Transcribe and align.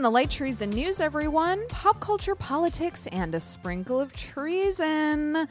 Welcome 0.00 0.12
to 0.12 0.14
Light 0.14 0.30
Treason 0.30 0.70
News, 0.70 0.98
everyone. 0.98 1.66
Pop 1.68 2.00
culture, 2.00 2.34
politics, 2.34 3.06
and 3.08 3.34
a 3.34 3.38
sprinkle 3.38 4.00
of 4.00 4.14
treason. 4.14 5.46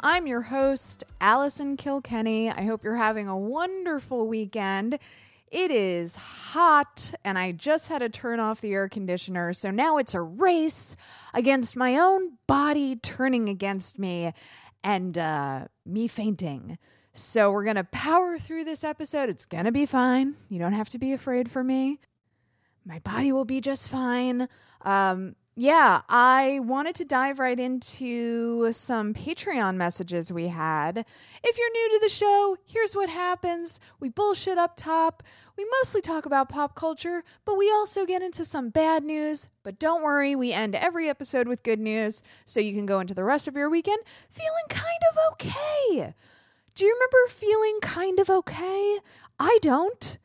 I'm 0.00 0.26
your 0.26 0.40
host, 0.40 1.04
Allison 1.20 1.76
Kilkenny. 1.76 2.50
I 2.50 2.62
hope 2.62 2.82
you're 2.82 2.96
having 2.96 3.28
a 3.28 3.38
wonderful 3.38 4.26
weekend. 4.26 4.98
It 5.52 5.70
is 5.70 6.16
hot, 6.16 7.14
and 7.24 7.38
I 7.38 7.52
just 7.52 7.86
had 7.90 8.00
to 8.00 8.08
turn 8.08 8.40
off 8.40 8.60
the 8.60 8.72
air 8.72 8.88
conditioner, 8.88 9.52
so 9.52 9.70
now 9.70 9.98
it's 9.98 10.14
a 10.14 10.20
race 10.20 10.96
against 11.32 11.76
my 11.76 11.98
own 11.98 12.38
body 12.48 12.96
turning 12.96 13.48
against 13.48 14.00
me 14.00 14.32
and 14.82 15.16
uh, 15.16 15.66
me 15.86 16.08
fainting. 16.08 16.76
So 17.12 17.52
we're 17.52 17.62
going 17.62 17.76
to 17.76 17.84
power 17.84 18.36
through 18.36 18.64
this 18.64 18.82
episode. 18.82 19.28
It's 19.28 19.44
going 19.44 19.66
to 19.66 19.70
be 19.70 19.86
fine. 19.86 20.34
You 20.48 20.58
don't 20.58 20.72
have 20.72 20.88
to 20.88 20.98
be 20.98 21.12
afraid 21.12 21.48
for 21.48 21.62
me 21.62 22.00
my 22.84 22.98
body 23.00 23.32
will 23.32 23.44
be 23.44 23.60
just 23.60 23.88
fine. 23.88 24.48
Um, 24.82 25.36
yeah, 25.54 26.00
I 26.08 26.60
wanted 26.62 26.94
to 26.96 27.04
dive 27.04 27.38
right 27.38 27.60
into 27.60 28.72
some 28.72 29.12
Patreon 29.12 29.76
messages 29.76 30.32
we 30.32 30.48
had. 30.48 31.04
If 31.44 31.58
you're 31.58 31.72
new 31.72 31.90
to 31.90 32.00
the 32.02 32.08
show, 32.08 32.56
here's 32.64 32.96
what 32.96 33.10
happens 33.10 33.78
we 34.00 34.08
bullshit 34.08 34.56
up 34.56 34.76
top. 34.76 35.22
We 35.58 35.66
mostly 35.80 36.00
talk 36.00 36.24
about 36.24 36.48
pop 36.48 36.74
culture, 36.74 37.22
but 37.44 37.58
we 37.58 37.70
also 37.70 38.06
get 38.06 38.22
into 38.22 38.46
some 38.46 38.70
bad 38.70 39.04
news. 39.04 39.50
But 39.62 39.78
don't 39.78 40.02
worry, 40.02 40.34
we 40.34 40.54
end 40.54 40.74
every 40.74 41.10
episode 41.10 41.46
with 41.46 41.62
good 41.62 41.80
news, 41.80 42.22
so 42.46 42.58
you 42.58 42.72
can 42.72 42.86
go 42.86 43.00
into 43.00 43.12
the 43.12 43.24
rest 43.24 43.46
of 43.46 43.54
your 43.54 43.68
weekend 43.68 43.98
feeling 44.30 44.64
kind 44.70 44.88
of 45.10 45.32
okay. 45.32 46.14
Do 46.74 46.86
you 46.86 46.94
remember 46.94 47.28
feeling 47.28 47.78
kind 47.82 48.18
of 48.18 48.30
okay? 48.30 48.98
I 49.38 49.58
don't. 49.60 50.16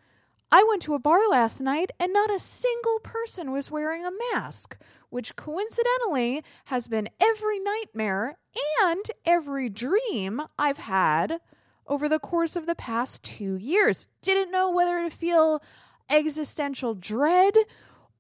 I 0.52 0.66
went 0.68 0.82
to 0.84 0.94
a 0.94 1.00
bar 1.00 1.28
last 1.30 1.60
night 1.60 1.92
and 2.00 2.14
not 2.14 2.34
a 2.34 2.40
single 2.40 3.00
person 3.00 3.52
was 3.52 3.70
wearing 3.70 4.06
a 4.06 4.12
mask, 4.34 4.78
which 5.10 5.36
coincidentally 5.36 6.42
has 6.66 6.88
been 6.88 7.10
every 7.20 7.60
nightmare 7.60 8.38
and 8.84 9.04
every 9.26 9.68
dream 9.68 10.42
I've 10.58 10.78
had 10.78 11.42
over 11.86 12.08
the 12.08 12.20
course 12.20 12.56
of 12.56 12.66
the 12.66 12.76
past 12.76 13.24
two 13.24 13.56
years. 13.56 14.08
Didn't 14.22 14.52
know 14.52 14.72
whether 14.72 15.02
to 15.02 15.10
feel 15.10 15.62
existential 16.10 16.96
dread 16.96 17.54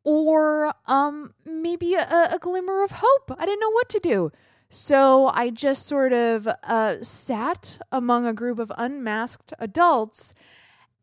or 0.03 0.73
um, 0.85 1.33
maybe 1.45 1.93
a, 1.93 2.29
a 2.33 2.39
glimmer 2.39 2.83
of 2.83 2.91
hope. 2.93 3.31
I 3.37 3.45
didn't 3.45 3.61
know 3.61 3.71
what 3.71 3.89
to 3.89 3.99
do. 3.99 4.31
So 4.69 5.27
I 5.27 5.49
just 5.49 5.85
sort 5.85 6.11
of 6.11 6.45
uh, 6.63 6.97
sat 7.01 7.79
among 7.89 8.25
a 8.25 8.33
group 8.33 8.59
of 8.59 8.69
unmasked 8.77 9.53
adults 9.59 10.33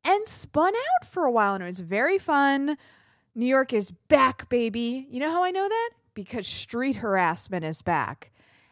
and 0.04 0.28
spun 0.28 0.74
out 0.74 1.06
for 1.06 1.24
a 1.24 1.30
while, 1.30 1.54
and 1.54 1.62
it 1.62 1.66
was 1.66 1.80
very 1.80 2.18
fun. 2.18 2.76
New 3.34 3.46
York 3.46 3.72
is 3.72 3.90
back, 3.90 4.48
baby. 4.48 5.06
You 5.10 5.20
know 5.20 5.30
how 5.30 5.42
I 5.42 5.50
know 5.50 5.68
that? 5.68 5.90
Because 6.14 6.46
street 6.46 6.96
harassment 6.96 7.64
is 7.64 7.82
back. 7.82 8.30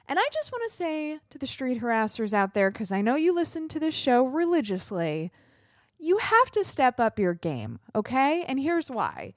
And 0.09 0.19
I 0.19 0.25
just 0.33 0.53
want 0.53 0.69
to 0.69 0.75
say 0.75 1.19
to 1.31 1.39
the 1.39 1.47
street 1.47 1.81
harassers 1.81 2.35
out 2.35 2.55
there, 2.55 2.71
because 2.71 2.93
I 2.93 3.01
know 3.01 3.15
you 3.15 3.35
listen 3.35 3.69
to 3.69 3.81
this 3.81 3.95
show 3.95 4.25
religiously, 4.25 5.33
you 5.99 6.19
have 6.19 6.51
to 6.53 6.65
step 6.65 7.01
up 7.01 7.19
your 7.19 7.35
game, 7.35 7.79
okay? 7.95 8.45
And 8.45 8.61
here's 8.61 8.91
why 8.91 9.35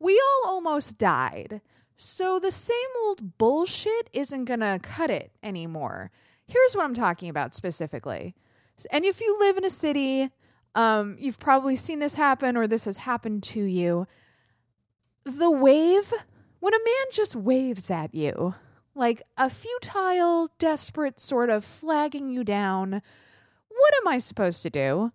we 0.00 0.20
all 0.20 0.52
almost 0.52 0.98
died. 0.98 1.60
So 1.96 2.38
the 2.38 2.52
same 2.52 2.76
old 3.04 3.38
bullshit 3.38 4.10
isn't 4.12 4.44
going 4.44 4.60
to 4.60 4.78
cut 4.82 5.10
it 5.10 5.32
anymore. 5.42 6.10
Here's 6.46 6.74
what 6.74 6.84
I'm 6.84 6.94
talking 6.94 7.28
about 7.28 7.54
specifically. 7.54 8.34
And 8.92 9.04
if 9.04 9.20
you 9.20 9.36
live 9.40 9.56
in 9.56 9.64
a 9.64 9.70
city 9.70 10.30
um, 10.78 11.16
you've 11.18 11.40
probably 11.40 11.74
seen 11.74 11.98
this 11.98 12.14
happen 12.14 12.56
or 12.56 12.68
this 12.68 12.84
has 12.84 12.98
happened 12.98 13.42
to 13.42 13.60
you. 13.60 14.06
The 15.24 15.50
wave, 15.50 16.12
when 16.60 16.72
a 16.72 16.78
man 16.78 17.06
just 17.12 17.34
waves 17.34 17.90
at 17.90 18.14
you, 18.14 18.54
like 18.94 19.20
a 19.36 19.50
futile, 19.50 20.48
desperate 20.60 21.18
sort 21.18 21.50
of 21.50 21.64
flagging 21.64 22.30
you 22.30 22.44
down, 22.44 23.02
what 23.68 23.94
am 24.00 24.06
I 24.06 24.18
supposed 24.18 24.62
to 24.62 24.70
do? 24.70 25.10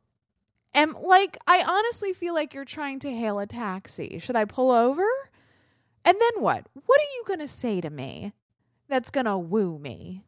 And 0.74 0.96
like, 0.96 1.38
I 1.48 1.64
honestly 1.66 2.12
feel 2.12 2.34
like 2.34 2.54
you're 2.54 2.66
trying 2.66 3.00
to 3.00 3.14
hail 3.14 3.40
a 3.40 3.48
taxi. 3.48 4.20
Should 4.20 4.36
I 4.36 4.44
pull 4.44 4.70
over? 4.70 5.06
And 6.04 6.18
then 6.20 6.44
what? 6.44 6.68
What 6.74 7.00
are 7.00 7.14
you 7.16 7.24
going 7.26 7.40
to 7.40 7.48
say 7.48 7.80
to 7.80 7.90
me 7.90 8.34
that's 8.90 9.12
going 9.12 9.28
to 9.28 9.38
woo 9.38 9.80
me? 9.80 10.26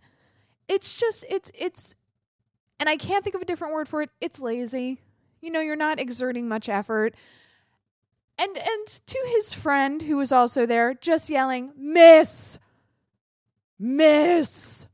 It's 0.69 0.97
just, 0.97 1.25
it's, 1.29 1.51
it's, 1.59 1.97
and 2.79 2.87
I 2.87 2.95
can't 2.95 3.21
think 3.21 3.35
of 3.35 3.41
a 3.41 3.45
different 3.45 3.73
word 3.73 3.89
for 3.89 4.01
it. 4.01 4.11
It's 4.21 4.39
lazy. 4.39 5.01
You 5.45 5.51
know, 5.51 5.61
you're 5.61 5.75
not 5.75 5.99
exerting 5.99 6.47
much 6.47 6.69
effort. 6.69 7.13
And 8.39 8.57
and 8.57 8.87
to 9.05 9.25
his 9.27 9.53
friend 9.53 10.01
who 10.01 10.17
was 10.17 10.31
also 10.31 10.65
there, 10.65 10.95
just 10.95 11.29
yelling, 11.29 11.71
"Miss! 11.77 12.57
Miss!" 13.77 14.87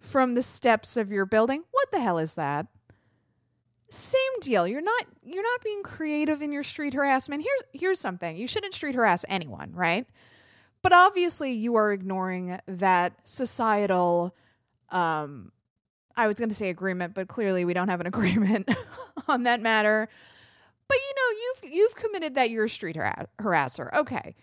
from 0.00 0.34
the 0.34 0.42
steps 0.42 0.96
of 0.96 1.12
your 1.12 1.26
building. 1.26 1.62
What 1.72 1.90
the 1.92 2.00
hell 2.00 2.18
is 2.18 2.36
that? 2.36 2.66
Same 3.90 4.40
deal. 4.40 4.66
You're 4.66 4.80
not 4.80 5.06
you're 5.22 5.42
not 5.42 5.62
being 5.62 5.82
creative 5.82 6.40
in 6.40 6.52
your 6.52 6.62
street 6.62 6.94
harassment. 6.94 7.42
Here's 7.42 7.80
here's 7.80 8.00
something. 8.00 8.36
You 8.36 8.46
shouldn't 8.46 8.74
street 8.74 8.94
harass 8.94 9.24
anyone, 9.28 9.72
right? 9.72 10.06
But 10.82 10.92
obviously 10.92 11.52
you 11.52 11.76
are 11.76 11.92
ignoring 11.92 12.58
that 12.66 13.12
societal 13.24 14.34
um 14.88 15.52
I 16.16 16.26
was 16.26 16.36
going 16.36 16.48
to 16.48 16.54
say 16.54 16.70
agreement, 16.70 17.14
but 17.14 17.28
clearly 17.28 17.64
we 17.64 17.74
don't 17.74 17.88
have 17.88 18.00
an 18.00 18.06
agreement 18.14 18.68
on 19.28 19.44
that 19.44 19.60
matter. 19.60 20.08
But 20.88 20.96
you 20.96 21.14
know, 21.14 21.38
you've 21.40 21.74
you've 21.74 21.94
committed 21.96 22.34
that 22.36 22.50
you're 22.50 22.64
a 22.64 22.68
street 22.68 22.96
har- 22.96 23.28
harasser. 23.40 23.92
Okay. 23.94 24.34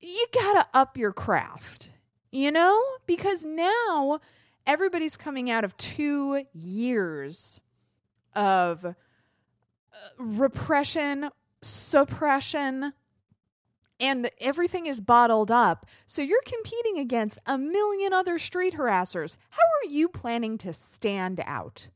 You 0.00 0.26
got 0.32 0.52
to 0.54 0.78
up 0.78 0.96
your 0.96 1.12
craft. 1.12 1.90
You 2.30 2.50
know? 2.52 2.82
Because 3.06 3.44
now 3.44 4.20
everybody's 4.66 5.16
coming 5.16 5.50
out 5.50 5.64
of 5.64 5.76
2 5.78 6.44
years 6.52 7.58
of 8.34 8.84
uh, 8.84 8.94
repression, 10.18 11.30
suppression, 11.62 12.92
and 14.00 14.30
everything 14.40 14.86
is 14.86 15.00
bottled 15.00 15.50
up. 15.50 15.86
So 16.06 16.22
you're 16.22 16.42
competing 16.46 16.98
against 16.98 17.38
a 17.46 17.58
million 17.58 18.12
other 18.12 18.38
street 18.38 18.74
harassers. 18.74 19.36
How 19.50 19.62
are 19.62 19.90
you 19.90 20.08
planning 20.08 20.58
to 20.58 20.72
stand 20.72 21.40
out? 21.44 21.88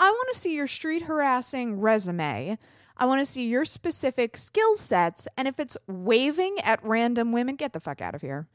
I 0.00 0.10
want 0.10 0.34
to 0.34 0.38
see 0.38 0.54
your 0.54 0.66
street 0.66 1.02
harassing 1.02 1.80
resume. 1.80 2.58
I 2.96 3.06
want 3.06 3.20
to 3.20 3.26
see 3.26 3.46
your 3.46 3.64
specific 3.64 4.36
skill 4.36 4.74
sets. 4.76 5.28
And 5.36 5.48
if 5.48 5.60
it's 5.60 5.76
waving 5.86 6.56
at 6.64 6.84
random 6.84 7.32
women, 7.32 7.56
get 7.56 7.72
the 7.72 7.80
fuck 7.80 8.00
out 8.00 8.14
of 8.14 8.20
here. 8.20 8.48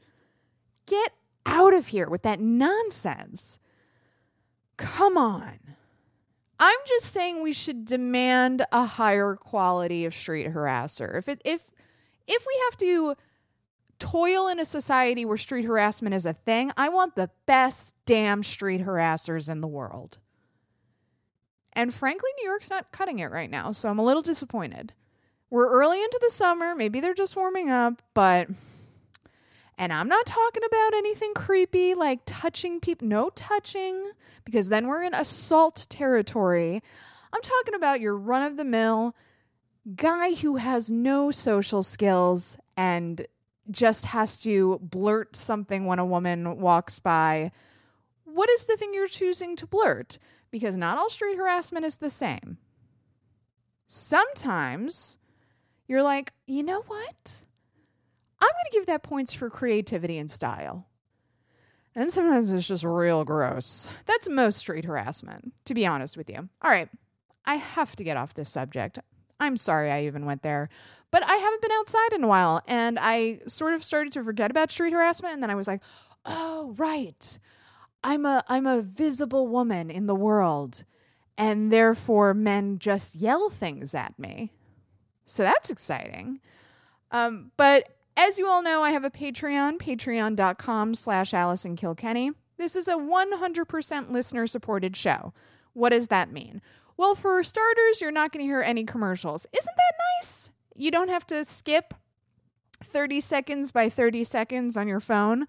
Get 0.86 1.12
out 1.46 1.74
of 1.74 1.88
here 1.88 2.08
with 2.08 2.22
that 2.22 2.40
nonsense. 2.40 3.58
Come 4.76 5.16
on. 5.16 5.58
I'm 6.58 6.78
just 6.86 7.06
saying 7.06 7.42
we 7.42 7.52
should 7.52 7.86
demand 7.86 8.66
a 8.70 8.84
higher 8.84 9.34
quality 9.34 10.04
of 10.04 10.14
street 10.14 10.46
harasser. 10.46 11.16
If 11.16 11.28
it 11.28 11.40
if 11.44 11.70
if 12.30 12.46
we 12.46 12.62
have 12.64 12.76
to 12.78 13.14
toil 13.98 14.48
in 14.48 14.60
a 14.60 14.64
society 14.64 15.24
where 15.24 15.36
street 15.36 15.64
harassment 15.64 16.14
is 16.14 16.24
a 16.24 16.32
thing, 16.32 16.70
I 16.76 16.88
want 16.88 17.16
the 17.16 17.30
best 17.46 17.94
damn 18.06 18.42
street 18.42 18.80
harassers 18.80 19.50
in 19.50 19.60
the 19.60 19.68
world. 19.68 20.18
And 21.72 21.92
frankly, 21.92 22.30
New 22.38 22.48
York's 22.48 22.70
not 22.70 22.92
cutting 22.92 23.18
it 23.18 23.30
right 23.30 23.50
now, 23.50 23.72
so 23.72 23.88
I'm 23.88 23.98
a 23.98 24.04
little 24.04 24.22
disappointed. 24.22 24.92
We're 25.50 25.68
early 25.68 26.02
into 26.02 26.18
the 26.22 26.30
summer, 26.30 26.74
maybe 26.74 27.00
they're 27.00 27.14
just 27.14 27.36
warming 27.36 27.70
up, 27.70 28.00
but 28.14 28.48
and 29.76 29.92
I'm 29.92 30.08
not 30.08 30.26
talking 30.26 30.62
about 30.64 30.94
anything 30.94 31.32
creepy 31.34 31.94
like 31.94 32.20
touching 32.26 32.80
people, 32.80 33.08
no 33.08 33.30
touching, 33.30 34.10
because 34.44 34.68
then 34.68 34.86
we're 34.86 35.02
in 35.02 35.14
assault 35.14 35.86
territory. 35.88 36.82
I'm 37.32 37.42
talking 37.42 37.74
about 37.74 38.00
your 38.00 38.16
run 38.16 38.42
of 38.42 38.56
the 38.56 38.64
mill 38.64 39.16
guy 39.96 40.34
who 40.34 40.56
has 40.56 40.90
no 40.90 41.30
social 41.30 41.82
skills 41.82 42.58
and 42.76 43.26
just 43.70 44.06
has 44.06 44.38
to 44.40 44.78
blurt 44.82 45.36
something 45.36 45.86
when 45.86 45.98
a 45.98 46.04
woman 46.04 46.58
walks 46.58 46.98
by. 46.98 47.52
What 48.24 48.50
is 48.50 48.66
the 48.66 48.76
thing 48.76 48.92
you're 48.94 49.08
choosing 49.08 49.56
to 49.56 49.66
blurt? 49.66 50.18
Because 50.50 50.76
not 50.76 50.98
all 50.98 51.10
street 51.10 51.36
harassment 51.36 51.84
is 51.84 51.96
the 51.96 52.10
same. 52.10 52.58
Sometimes 53.86 55.18
you're 55.86 56.02
like, 56.02 56.32
you 56.46 56.62
know 56.62 56.82
what? 56.82 57.44
I'm 58.40 58.48
going 58.48 58.64
to 58.70 58.72
give 58.72 58.86
that 58.86 59.02
points 59.02 59.34
for 59.34 59.50
creativity 59.50 60.18
and 60.18 60.30
style. 60.30 60.86
And 61.94 62.10
sometimes 62.10 62.52
it's 62.52 62.68
just 62.68 62.84
real 62.84 63.24
gross. 63.24 63.88
That's 64.06 64.28
most 64.28 64.58
street 64.58 64.84
harassment, 64.84 65.52
to 65.64 65.74
be 65.74 65.86
honest 65.86 66.16
with 66.16 66.30
you. 66.30 66.48
All 66.62 66.70
right, 66.70 66.88
I 67.44 67.56
have 67.56 67.96
to 67.96 68.04
get 68.04 68.16
off 68.16 68.34
this 68.34 68.48
subject. 68.48 69.00
I'm 69.40 69.56
sorry 69.56 69.90
I 69.90 70.04
even 70.04 70.24
went 70.26 70.42
there. 70.42 70.68
But 71.10 71.24
I 71.24 71.34
haven't 71.34 71.62
been 71.62 71.72
outside 71.72 72.12
in 72.12 72.22
a 72.22 72.28
while 72.28 72.62
and 72.68 72.98
I 73.00 73.40
sort 73.46 73.74
of 73.74 73.82
started 73.82 74.12
to 74.12 74.22
forget 74.22 74.50
about 74.50 74.70
street 74.70 74.92
harassment 74.92 75.34
and 75.34 75.42
then 75.42 75.50
I 75.50 75.56
was 75.56 75.66
like, 75.66 75.82
"Oh, 76.24 76.74
right. 76.78 77.38
I'm 78.04 78.24
a 78.26 78.44
I'm 78.48 78.66
a 78.66 78.82
visible 78.82 79.48
woman 79.48 79.90
in 79.90 80.06
the 80.06 80.14
world 80.14 80.84
and 81.36 81.72
therefore 81.72 82.34
men 82.34 82.78
just 82.78 83.16
yell 83.16 83.50
things 83.50 83.94
at 83.94 84.16
me." 84.18 84.52
So 85.24 85.42
that's 85.42 85.70
exciting. 85.70 86.40
Um, 87.10 87.50
but 87.56 87.88
As 88.16 88.38
you 88.38 88.48
all 88.48 88.62
know, 88.62 88.82
I 88.82 88.90
have 88.90 89.04
a 89.04 89.10
Patreon, 89.10 89.78
patreon.com 89.78 90.94
slash 90.94 91.32
Allison 91.32 91.74
Kilkenny. 91.76 92.32
This 92.58 92.76
is 92.76 92.86
a 92.88 92.96
100% 92.96 94.10
listener 94.10 94.46
supported 94.46 94.94
show. 94.96 95.32
What 95.72 95.90
does 95.90 96.08
that 96.08 96.30
mean? 96.30 96.60
Well, 97.00 97.14
for 97.14 97.42
starters, 97.42 98.02
you're 98.02 98.10
not 98.10 98.30
going 98.30 98.44
to 98.44 98.46
hear 98.46 98.60
any 98.60 98.84
commercials. 98.84 99.46
Isn't 99.58 99.74
that 99.74 99.94
nice? 100.20 100.50
You 100.76 100.90
don't 100.90 101.08
have 101.08 101.26
to 101.28 101.46
skip 101.46 101.94
30 102.84 103.20
seconds 103.20 103.72
by 103.72 103.88
30 103.88 104.22
seconds 104.22 104.76
on 104.76 104.86
your 104.86 105.00
phone. 105.00 105.46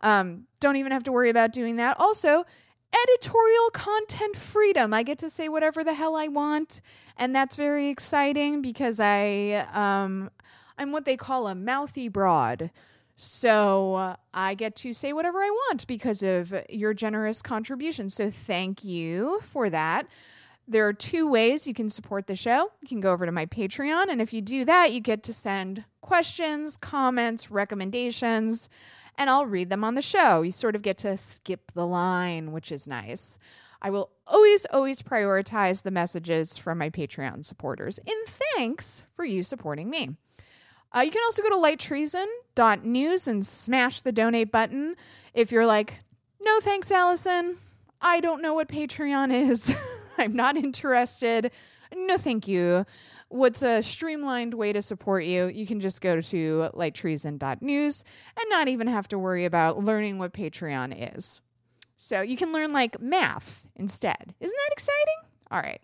Um, 0.00 0.48
don't 0.58 0.74
even 0.74 0.90
have 0.90 1.04
to 1.04 1.12
worry 1.12 1.30
about 1.30 1.52
doing 1.52 1.76
that. 1.76 2.00
Also, 2.00 2.44
editorial 2.92 3.70
content 3.72 4.34
freedom. 4.34 4.92
I 4.92 5.04
get 5.04 5.18
to 5.18 5.30
say 5.30 5.48
whatever 5.48 5.84
the 5.84 5.94
hell 5.94 6.16
I 6.16 6.26
want, 6.26 6.80
and 7.16 7.32
that's 7.32 7.54
very 7.54 7.86
exciting 7.86 8.60
because 8.60 8.98
I 8.98 9.64
um, 9.72 10.30
I'm 10.78 10.90
what 10.90 11.04
they 11.04 11.16
call 11.16 11.46
a 11.46 11.54
mouthy 11.54 12.08
broad. 12.08 12.72
So 13.14 13.94
uh, 13.94 14.16
I 14.34 14.54
get 14.54 14.74
to 14.76 14.92
say 14.92 15.12
whatever 15.12 15.38
I 15.38 15.50
want 15.50 15.86
because 15.86 16.24
of 16.24 16.52
your 16.68 16.92
generous 16.92 17.40
contribution. 17.40 18.10
So 18.10 18.32
thank 18.32 18.82
you 18.82 19.38
for 19.42 19.70
that. 19.70 20.08
There 20.68 20.86
are 20.86 20.92
two 20.92 21.28
ways 21.28 21.66
you 21.66 21.74
can 21.74 21.88
support 21.88 22.26
the 22.26 22.36
show. 22.36 22.70
You 22.80 22.88
can 22.88 23.00
go 23.00 23.12
over 23.12 23.26
to 23.26 23.32
my 23.32 23.46
Patreon, 23.46 24.06
and 24.08 24.22
if 24.22 24.32
you 24.32 24.40
do 24.40 24.64
that, 24.64 24.92
you 24.92 25.00
get 25.00 25.24
to 25.24 25.32
send 25.32 25.84
questions, 26.00 26.76
comments, 26.76 27.50
recommendations, 27.50 28.68
and 29.18 29.28
I'll 29.28 29.46
read 29.46 29.70
them 29.70 29.84
on 29.84 29.94
the 29.94 30.02
show. 30.02 30.42
You 30.42 30.52
sort 30.52 30.76
of 30.76 30.82
get 30.82 30.98
to 30.98 31.16
skip 31.16 31.72
the 31.74 31.86
line, 31.86 32.52
which 32.52 32.70
is 32.70 32.86
nice. 32.86 33.38
I 33.82 33.90
will 33.90 34.10
always, 34.26 34.64
always 34.66 35.02
prioritize 35.02 35.82
the 35.82 35.90
messages 35.90 36.56
from 36.56 36.78
my 36.78 36.90
Patreon 36.90 37.44
supporters 37.44 37.98
in 38.06 38.14
thanks 38.26 39.02
for 39.16 39.24
you 39.24 39.42
supporting 39.42 39.90
me. 39.90 40.10
Uh, 40.94 41.00
you 41.00 41.10
can 41.10 41.22
also 41.24 41.42
go 41.42 41.48
to 41.48 41.56
lighttreason.news 41.56 43.26
and 43.26 43.44
smash 43.44 44.02
the 44.02 44.12
donate 44.12 44.52
button 44.52 44.94
if 45.34 45.50
you're 45.50 45.66
like, 45.66 46.00
no 46.44 46.60
thanks, 46.60 46.92
Allison. 46.92 47.58
I 48.00 48.20
don't 48.20 48.42
know 48.42 48.54
what 48.54 48.68
Patreon 48.68 49.32
is. 49.32 49.74
I'm 50.18 50.34
not 50.34 50.56
interested. 50.56 51.50
No, 51.94 52.16
thank 52.16 52.48
you. 52.48 52.86
What's 53.28 53.62
a 53.62 53.82
streamlined 53.82 54.54
way 54.54 54.72
to 54.72 54.82
support 54.82 55.24
you? 55.24 55.46
You 55.46 55.66
can 55.66 55.80
just 55.80 56.00
go 56.00 56.20
to 56.20 56.70
lighttreason.news 56.74 58.04
and 58.36 58.44
not 58.50 58.68
even 58.68 58.86
have 58.88 59.08
to 59.08 59.18
worry 59.18 59.46
about 59.46 59.82
learning 59.82 60.18
what 60.18 60.34
Patreon 60.34 61.16
is. 61.16 61.40
So 61.96 62.20
you 62.20 62.36
can 62.36 62.52
learn 62.52 62.72
like 62.72 63.00
math 63.00 63.64
instead. 63.76 64.34
Isn't 64.40 64.56
that 64.66 64.72
exciting? 64.72 65.30
All 65.50 65.60
right. 65.60 65.80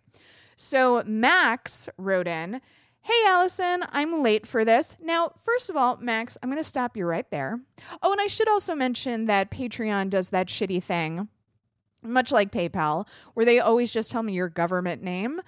So 0.56 1.02
Max 1.06 1.88
wrote 1.96 2.26
in, 2.26 2.60
Hey, 3.00 3.24
Allison, 3.26 3.84
I'm 3.92 4.22
late 4.22 4.46
for 4.46 4.64
this. 4.64 4.96
Now, 5.00 5.32
first 5.38 5.70
of 5.70 5.76
all, 5.76 5.96
Max, 5.98 6.36
I'm 6.42 6.50
going 6.50 6.60
to 6.60 6.68
stop 6.68 6.96
you 6.96 7.06
right 7.06 7.30
there. 7.30 7.58
Oh, 8.02 8.12
and 8.12 8.20
I 8.20 8.26
should 8.26 8.48
also 8.50 8.74
mention 8.74 9.26
that 9.26 9.50
Patreon 9.50 10.10
does 10.10 10.30
that 10.30 10.48
shitty 10.48 10.82
thing 10.82 11.28
much 12.02 12.32
like 12.32 12.52
PayPal, 12.52 13.06
where 13.34 13.46
they 13.46 13.60
always 13.60 13.90
just 13.90 14.10
tell 14.10 14.22
me 14.22 14.32
your 14.32 14.48
government 14.48 15.02
name. 15.02 15.40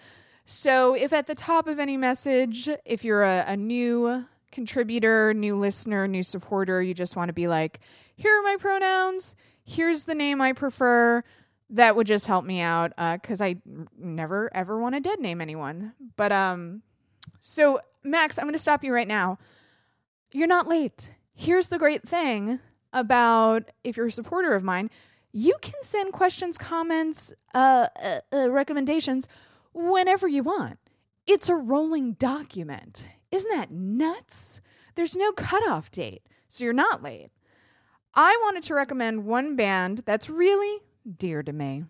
So 0.47 0.95
if 0.95 1.13
at 1.13 1.27
the 1.27 1.35
top 1.35 1.69
of 1.69 1.79
any 1.79 1.97
message, 1.97 2.69
if 2.85 3.05
you're 3.05 3.23
a, 3.23 3.45
a 3.47 3.57
new 3.57 4.25
contributor, 4.51 5.33
new 5.33 5.57
listener, 5.57 6.09
new 6.09 6.23
supporter, 6.23 6.83
you 6.83 6.93
just 6.95 7.17
want 7.17 7.29
to 7.29 7.33
be 7.33 7.47
like, 7.47 7.81
here 8.17 8.37
are 8.37 8.43
my 8.43 8.57
pronouns, 8.59 9.37
here's 9.65 10.05
the 10.05 10.15
name 10.15 10.41
I 10.41 10.53
prefer, 10.53 11.23
that 11.71 11.95
would 11.95 12.07
just 12.07 12.27
help 12.27 12.45
me 12.45 12.61
out 12.61 12.91
because 13.21 13.41
uh, 13.41 13.45
I 13.45 13.57
never 13.97 14.51
ever 14.55 14.81
want 14.81 14.97
to 14.97 15.01
dead 15.01 15.21
name 15.21 15.41
anyone. 15.41 15.93
But 16.17 16.33
um, 16.33 16.83
so 17.41 17.81
Max, 18.03 18.39
I'm 18.39 18.45
going 18.45 18.55
to 18.55 18.59
stop 18.59 18.83
you 18.83 18.93
right 18.93 19.09
now. 19.09 19.39
You're 20.33 20.49
not 20.49 20.69
late. 20.69 21.15
Here's 21.35 21.69
the 21.69 21.79
great 21.79 22.03
thing 22.03 22.61
about 22.93 23.71
if 23.85 23.97
you're 23.97 24.07
a 24.07 24.13
supporter 24.13 24.55
of 24.55 24.65
mine, 24.65 24.91
you 25.33 25.55
can 25.61 25.83
send 25.83 26.13
questions, 26.13 26.59
comments, 26.59 27.33
uh, 27.55 27.87
uh, 28.03 28.21
uh, 28.33 28.51
recommendations 28.51 29.29
whenever 29.73 30.27
you 30.27 30.43
want. 30.43 30.79
It's 31.27 31.49
a 31.49 31.55
rolling 31.55 32.15
document. 32.15 33.09
Isn't 33.31 33.51
that 33.51 33.71
nuts? 33.71 34.61
There's 34.97 35.17
no 35.17 35.33
cutoff 35.33 35.91
date, 35.91 36.23
so 36.49 36.65
you're 36.65 36.73
not 36.73 37.03
late. 37.03 37.31
I 38.15 38.37
wanted 38.43 38.65
to 38.65 38.75
recommend 38.75 39.25
one 39.25 39.55
band 39.55 40.03
that's 40.05 40.29
really 40.29 40.81
dear 41.17 41.43
to 41.43 41.53
me. 41.53 41.85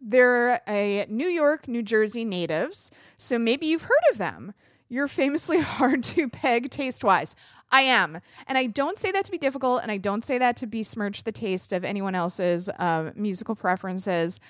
They're 0.00 0.62
a 0.66 1.04
New 1.10 1.28
York, 1.28 1.68
New 1.68 1.82
Jersey 1.82 2.24
natives, 2.24 2.90
so 3.16 3.38
maybe 3.38 3.66
you've 3.66 3.82
heard 3.82 4.10
of 4.10 4.16
them. 4.16 4.54
You're 4.90 5.08
famously 5.08 5.60
hard 5.60 6.02
to 6.04 6.28
peg 6.28 6.70
taste 6.70 7.02
wise. 7.02 7.34
I 7.72 7.82
am. 7.82 8.20
And 8.46 8.58
I 8.58 8.66
don't 8.66 8.98
say 8.98 9.12
that 9.12 9.24
to 9.24 9.30
be 9.30 9.38
difficult, 9.38 9.82
and 9.82 9.90
I 9.90 9.96
don't 9.96 10.24
say 10.24 10.36
that 10.38 10.56
to 10.56 10.66
besmirch 10.66 11.22
the 11.22 11.32
taste 11.32 11.72
of 11.72 11.84
anyone 11.84 12.14
else's 12.14 12.68
uh, 12.68 13.12
musical 13.14 13.54
preferences. 13.54 14.40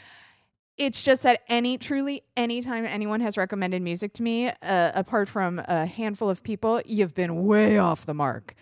It's 0.79 1.03
just 1.03 1.23
that 1.25 1.43
any, 1.49 1.77
truly, 1.77 2.23
anytime 2.39 2.87
anyone 2.87 3.21
has 3.21 3.37
recommended 3.37 3.83
music 3.83 4.15
to 4.15 4.23
me, 4.23 4.49
uh, 4.49 4.93
apart 4.95 5.29
from 5.29 5.59
a 5.59 5.85
handful 5.85 6.31
of 6.31 6.43
people, 6.43 6.81
you've 6.87 7.15
been 7.15 7.45
way 7.45 7.77
off 7.77 8.07
the 8.07 8.15
mark. 8.15 8.55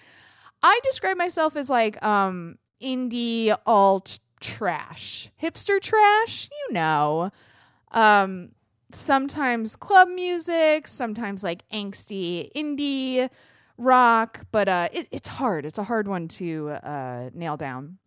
I 0.61 0.81
describe 0.83 1.17
myself 1.17 1.55
as 1.55 1.71
like 1.71 2.03
um, 2.05 2.59
indie 2.83 3.57
alt 3.67 4.19
trash, 4.41 5.31
hipster 5.41 5.81
trash, 5.81 6.51
you 6.51 6.75
know. 6.75 7.31
Um, 7.93 8.51
sometimes 8.93 9.77
club 9.77 10.09
music, 10.09 10.89
sometimes 10.89 11.45
like 11.45 11.69
angsty 11.71 12.51
indie 12.55 13.29
rock, 13.77 14.45
but 14.51 14.69
uh, 14.69 14.89
it, 14.93 15.09
it's 15.11 15.29
hard. 15.29 15.65
It's 15.65 15.79
a 15.79 15.85
hard 15.85 16.09
one 16.09 16.29
to 16.29 16.71
uh, 16.71 17.31
nail 17.33 17.57
down. 17.57 17.99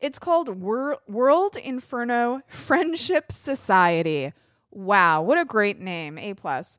It's 0.00 0.18
called 0.18 0.60
Wor- 0.60 0.98
World 1.08 1.56
Inferno 1.56 2.42
Friendship 2.48 3.32
Society. 3.32 4.32
Wow, 4.70 5.22
what 5.22 5.38
a 5.38 5.44
great 5.44 5.80
name! 5.80 6.18
A 6.18 6.34
plus. 6.34 6.78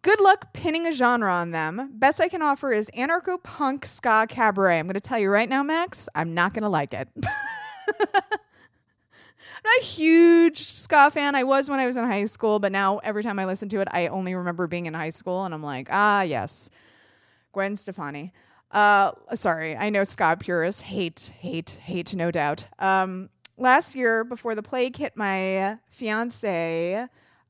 Good 0.00 0.20
luck 0.20 0.52
pinning 0.52 0.86
a 0.86 0.92
genre 0.92 1.32
on 1.32 1.50
them. 1.50 1.90
Best 1.94 2.20
I 2.20 2.28
can 2.28 2.42
offer 2.42 2.72
is 2.72 2.90
anarcho 2.96 3.42
punk 3.42 3.86
ska 3.86 4.26
cabaret. 4.28 4.78
I'm 4.78 4.86
going 4.86 4.94
to 4.94 5.00
tell 5.00 5.18
you 5.18 5.30
right 5.30 5.48
now, 5.48 5.62
Max, 5.62 6.08
I'm 6.14 6.34
not 6.34 6.52
going 6.52 6.62
to 6.62 6.68
like 6.68 6.92
it. 6.92 7.08
not 9.64 9.80
a 9.80 9.84
huge 9.84 10.58
ska 10.58 11.10
fan. 11.10 11.34
I 11.34 11.44
was 11.44 11.68
when 11.68 11.80
I 11.80 11.86
was 11.86 11.96
in 11.96 12.04
high 12.04 12.26
school, 12.26 12.58
but 12.58 12.70
now 12.70 12.98
every 12.98 13.22
time 13.22 13.38
I 13.38 13.46
listen 13.46 13.68
to 13.70 13.80
it, 13.80 13.88
I 13.90 14.08
only 14.08 14.34
remember 14.34 14.66
being 14.66 14.86
in 14.86 14.94
high 14.94 15.10
school, 15.10 15.44
and 15.44 15.54
I'm 15.54 15.62
like, 15.62 15.88
ah, 15.90 16.22
yes, 16.22 16.70
Gwen 17.52 17.76
Stefani. 17.76 18.32
Uh, 18.70 19.12
sorry, 19.34 19.76
I 19.76 19.88
know 19.90 20.04
ska 20.04 20.36
purists 20.38 20.82
hate, 20.82 21.32
hate, 21.38 21.70
hate, 21.70 22.14
no 22.14 22.30
doubt. 22.30 22.66
Um, 22.78 23.30
last 23.56 23.94
year, 23.94 24.24
before 24.24 24.54
the 24.54 24.62
plague 24.62 24.96
hit 24.96 25.16
my 25.16 25.78
fiance, 25.90 27.06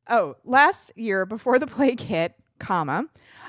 oh, 0.08 0.36
last 0.44 0.92
year 0.96 1.26
before 1.26 1.58
the 1.58 1.66
plague 1.66 2.00
hit, 2.00 2.34
comma, 2.58 3.06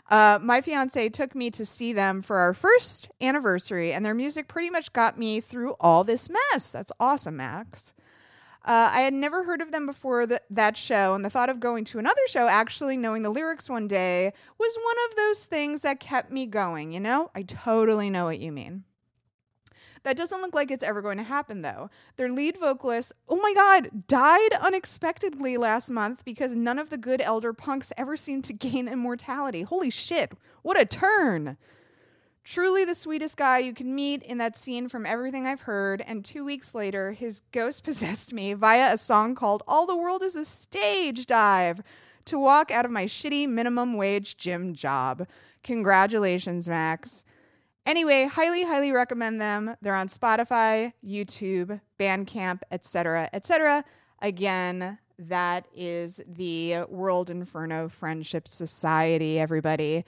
uh, 0.10 0.40
my 0.42 0.62
fiance 0.62 1.10
took 1.10 1.36
me 1.36 1.52
to 1.52 1.66
see 1.66 1.94
them 1.94 2.22
for 2.22 2.38
our 2.38 2.54
first 2.54 3.10
anniversary, 3.22 3.94
and 3.94 4.06
their 4.06 4.16
music 4.16 4.48
pretty 4.48 4.70
much 4.70 4.94
got 4.94 5.18
me 5.20 5.42
through 5.42 5.76
all 5.80 6.04
this 6.04 6.30
mess. 6.30 6.72
That's 6.72 6.92
awesome, 7.00 7.38
Max. 7.38 7.94
Uh, 8.66 8.90
I 8.92 9.02
had 9.02 9.14
never 9.14 9.44
heard 9.44 9.62
of 9.62 9.72
them 9.72 9.86
before 9.86 10.26
that 10.26 10.76
show, 10.76 11.14
and 11.14 11.24
the 11.24 11.30
thought 11.30 11.50
of 11.50 11.60
going 11.60 11.86
to 11.86 12.00
another 12.00 12.22
show, 12.28 12.48
actually 12.48 12.98
knowing 12.98 13.22
the 13.22 13.30
lyrics 13.30 13.70
one 13.70 13.88
day, 13.88 14.34
was 14.58 14.76
one 14.76 14.96
of 15.08 15.16
those 15.16 15.46
things 15.46 15.84
that 15.84 16.00
kept 16.00 16.32
me 16.32 16.48
going, 16.48 16.92
you 16.92 17.00
know? 17.00 17.30
I 17.36 17.44
totally 17.44 18.10
know 18.10 18.26
what 18.26 18.40
you 18.40 18.52
mean. 18.52 18.84
That 20.02 20.18
doesn't 20.18 20.42
look 20.42 20.56
like 20.56 20.72
it's 20.72 20.84
ever 20.84 21.04
going 21.04 21.18
to 21.18 21.24
happen, 21.24 21.62
though. 21.62 21.92
Their 22.18 22.32
lead 22.32 22.58
vocalist, 22.58 23.14
oh 23.30 23.36
my 23.36 23.54
god, 23.54 24.08
died 24.08 24.54
unexpectedly 24.60 25.58
last 25.58 25.92
month 25.92 26.26
because 26.26 26.56
none 26.56 26.80
of 26.80 26.90
the 26.90 26.98
good 26.98 27.22
elder 27.22 27.54
punks 27.54 27.94
ever 27.98 28.18
seemed 28.18 28.46
to 28.46 28.54
gain 28.68 28.88
immortality. 28.88 29.62
Holy 29.62 29.92
shit, 29.92 30.32
what 30.64 30.80
a 30.80 30.86
turn! 30.86 31.58
Truly 32.46 32.86
the 32.86 32.94
sweetest 32.94 33.38
guy 33.38 33.58
you 33.58 33.74
can 33.74 33.96
meet 33.96 34.22
in 34.22 34.38
that 34.38 34.56
scene 34.56 34.88
from 34.88 35.04
everything 35.04 35.48
I've 35.48 35.62
heard, 35.62 36.02
and 36.06 36.24
two 36.24 36.46
weeks 36.46 36.76
later, 36.76 37.12
his 37.12 37.42
ghost 37.52 37.84
possessed 37.84 38.34
me 38.34 38.54
via 38.54 38.94
a 38.94 38.98
song 38.98 39.34
called 39.34 39.64
All 39.68 39.88
the 39.88 39.98
World 39.98 40.22
is 40.22 40.36
a 40.36 40.46
Stage 40.46 41.26
Dive 41.26 41.82
to 42.26 42.38
walk 42.38 42.70
out 42.70 42.86
of 42.86 42.92
my 42.92 43.06
shitty 43.06 43.50
minimum 43.50 43.96
wage 43.98 44.38
gym 44.38 44.76
job. 44.76 45.28
Congratulations, 45.64 46.70
Max. 46.70 47.26
Anyway, 47.88 48.26
highly, 48.26 48.64
highly 48.64 48.92
recommend 48.92 49.42
them. 49.42 49.76
They're 49.82 49.96
on 49.96 50.08
Spotify, 50.08 50.94
YouTube, 51.04 51.82
Bandcamp, 52.00 52.62
etc., 52.72 53.28
etc. 53.34 53.84
Again, 54.22 55.00
that 55.18 55.66
is 55.76 56.22
the 56.28 56.84
World 56.90 57.32
Inferno 57.32 57.90
Friendship 57.90 58.48
Society, 58.48 59.40
everybody. 59.40 60.06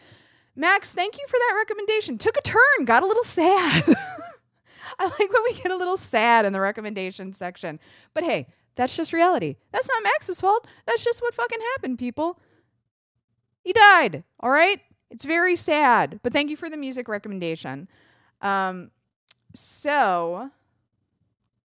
Max, 0.58 0.92
thank 0.92 1.18
you 1.18 1.26
for 1.28 1.38
that 1.38 1.56
recommendation. 1.56 2.18
Took 2.18 2.36
a 2.36 2.42
turn, 2.42 2.86
got 2.86 3.04
a 3.04 3.06
little 3.06 3.24
sad. 3.24 3.84
I 5.00 5.04
like 5.06 5.20
when 5.20 5.44
we 5.46 5.54
get 5.54 5.72
a 5.72 5.76
little 5.78 5.98
sad 5.98 6.46
in 6.46 6.52
the 6.52 6.60
recommendation 6.60 7.32
section. 7.32 7.80
But 8.16 8.24
hey, 8.24 8.48
that's 8.76 8.98
just 8.98 9.14
reality. 9.14 9.56
That's 9.72 9.88
not 9.88 10.02
Max's 10.04 10.42
fault. 10.42 10.66
That's 10.88 11.04
just 11.04 11.22
what 11.22 11.36
fucking 11.36 11.60
happened, 11.76 12.00
people. 12.00 12.40
He 13.64 13.72
died, 13.72 14.24
all 14.40 14.50
right? 14.50 14.82
It's 15.12 15.26
very 15.26 15.56
sad, 15.56 16.20
but 16.24 16.34
thank 16.34 16.50
you 16.50 16.58
for 16.58 16.70
the 16.70 16.78
music 16.78 17.08
recommendation. 17.08 17.88
Um, 18.42 18.90
so, 19.54 20.50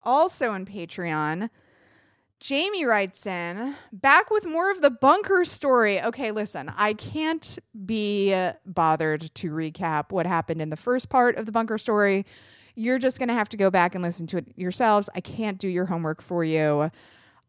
also 0.02 0.52
in 0.54 0.66
Patreon, 0.66 1.48
Jamie 2.40 2.86
writes 2.86 3.26
in, 3.26 3.74
back 3.92 4.30
with 4.30 4.46
more 4.46 4.70
of 4.70 4.80
the 4.80 4.90
bunker 4.90 5.44
story. 5.44 6.00
Okay, 6.00 6.32
listen, 6.32 6.72
I 6.74 6.94
can't 6.94 7.58
be 7.84 8.34
bothered 8.64 9.32
to 9.34 9.50
recap 9.50 10.10
what 10.10 10.24
happened 10.24 10.62
in 10.62 10.70
the 10.70 10.76
first 10.76 11.10
part 11.10 11.36
of 11.36 11.44
the 11.44 11.52
bunker 11.52 11.76
story. 11.76 12.24
You're 12.74 12.98
just 12.98 13.18
going 13.18 13.28
to 13.28 13.34
have 13.34 13.50
to 13.50 13.58
go 13.58 13.70
back 13.70 13.94
and 13.94 14.02
listen 14.02 14.26
to 14.28 14.38
it 14.38 14.46
yourselves. 14.56 15.10
I 15.14 15.20
can't 15.20 15.58
do 15.58 15.68
your 15.68 15.84
homework 15.84 16.22
for 16.22 16.42
you. 16.42 16.90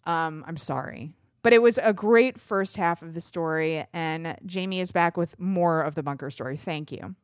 Um, 0.03 0.43
I'm 0.45 0.57
sorry. 0.57 1.13
But 1.41 1.53
it 1.53 1.61
was 1.61 1.79
a 1.81 1.93
great 1.93 2.37
first 2.37 2.75
half 2.75 3.01
of 3.01 3.13
the 3.13 3.21
story, 3.21 3.85
and 3.93 4.37
Jamie 4.45 4.81
is 4.81 4.91
back 4.91 5.15
with 5.15 5.39
more 5.39 5.81
of 5.81 5.95
the 5.95 6.03
bunker 6.03 6.29
story. 6.29 6.57
Thank 6.57 6.91
you. 6.91 7.15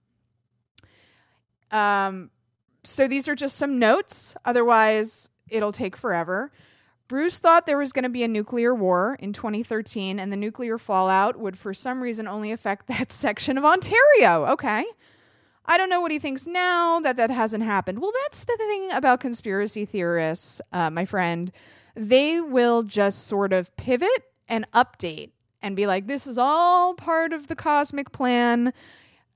Um, 1.70 2.32
so 2.86 3.10
these 3.10 3.28
are 3.28 3.36
just 3.36 3.58
some 3.58 3.78
notes. 3.78 4.36
Otherwise, 4.46 5.28
it'll 5.50 5.74
take 5.74 5.98
forever. 5.98 6.52
Bruce 7.08 7.40
thought 7.40 7.66
there 7.66 7.78
was 7.78 7.94
going 7.94 8.04
to 8.04 8.10
be 8.10 8.24
a 8.24 8.28
nuclear 8.28 8.76
war 8.76 9.16
in 9.20 9.32
2013, 9.32 10.20
and 10.20 10.32
the 10.32 10.38
nuclear 10.38 10.78
fallout 10.78 11.38
would, 11.38 11.58
for 11.58 11.74
some 11.74 12.02
reason, 12.02 12.28
only 12.28 12.52
affect 12.52 12.88
that 12.98 13.12
section 13.12 13.58
of 13.58 13.66
Ontario. 13.66 14.46
Okay. 14.48 14.86
I 15.70 15.78
don't 15.78 15.90
know 15.90 16.00
what 16.00 16.12
he 16.12 16.20
thinks 16.20 16.48
now 16.48 17.02
that 17.02 17.18
that 17.18 17.30
hasn't 17.30 17.64
happened. 17.64 18.00
Well, 18.00 18.14
that's 18.24 18.46
the 18.46 18.56
thing 18.58 18.92
about 18.94 19.20
conspiracy 19.20 19.86
theorists, 19.86 20.62
uh, 20.72 20.90
my 20.90 21.04
friend. 21.04 21.52
They 21.96 22.40
will 22.40 22.84
just 22.84 23.28
sort 23.28 23.52
of 23.52 23.76
pivot 23.76 24.32
and 24.48 24.66
update 24.72 25.32
and 25.62 25.76
be 25.76 25.86
like, 25.86 26.08
this 26.08 26.26
is 26.26 26.38
all 26.38 26.94
part 26.94 27.34
of 27.34 27.48
the 27.48 27.56
cosmic 27.56 28.14
plan 28.14 28.72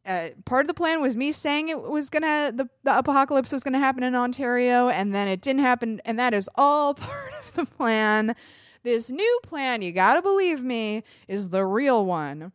uh, 0.06 0.30
part 0.46 0.66
of 0.66 0.68
the 0.68 0.74
plan 0.74 1.02
was 1.02 1.16
me 1.16 1.32
saying 1.32 1.70
it 1.70 1.82
was 1.82 2.10
gonna 2.10 2.52
the, 2.54 2.68
the 2.84 2.98
apocalypse 2.98 3.52
was 3.52 3.64
gonna 3.64 3.80
happen 3.80 4.04
in 4.04 4.16
Ontario, 4.16 4.90
and 4.90 5.14
then 5.14 5.28
it 5.28 5.42
didn't 5.42 5.62
happen, 5.62 6.02
and 6.06 6.18
that 6.18 6.34
is 6.34 6.50
all 6.56 6.94
part 6.96 7.32
of 7.40 7.54
the 7.54 7.66
plan. 7.66 8.36
This 8.84 9.12
new 9.12 9.40
plan, 9.44 9.82
you 9.82 9.92
gotta 9.92 10.22
believe 10.22 10.64
me, 10.64 11.04
is 11.28 11.50
the 11.50 11.66
real 11.66 12.06
one. 12.06 12.52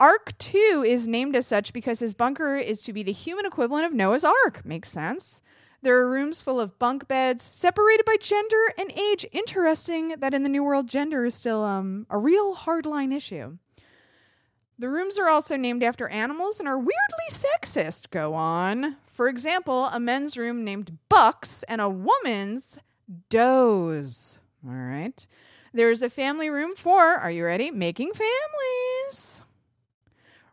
Ark 0.00 0.32
2 0.38 0.82
is 0.86 1.06
named 1.06 1.36
as 1.36 1.46
such 1.46 1.74
because 1.74 2.00
his 2.00 2.14
bunker 2.14 2.56
is 2.56 2.82
to 2.82 2.92
be 2.92 3.02
the 3.02 3.12
human 3.12 3.44
equivalent 3.44 3.84
of 3.84 3.92
Noah's 3.92 4.24
Ark. 4.24 4.64
Makes 4.64 4.90
sense. 4.90 5.42
There 5.82 5.96
are 5.98 6.10
rooms 6.10 6.42
full 6.42 6.58
of 6.58 6.78
bunk 6.78 7.06
beds 7.06 7.42
separated 7.42 8.04
by 8.04 8.16
gender 8.18 8.72
and 8.78 8.90
age. 8.92 9.26
Interesting 9.32 10.14
that 10.18 10.34
in 10.34 10.42
the 10.42 10.48
New 10.48 10.64
World, 10.64 10.88
gender 10.88 11.26
is 11.26 11.34
still 11.34 11.62
um, 11.62 12.06
a 12.10 12.18
real 12.18 12.54
hardline 12.54 13.14
issue. 13.14 13.58
The 14.80 14.88
rooms 14.88 15.18
are 15.18 15.28
also 15.28 15.56
named 15.56 15.82
after 15.82 16.08
animals 16.08 16.58
and 16.58 16.66
are 16.66 16.78
weirdly 16.78 17.28
sexist. 17.28 18.08
Go 18.08 18.32
on. 18.32 18.96
For 19.06 19.28
example, 19.28 19.84
a 19.92 20.00
men's 20.00 20.38
room 20.38 20.64
named 20.64 20.96
Bucks 21.10 21.62
and 21.64 21.82
a 21.82 21.90
woman's 21.90 22.78
Does. 23.28 24.38
All 24.66 24.72
right. 24.72 25.26
There's 25.74 26.00
a 26.00 26.08
family 26.08 26.48
room 26.48 26.74
for, 26.76 26.98
are 26.98 27.30
you 27.30 27.44
ready? 27.44 27.70
Making 27.70 28.12
families. 28.14 29.42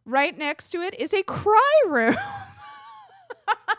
Right 0.03 0.37
next 0.37 0.71
to 0.71 0.81
it 0.81 0.95
is 0.99 1.13
a 1.13 1.23
cry 1.23 1.81
room. 1.87 2.17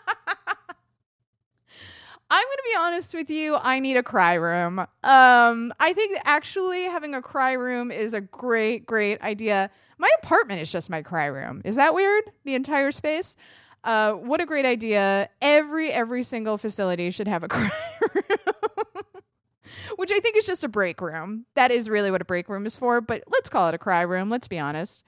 I'm 2.31 2.45
going 2.45 2.57
to 2.57 2.63
be 2.73 2.77
honest 2.79 3.15
with 3.15 3.31
you. 3.31 3.57
I 3.57 3.81
need 3.81 3.97
a 3.97 4.03
cry 4.03 4.35
room. 4.35 4.81
Um, 4.81 5.73
I 5.81 5.93
think 5.95 6.19
actually 6.25 6.85
having 6.85 7.15
a 7.15 7.23
cry 7.23 7.53
room 7.53 7.91
is 7.91 8.13
a 8.13 8.21
great, 8.21 8.87
great 8.87 9.21
idea. 9.23 9.71
My 9.97 10.11
apartment 10.23 10.61
is 10.61 10.71
just 10.71 10.91
my 10.91 11.03
cry 11.03 11.27
room. 11.27 11.63
Is 11.65 11.77
that 11.77 11.95
weird? 11.95 12.25
The 12.45 12.55
entire 12.55 12.91
space. 12.93 13.35
Uh, 13.85 14.13
what 14.13 14.41
a 14.41 14.47
great 14.47 14.67
idea! 14.67 15.29
Every 15.41 15.91
every 15.93 16.25
single 16.25 16.59
facility 16.59 17.11
should 17.13 17.29
have 17.29 17.45
a 17.45 17.49
cry 17.49 17.71
room, 18.13 19.05
which 19.97 20.11
I 20.11 20.19
think 20.19 20.37
is 20.37 20.45
just 20.45 20.65
a 20.65 20.69
break 20.69 21.01
room. 21.01 21.47
That 21.55 21.71
is 21.71 21.89
really 21.89 22.11
what 22.11 22.21
a 22.21 22.25
break 22.25 22.49
room 22.49 22.67
is 22.67 22.77
for. 22.77 23.01
But 23.01 23.23
let's 23.29 23.49
call 23.49 23.69
it 23.69 23.75
a 23.75 23.79
cry 23.79 24.03
room. 24.03 24.31
Let's 24.31 24.49
be 24.49 24.59
honest. 24.59 25.05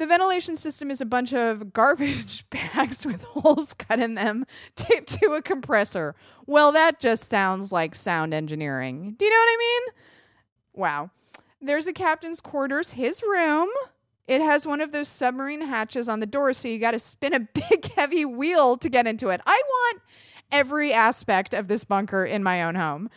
The 0.00 0.06
ventilation 0.06 0.56
system 0.56 0.90
is 0.90 1.02
a 1.02 1.04
bunch 1.04 1.34
of 1.34 1.74
garbage 1.74 2.48
bags 2.50 3.04
with 3.04 3.22
holes 3.22 3.74
cut 3.74 4.00
in 4.00 4.14
them 4.14 4.46
taped 4.74 5.20
to 5.20 5.32
a 5.32 5.42
compressor. 5.42 6.14
Well, 6.46 6.72
that 6.72 7.00
just 7.00 7.24
sounds 7.24 7.70
like 7.70 7.94
sound 7.94 8.32
engineering. 8.32 9.14
Do 9.18 9.26
you 9.26 9.30
know 9.30 9.36
what 9.36 9.50
I 9.50 9.56
mean? 9.58 9.82
Wow. 10.72 11.10
There's 11.60 11.86
a 11.86 11.92
captain's 11.92 12.40
quarters, 12.40 12.92
his 12.92 13.22
room. 13.22 13.68
It 14.26 14.40
has 14.40 14.66
one 14.66 14.80
of 14.80 14.92
those 14.92 15.08
submarine 15.10 15.60
hatches 15.60 16.08
on 16.08 16.20
the 16.20 16.26
door, 16.26 16.54
so 16.54 16.66
you 16.66 16.78
got 16.78 16.92
to 16.92 16.98
spin 16.98 17.34
a 17.34 17.40
big, 17.70 17.92
heavy 17.92 18.24
wheel 18.24 18.78
to 18.78 18.88
get 18.88 19.06
into 19.06 19.28
it. 19.28 19.42
I 19.46 19.60
want 19.68 20.00
every 20.50 20.94
aspect 20.94 21.52
of 21.52 21.68
this 21.68 21.84
bunker 21.84 22.24
in 22.24 22.42
my 22.42 22.62
own 22.62 22.74
home. 22.74 23.10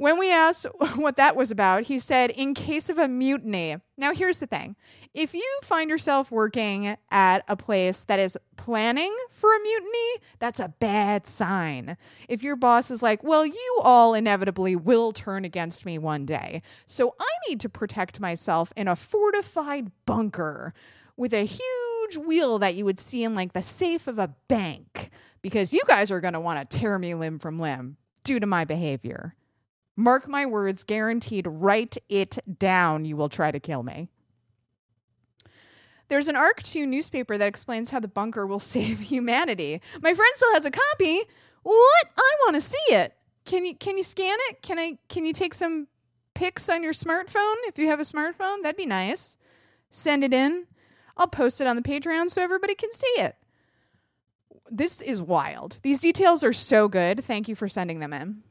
When 0.00 0.18
we 0.18 0.32
asked 0.32 0.64
what 0.96 1.18
that 1.18 1.36
was 1.36 1.50
about, 1.50 1.82
he 1.82 1.98
said, 1.98 2.30
in 2.30 2.54
case 2.54 2.88
of 2.88 2.96
a 2.96 3.06
mutiny. 3.06 3.76
Now, 3.98 4.14
here's 4.14 4.40
the 4.40 4.46
thing 4.46 4.76
if 5.12 5.34
you 5.34 5.58
find 5.62 5.90
yourself 5.90 6.32
working 6.32 6.96
at 7.10 7.44
a 7.48 7.54
place 7.54 8.04
that 8.04 8.18
is 8.18 8.38
planning 8.56 9.14
for 9.28 9.54
a 9.54 9.60
mutiny, 9.60 10.24
that's 10.38 10.58
a 10.58 10.72
bad 10.80 11.26
sign. 11.26 11.98
If 12.30 12.42
your 12.42 12.56
boss 12.56 12.90
is 12.90 13.02
like, 13.02 13.22
well, 13.22 13.44
you 13.44 13.80
all 13.82 14.14
inevitably 14.14 14.74
will 14.74 15.12
turn 15.12 15.44
against 15.44 15.84
me 15.84 15.98
one 15.98 16.24
day, 16.24 16.62
so 16.86 17.14
I 17.20 17.28
need 17.46 17.60
to 17.60 17.68
protect 17.68 18.20
myself 18.20 18.72
in 18.76 18.88
a 18.88 18.96
fortified 18.96 19.92
bunker 20.06 20.72
with 21.18 21.34
a 21.34 21.44
huge 21.44 22.16
wheel 22.26 22.58
that 22.60 22.74
you 22.74 22.86
would 22.86 22.98
see 22.98 23.22
in 23.22 23.34
like 23.34 23.52
the 23.52 23.60
safe 23.60 24.06
of 24.06 24.18
a 24.18 24.34
bank 24.48 25.10
because 25.42 25.74
you 25.74 25.82
guys 25.86 26.10
are 26.10 26.20
going 26.20 26.32
to 26.32 26.40
want 26.40 26.70
to 26.70 26.78
tear 26.78 26.98
me 26.98 27.12
limb 27.12 27.38
from 27.38 27.58
limb 27.58 27.98
due 28.24 28.40
to 28.40 28.46
my 28.46 28.64
behavior. 28.64 29.34
Mark 30.00 30.26
my 30.26 30.46
words, 30.46 30.82
guaranteed, 30.82 31.46
write 31.46 31.98
it 32.08 32.38
down. 32.58 33.04
You 33.04 33.18
will 33.18 33.28
try 33.28 33.50
to 33.50 33.60
kill 33.60 33.82
me. 33.82 34.08
There's 36.08 36.26
an 36.26 36.36
ARC 36.36 36.62
2 36.62 36.86
newspaper 36.86 37.36
that 37.36 37.46
explains 37.46 37.90
how 37.90 38.00
the 38.00 38.08
bunker 38.08 38.46
will 38.46 38.58
save 38.74 38.98
humanity. 38.98 39.82
My 40.00 40.14
friend 40.14 40.32
still 40.34 40.54
has 40.54 40.64
a 40.64 40.70
copy. 40.70 41.20
What? 41.64 42.06
I 42.16 42.34
want 42.44 42.54
to 42.54 42.62
see 42.62 42.78
it. 42.88 43.14
Can 43.44 43.66
you 43.66 43.74
can 43.76 43.98
you 43.98 44.02
scan 44.02 44.36
it? 44.48 44.62
Can 44.62 44.78
I 44.78 44.96
can 45.08 45.26
you 45.26 45.34
take 45.34 45.52
some 45.52 45.86
pics 46.34 46.70
on 46.70 46.82
your 46.82 46.94
smartphone 46.94 47.56
if 47.64 47.78
you 47.78 47.88
have 47.88 48.00
a 48.00 48.04
smartphone? 48.04 48.62
That'd 48.62 48.76
be 48.76 48.86
nice. 48.86 49.36
Send 49.90 50.24
it 50.24 50.32
in. 50.32 50.66
I'll 51.18 51.26
post 51.26 51.60
it 51.60 51.66
on 51.66 51.76
the 51.76 51.82
Patreon 51.82 52.30
so 52.30 52.42
everybody 52.42 52.74
can 52.74 52.90
see 52.92 53.14
it. 53.18 53.36
This 54.70 55.02
is 55.02 55.20
wild. 55.20 55.78
These 55.82 56.00
details 56.00 56.42
are 56.42 56.54
so 56.54 56.88
good. 56.88 57.22
Thank 57.22 57.48
you 57.48 57.54
for 57.54 57.68
sending 57.68 57.98
them 57.98 58.14
in. 58.14 58.42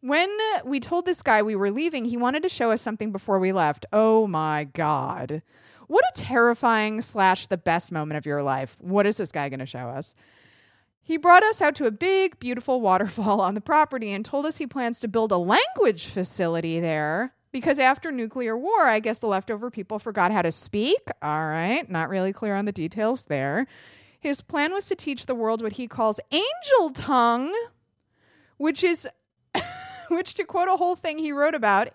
When 0.00 0.30
we 0.64 0.78
told 0.78 1.06
this 1.06 1.22
guy 1.22 1.42
we 1.42 1.56
were 1.56 1.70
leaving, 1.70 2.04
he 2.04 2.16
wanted 2.16 2.42
to 2.44 2.48
show 2.48 2.70
us 2.70 2.80
something 2.80 3.10
before 3.10 3.38
we 3.38 3.52
left. 3.52 3.86
Oh 3.92 4.26
my 4.26 4.64
God. 4.72 5.42
What 5.88 6.04
a 6.04 6.12
terrifying 6.14 7.00
slash 7.00 7.46
the 7.46 7.56
best 7.56 7.90
moment 7.90 8.18
of 8.18 8.26
your 8.26 8.42
life. 8.42 8.76
What 8.80 9.06
is 9.06 9.16
this 9.16 9.32
guy 9.32 9.48
going 9.48 9.58
to 9.58 9.66
show 9.66 9.88
us? 9.88 10.14
He 11.02 11.16
brought 11.16 11.42
us 11.42 11.62
out 11.62 11.74
to 11.76 11.86
a 11.86 11.90
big, 11.90 12.38
beautiful 12.38 12.80
waterfall 12.82 13.40
on 13.40 13.54
the 13.54 13.60
property 13.60 14.12
and 14.12 14.24
told 14.24 14.44
us 14.44 14.58
he 14.58 14.66
plans 14.66 15.00
to 15.00 15.08
build 15.08 15.32
a 15.32 15.38
language 15.38 16.06
facility 16.06 16.78
there 16.80 17.32
because 17.50 17.78
after 17.78 18.12
nuclear 18.12 18.56
war, 18.56 18.82
I 18.82 19.00
guess 19.00 19.18
the 19.18 19.26
leftover 19.26 19.70
people 19.70 19.98
forgot 19.98 20.32
how 20.32 20.42
to 20.42 20.52
speak. 20.52 21.00
All 21.22 21.46
right, 21.46 21.88
not 21.90 22.10
really 22.10 22.32
clear 22.32 22.54
on 22.54 22.66
the 22.66 22.72
details 22.72 23.24
there. 23.24 23.66
His 24.20 24.42
plan 24.42 24.72
was 24.72 24.86
to 24.86 24.94
teach 24.94 25.26
the 25.26 25.34
world 25.34 25.62
what 25.62 25.72
he 25.72 25.86
calls 25.86 26.20
angel 26.30 26.90
tongue, 26.92 27.54
which 28.58 28.84
is 28.84 29.08
which, 30.16 30.34
to 30.34 30.44
quote 30.44 30.68
a 30.68 30.76
whole 30.76 30.96
thing 30.96 31.18
he 31.18 31.32
wrote 31.32 31.54
about, 31.54 31.88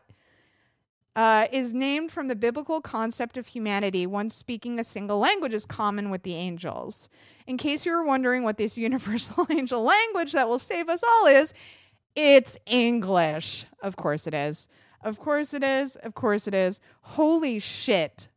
uh, 1.16 1.48
is 1.52 1.74
named 1.74 2.12
from 2.12 2.28
the 2.28 2.36
biblical 2.36 2.82
concept 2.82 3.38
of 3.38 3.48
humanity, 3.48 4.08
one 4.08 4.30
speaking 4.30 4.80
a 4.80 4.84
single 4.84 5.20
language 5.20 5.54
is 5.54 5.66
common 5.66 6.10
with 6.10 6.24
the 6.24 6.36
angels. 6.36 7.08
In 7.46 7.58
case 7.58 7.86
you 7.86 7.92
were 7.92 8.04
wondering 8.04 8.44
what 8.44 8.58
this 8.58 8.78
universal 8.90 9.46
angel 9.50 9.84
language 9.84 10.32
that 10.34 10.48
will 10.48 10.60
save 10.60 10.90
us 10.90 11.04
all 11.04 11.28
is, 11.28 11.54
it's 12.16 12.58
English. 12.66 13.66
Of 13.82 13.96
course 13.96 14.28
it 14.28 14.34
is. 14.34 14.68
Of 15.04 15.20
course 15.20 15.54
it 15.54 15.64
is. 15.64 15.96
Of 15.98 16.14
course 16.14 16.48
it 16.48 16.54
is. 16.54 16.80
Holy 17.02 17.60
shit. 17.60 18.30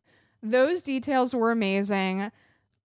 Those 0.43 0.83
details 0.83 1.35
were 1.35 1.51
amazing 1.51 2.31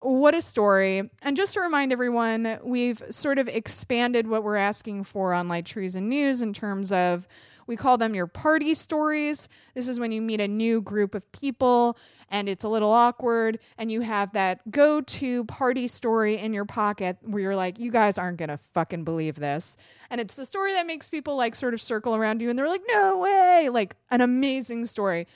what 0.01 0.33
a 0.33 0.41
story. 0.41 1.09
And 1.21 1.37
just 1.37 1.53
to 1.53 1.61
remind 1.61 1.93
everyone, 1.93 2.59
we've 2.63 3.01
sort 3.09 3.37
of 3.37 3.47
expanded 3.47 4.27
what 4.27 4.43
we're 4.43 4.55
asking 4.55 5.03
for 5.03 5.33
on 5.33 5.47
Light 5.47 5.65
Treason 5.65 6.09
News 6.09 6.41
in 6.41 6.53
terms 6.53 6.91
of 6.91 7.27
we 7.67 7.77
call 7.77 7.97
them 7.97 8.15
your 8.15 8.27
party 8.27 8.73
stories. 8.73 9.47
This 9.75 9.87
is 9.87 9.99
when 9.99 10.11
you 10.11 10.21
meet 10.21 10.41
a 10.41 10.47
new 10.47 10.81
group 10.81 11.15
of 11.15 11.31
people 11.31 11.97
and 12.29 12.49
it's 12.49 12.63
a 12.63 12.69
little 12.69 12.91
awkward 12.91 13.59
and 13.77 13.91
you 13.91 14.01
have 14.01 14.33
that 14.33 14.69
go 14.71 15.01
to 15.01 15.45
party 15.45 15.87
story 15.87 16.37
in 16.37 16.51
your 16.51 16.65
pocket 16.65 17.17
where 17.21 17.41
you're 17.41 17.55
like, 17.55 17.79
you 17.79 17.91
guys 17.91 18.17
aren't 18.17 18.37
going 18.37 18.49
to 18.49 18.57
fucking 18.57 19.03
believe 19.03 19.35
this. 19.35 19.77
And 20.09 20.19
it's 20.19 20.35
the 20.35 20.45
story 20.45 20.73
that 20.73 20.87
makes 20.87 21.09
people 21.09 21.35
like 21.35 21.55
sort 21.55 21.73
of 21.73 21.81
circle 21.81 22.15
around 22.15 22.41
you 22.41 22.49
and 22.49 22.57
they're 22.57 22.67
like, 22.67 22.83
no 22.93 23.19
way. 23.19 23.69
Like 23.69 23.95
an 24.09 24.21
amazing 24.21 24.87
story. 24.87 25.27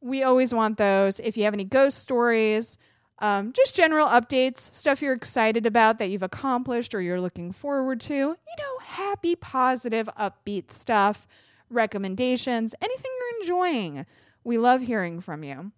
We 0.00 0.22
always 0.22 0.54
want 0.54 0.78
those. 0.78 1.18
If 1.18 1.36
you 1.36 1.44
have 1.44 1.54
any 1.54 1.64
ghost 1.64 1.98
stories, 1.98 2.78
Um, 3.24 3.54
just 3.54 3.74
general 3.74 4.06
updates, 4.06 4.58
stuff 4.58 5.00
you're 5.00 5.14
excited 5.14 5.64
about 5.64 5.98
that 5.98 6.10
you've 6.10 6.22
accomplished 6.22 6.94
or 6.94 7.00
you're 7.00 7.22
looking 7.22 7.52
forward 7.52 7.98
to. 8.00 8.14
You 8.14 8.36
know, 8.58 8.78
happy, 8.82 9.34
positive, 9.34 10.10
upbeat 10.20 10.70
stuff, 10.70 11.26
recommendations, 11.70 12.74
anything 12.82 13.10
you're 13.18 13.40
enjoying. 13.40 14.04
We 14.44 14.58
love 14.58 14.82
hearing 14.82 15.22
from 15.22 15.42
you. 15.42 15.72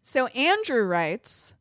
So, 0.00 0.28
Andrew 0.28 0.84
writes 0.84 1.54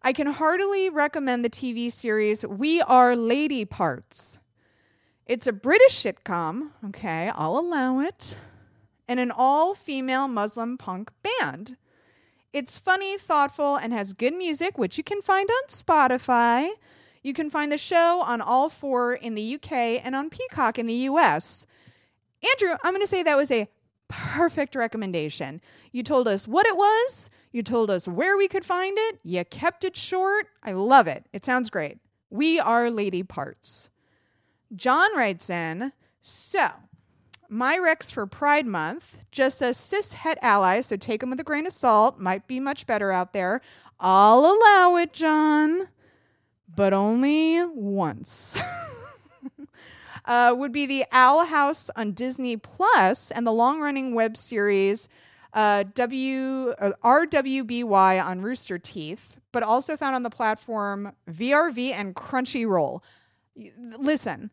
I 0.00 0.12
can 0.12 0.28
heartily 0.28 0.90
recommend 0.90 1.44
the 1.44 1.50
TV 1.50 1.90
series 1.90 2.46
We 2.46 2.80
Are 2.82 3.16
Lady 3.16 3.64
Parts. 3.64 4.38
It's 5.26 5.48
a 5.48 5.52
British 5.52 5.94
sitcom, 5.94 6.70
okay, 6.84 7.32
I'll 7.34 7.58
allow 7.58 7.98
it, 7.98 8.38
and 9.08 9.18
an 9.18 9.32
all 9.32 9.74
female 9.74 10.28
Muslim 10.28 10.78
punk 10.78 11.10
band. 11.24 11.76
It's 12.56 12.78
funny, 12.78 13.18
thoughtful, 13.18 13.76
and 13.76 13.92
has 13.92 14.14
good 14.14 14.32
music, 14.32 14.78
which 14.78 14.96
you 14.96 15.04
can 15.04 15.20
find 15.20 15.46
on 15.46 15.68
Spotify. 15.68 16.70
You 17.22 17.34
can 17.34 17.50
find 17.50 17.70
the 17.70 17.76
show 17.76 18.22
on 18.22 18.40
All 18.40 18.70
4 18.70 19.12
in 19.12 19.34
the 19.34 19.56
UK 19.56 19.72
and 20.02 20.16
on 20.16 20.30
Peacock 20.30 20.78
in 20.78 20.86
the 20.86 21.04
US. 21.10 21.66
Andrew, 22.50 22.74
I'm 22.82 22.94
going 22.94 23.02
to 23.02 23.06
say 23.06 23.22
that 23.22 23.36
was 23.36 23.50
a 23.50 23.68
perfect 24.08 24.74
recommendation. 24.74 25.60
You 25.92 26.02
told 26.02 26.26
us 26.26 26.48
what 26.48 26.66
it 26.66 26.78
was, 26.78 27.28
you 27.52 27.62
told 27.62 27.90
us 27.90 28.08
where 28.08 28.38
we 28.38 28.48
could 28.48 28.64
find 28.64 28.96
it, 28.96 29.20
you 29.22 29.44
kept 29.44 29.84
it 29.84 29.94
short. 29.94 30.48
I 30.62 30.72
love 30.72 31.06
it. 31.06 31.26
It 31.34 31.44
sounds 31.44 31.68
great. 31.68 31.98
We 32.30 32.58
are 32.58 32.90
Lady 32.90 33.22
Parts. 33.22 33.90
John 34.74 35.14
writes 35.14 35.50
in, 35.50 35.92
so 36.22 36.70
my 37.48 37.78
Rex 37.78 38.10
for 38.10 38.26
Pride 38.26 38.66
Month 38.66 39.20
just 39.30 39.58
says 39.58 39.76
cis 39.76 40.14
het 40.14 40.38
allies, 40.42 40.86
so 40.86 40.96
take 40.96 41.20
them 41.20 41.30
with 41.30 41.40
a 41.40 41.44
grain 41.44 41.66
of 41.66 41.72
salt. 41.72 42.18
Might 42.18 42.46
be 42.46 42.60
much 42.60 42.86
better 42.86 43.12
out 43.12 43.32
there. 43.32 43.60
I'll 43.98 44.40
allow 44.44 44.96
it, 44.96 45.12
John, 45.12 45.88
but 46.74 46.92
only 46.92 47.64
once. 47.64 48.58
uh, 50.24 50.54
would 50.56 50.72
be 50.72 50.86
the 50.86 51.04
Owl 51.12 51.46
House 51.46 51.90
on 51.96 52.12
Disney 52.12 52.56
Plus 52.56 53.30
and 53.30 53.46
the 53.46 53.52
long 53.52 53.80
running 53.80 54.14
web 54.14 54.36
series 54.36 55.08
uh, 55.52 55.84
W 55.94 56.70
uh, 56.78 56.92
RWBY 57.02 58.24
on 58.24 58.42
Rooster 58.42 58.78
Teeth, 58.78 59.38
but 59.52 59.62
also 59.62 59.96
found 59.96 60.14
on 60.14 60.22
the 60.22 60.30
platform 60.30 61.12
VRV 61.30 61.92
and 61.92 62.14
Crunchyroll. 62.14 63.00
Listen, 63.98 64.50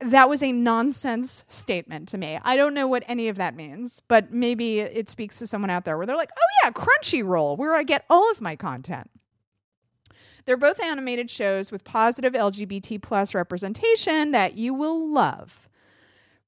that 0.00 0.28
was 0.28 0.42
a 0.42 0.52
nonsense 0.52 1.44
statement 1.48 2.08
to 2.08 2.18
me. 2.18 2.38
I 2.42 2.56
don't 2.56 2.74
know 2.74 2.86
what 2.86 3.04
any 3.06 3.28
of 3.28 3.36
that 3.36 3.56
means, 3.56 4.02
but 4.08 4.32
maybe 4.32 4.80
it 4.80 5.08
speaks 5.08 5.38
to 5.38 5.46
someone 5.46 5.70
out 5.70 5.84
there 5.84 5.96
where 5.96 6.06
they're 6.06 6.16
like, 6.16 6.32
oh, 6.36 6.64
yeah, 6.64 6.70
Crunchyroll, 6.70 7.56
where 7.56 7.74
I 7.74 7.82
get 7.82 8.04
all 8.10 8.30
of 8.30 8.40
my 8.40 8.56
content. 8.56 9.10
They're 10.44 10.56
both 10.56 10.80
animated 10.80 11.30
shows 11.30 11.72
with 11.72 11.82
positive 11.82 12.34
LGBT 12.34 13.02
plus 13.02 13.34
representation 13.34 14.30
that 14.32 14.56
you 14.56 14.74
will 14.74 15.10
love. 15.12 15.68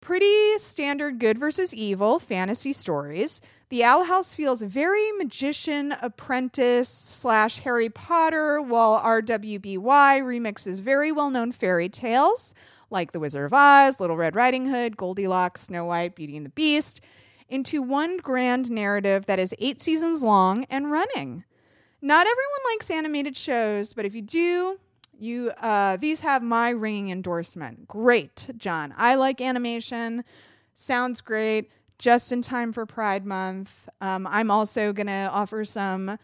Pretty 0.01 0.57
standard 0.59 1.19
good 1.19 1.39
versus 1.39 1.75
evil 1.75 2.19
fantasy 2.21 2.73
stories. 2.73 3.41
The 3.71 3.83
Owl 3.85 4.05
House 4.05 4.33
feels 4.33 4.63
very 4.63 5.11
magician 5.13 5.95
apprentice 6.01 6.89
slash 6.89 7.59
Harry 7.59 7.91
Potter, 7.91 8.63
while 8.63 9.03
RWBY 9.03 9.81
remixes 10.23 10.81
very 10.81 11.11
well 11.11 11.29
known 11.29 11.51
fairy 11.51 11.89
tales 11.89 12.55
like 12.91 13.13
The 13.13 13.21
Wizard 13.21 13.45
of 13.45 13.53
Oz, 13.53 14.01
Little 14.01 14.17
Red 14.17 14.35
Riding 14.35 14.67
Hood, 14.67 14.97
Goldilocks, 14.97 15.63
Snow 15.63 15.85
White, 15.85 16.15
Beauty 16.15 16.37
and 16.37 16.47
the 16.47 16.51
Beast, 16.51 17.01
into 17.49 17.83
one 17.83 18.19
grand 18.19 18.71
narrative 18.71 19.27
that 19.27 19.39
is 19.39 19.55
eight 19.59 19.81
seasons 19.81 20.23
long 20.23 20.65
and 20.71 20.91
running. 20.91 21.45
Not 22.01 22.27
everyone 22.27 22.73
likes 22.73 22.91
animated 22.91 23.37
shows, 23.37 23.93
but 23.93 24.05
if 24.05 24.15
you 24.15 24.23
do, 24.23 24.79
you 25.19 25.51
uh, 25.59 25.97
these 25.97 26.21
have 26.21 26.43
my 26.43 26.71
ringing 26.71 27.11
endorsement. 27.11 27.89
Great, 27.89 28.51
John. 28.57 28.95
I 28.97 29.17
like 29.17 29.41
animation. 29.41 30.25
Sounds 30.75 31.21
great. 31.21 31.71
Just 31.99 32.31
in 32.31 32.43
time 32.43 32.73
for 32.73 32.87
Pride 32.87 33.27
Month. 33.27 33.89
Um, 34.01 34.29
I'm 34.31 34.51
also 34.51 34.93
gonna 34.93 35.29
offer 35.33 35.65
some 35.65 36.19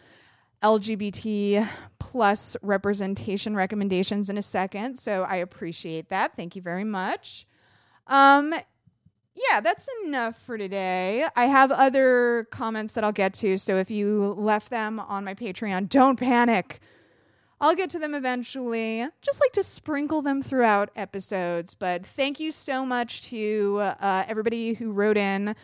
LGBT 0.64 1.68
plus 1.98 2.56
representation 2.62 3.54
recommendations 3.54 4.30
in 4.30 4.38
a 4.38 4.42
second. 4.42 4.98
So 4.98 5.24
I 5.24 5.36
appreciate 5.36 6.08
that. 6.08 6.34
Thank 6.36 6.56
you 6.56 6.62
very 6.62 6.84
much. 6.84 7.46
Um, 8.06 8.54
yeah, 9.34 9.60
that's 9.60 9.88
enough 10.04 10.40
for 10.40 10.56
today. 10.56 11.26
I 11.36 11.46
have 11.46 11.70
other 11.70 12.46
comments 12.50 12.94
that 12.94 13.04
I'll 13.04 13.12
get 13.12 13.34
to. 13.34 13.58
So 13.58 13.76
if 13.76 13.90
you 13.90 14.34
left 14.38 14.70
them 14.70 15.00
on 15.00 15.24
my 15.24 15.34
Patreon, 15.34 15.90
don't 15.90 16.18
panic. 16.18 16.80
I'll 17.60 17.74
get 17.74 17.90
to 17.90 17.98
them 17.98 18.14
eventually. 18.14 19.06
Just 19.20 19.40
like 19.42 19.52
to 19.52 19.62
sprinkle 19.62 20.22
them 20.22 20.40
throughout 20.40 20.90
episodes. 20.96 21.74
But 21.74 22.06
thank 22.06 22.40
you 22.40 22.52
so 22.52 22.86
much 22.86 23.22
to 23.30 23.80
uh, 23.82 24.24
everybody 24.26 24.74
who 24.74 24.92
wrote 24.92 25.18
in. 25.18 25.54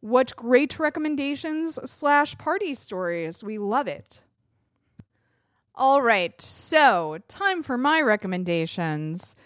What 0.00 0.34
great 0.34 0.80
recommendations 0.80 1.78
slash 1.88 2.36
party 2.38 2.74
stories. 2.74 3.44
We 3.44 3.58
love 3.58 3.86
it. 3.86 4.24
All 5.74 6.02
right, 6.02 6.38
so 6.38 7.16
time 7.28 7.62
for 7.62 7.78
my 7.78 8.02
recommendations. 8.02 9.36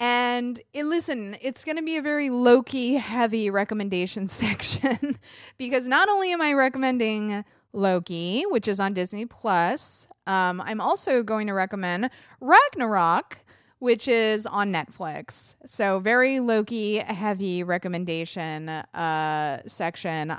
And 0.00 0.60
it, 0.72 0.84
listen, 0.84 1.36
it's 1.40 1.64
going 1.64 1.76
to 1.76 1.82
be 1.82 1.96
a 1.96 2.02
very 2.02 2.28
Loki 2.28 2.94
heavy 2.94 3.50
recommendation 3.50 4.26
section 4.28 5.16
because 5.56 5.86
not 5.86 6.08
only 6.08 6.32
am 6.32 6.42
I 6.42 6.54
recommending 6.54 7.44
Loki, 7.72 8.42
which 8.48 8.66
is 8.66 8.80
on 8.80 8.94
Disney 8.94 9.26
Plus, 9.26 10.08
um, 10.26 10.60
I'm 10.60 10.80
also 10.80 11.22
going 11.22 11.46
to 11.46 11.52
recommend 11.52 12.10
Ragnarok, 12.40 13.38
which 13.78 14.08
is 14.08 14.46
on 14.46 14.72
Netflix. 14.72 15.54
So 15.66 16.00
very 16.00 16.40
Loki 16.40 16.96
heavy 16.96 17.62
recommendation 17.62 18.70
uh, 18.70 19.62
section. 19.68 20.36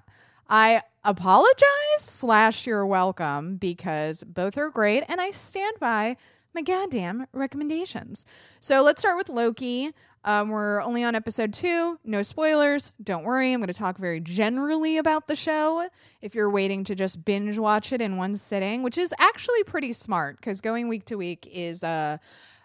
I 0.50 0.82
apologize 1.04 1.66
slash 1.98 2.68
you're 2.68 2.86
welcome 2.86 3.58
because 3.58 4.24
both 4.24 4.58
are 4.58 4.70
great 4.70 5.04
and 5.08 5.20
I 5.20 5.32
stand 5.32 5.78
by 5.80 6.18
my 6.54 6.62
goddamn 6.62 7.28
recommendations. 7.34 8.26
So 8.60 8.84
let's 8.84 9.02
start 9.02 9.18
with 9.18 9.30
Loki. 9.30 9.92
Um, 10.24 10.50
we're 10.50 10.82
only 10.82 11.04
on 11.04 11.14
episode 11.14 11.54
two. 11.54 12.00
No 12.04 12.22
spoilers. 12.24 12.92
Don't 13.04 13.24
worry. 13.24 13.54
I'm 13.54 13.60
going 13.60 13.68
to 13.68 13.74
talk 13.74 13.98
very 13.98 14.20
generally 14.20 14.98
about 14.98 15.28
the 15.28 15.36
show. 15.36 15.88
If 16.22 16.34
you're 16.34 16.50
waiting 16.50 16.84
to 16.86 16.96
just 16.96 17.24
binge 17.26 17.60
watch 17.60 17.94
it 17.94 18.02
in 18.02 18.18
one 18.18 18.36
sitting, 18.36 18.82
which 18.82 18.98
is 18.98 19.14
actually 19.20 19.64
pretty 19.64 19.94
smart 19.94 20.38
because 20.38 20.62
going 20.62 20.88
week 20.88 21.06
to 21.06 21.16
week 21.16 21.48
is 21.52 21.84
uh, 21.84 22.18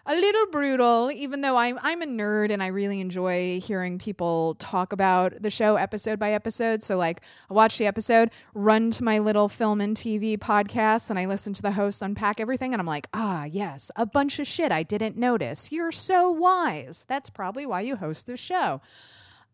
a 0.05 0.15
little 0.15 0.47
brutal, 0.47 1.11
even 1.11 1.41
though 1.41 1.57
I'm 1.57 1.79
I'm 1.81 2.01
a 2.01 2.05
nerd 2.05 2.51
and 2.51 2.61
I 2.61 2.67
really 2.67 2.99
enjoy 2.99 3.59
hearing 3.59 3.99
people 3.99 4.55
talk 4.55 4.93
about 4.93 5.41
the 5.41 5.49
show 5.49 5.75
episode 5.75 6.19
by 6.19 6.31
episode. 6.31 6.81
So 6.81 6.97
like 6.97 7.21
I 7.49 7.53
watch 7.53 7.77
the 7.77 7.87
episode, 7.87 8.31
run 8.53 8.91
to 8.91 9.03
my 9.03 9.19
little 9.19 9.47
film 9.47 9.81
and 9.81 9.95
TV 9.95 10.37
podcast, 10.37 11.09
and 11.09 11.19
I 11.19 11.25
listen 11.25 11.53
to 11.53 11.61
the 11.61 11.71
hosts 11.71 12.01
unpack 12.01 12.39
everything, 12.39 12.73
and 12.73 12.81
I'm 12.81 12.87
like, 12.87 13.07
ah, 13.13 13.45
yes, 13.45 13.91
a 13.95 14.05
bunch 14.05 14.39
of 14.39 14.47
shit 14.47 14.71
I 14.71 14.83
didn't 14.83 15.17
notice. 15.17 15.71
You're 15.71 15.91
so 15.91 16.31
wise. 16.31 17.05
That's 17.07 17.29
probably 17.29 17.65
why 17.65 17.81
you 17.81 17.95
host 17.95 18.27
this 18.27 18.39
show. 18.39 18.81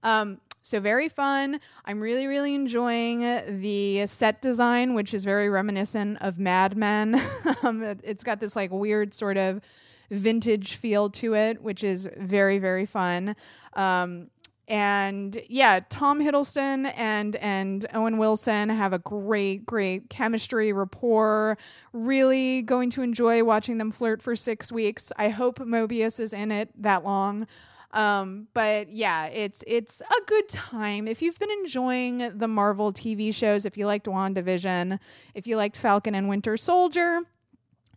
Um, 0.03 0.39
so 0.61 0.81
very 0.81 1.07
fun. 1.07 1.61
I'm 1.85 2.01
really, 2.01 2.27
really 2.27 2.53
enjoying 2.53 3.21
the 3.61 4.05
set 4.05 4.41
design, 4.41 4.95
which 4.95 5.13
is 5.13 5.23
very 5.23 5.49
reminiscent 5.49 6.17
of 6.21 6.39
Mad 6.39 6.75
Men. 6.75 7.21
um, 7.63 7.83
it, 7.83 8.01
it's 8.03 8.23
got 8.23 8.41
this 8.41 8.55
like 8.55 8.71
weird 8.71 9.13
sort 9.13 9.37
of 9.37 9.61
vintage 10.09 10.75
feel 10.75 11.09
to 11.11 11.35
it, 11.35 11.61
which 11.61 11.83
is 11.83 12.09
very, 12.17 12.59
very 12.59 12.85
fun. 12.85 13.35
Um, 13.73 14.29
and 14.67 15.41
yeah, 15.47 15.79
Tom 15.89 16.19
Hiddleston 16.19 16.91
and 16.97 17.37
and 17.37 17.85
Owen 17.93 18.17
Wilson 18.17 18.67
have 18.67 18.91
a 18.91 18.99
great, 18.99 19.65
great 19.65 20.09
chemistry 20.09 20.73
rapport. 20.73 21.57
Really 21.93 22.63
going 22.63 22.89
to 22.91 23.01
enjoy 23.01 23.43
watching 23.45 23.77
them 23.77 23.91
flirt 23.91 24.21
for 24.21 24.35
six 24.35 24.69
weeks. 24.69 25.11
I 25.17 25.29
hope 25.29 25.59
Mobius 25.59 26.19
is 26.19 26.33
in 26.33 26.51
it 26.51 26.69
that 26.81 27.05
long. 27.05 27.47
Um, 27.91 28.47
but 28.53 28.91
yeah, 28.91 29.27
it's 29.27 29.63
it's 29.65 30.01
a 30.01 30.25
good 30.25 30.49
time. 30.49 31.07
If 31.07 31.21
you've 31.21 31.39
been 31.39 31.51
enjoying 31.51 32.37
the 32.37 32.47
Marvel 32.49 32.91
TV 32.91 33.33
shows, 33.33 33.65
if 33.65 33.77
you 33.77 33.85
liked 33.85 34.05
WandaVision, 34.07 34.99
if 35.33 35.47
you 35.47 35.55
liked 35.55 35.77
Falcon 35.77 36.13
and 36.13 36.27
Winter 36.27 36.57
Soldier, 36.57 37.21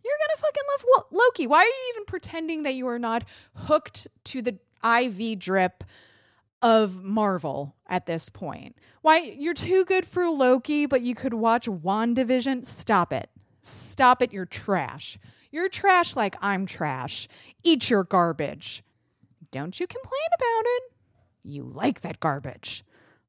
you're 0.05 0.19
gonna 0.27 0.41
fucking 0.41 0.63
love 0.97 1.05
Loki. 1.11 1.47
Why 1.47 1.59
are 1.59 1.65
you 1.65 1.93
even 1.95 2.05
pretending 2.05 2.63
that 2.65 2.75
you 2.75 2.87
are 2.89 2.99
not 2.99 3.25
hooked 3.55 4.09
to 4.25 4.43
the 4.43 4.59
IV 4.85 5.39
drip 5.39 5.85
of 6.63 7.03
Marvel 7.03 7.75
at 7.87 8.07
this 8.07 8.31
point? 8.31 8.77
Why 9.03 9.19
you're 9.19 9.55
too 9.55 9.85
good 9.85 10.07
for 10.07 10.29
Loki, 10.29 10.87
but 10.87 11.01
you 11.01 11.15
could 11.15 11.35
watch 11.35 11.67
WandaVision? 11.67 12.67
Stop 12.67 13.13
it. 13.13 13.31
Stop 13.63 14.23
it, 14.23 14.33
you're 14.33 14.47
trash. 14.47 15.19
You're 15.51 15.69
trash 15.69 16.17
like 16.17 16.37
I'm 16.41 16.67
trash. 16.67 17.29
Eat 17.63 17.91
your 17.91 18.05
garbage. 18.05 18.83
Don't 19.51 19.79
you 19.79 19.87
complain 19.87 20.29
about 20.37 20.65
it. 20.67 20.83
You 21.43 21.65
like 21.65 22.03
that 22.03 22.21
garbage. 22.21 22.85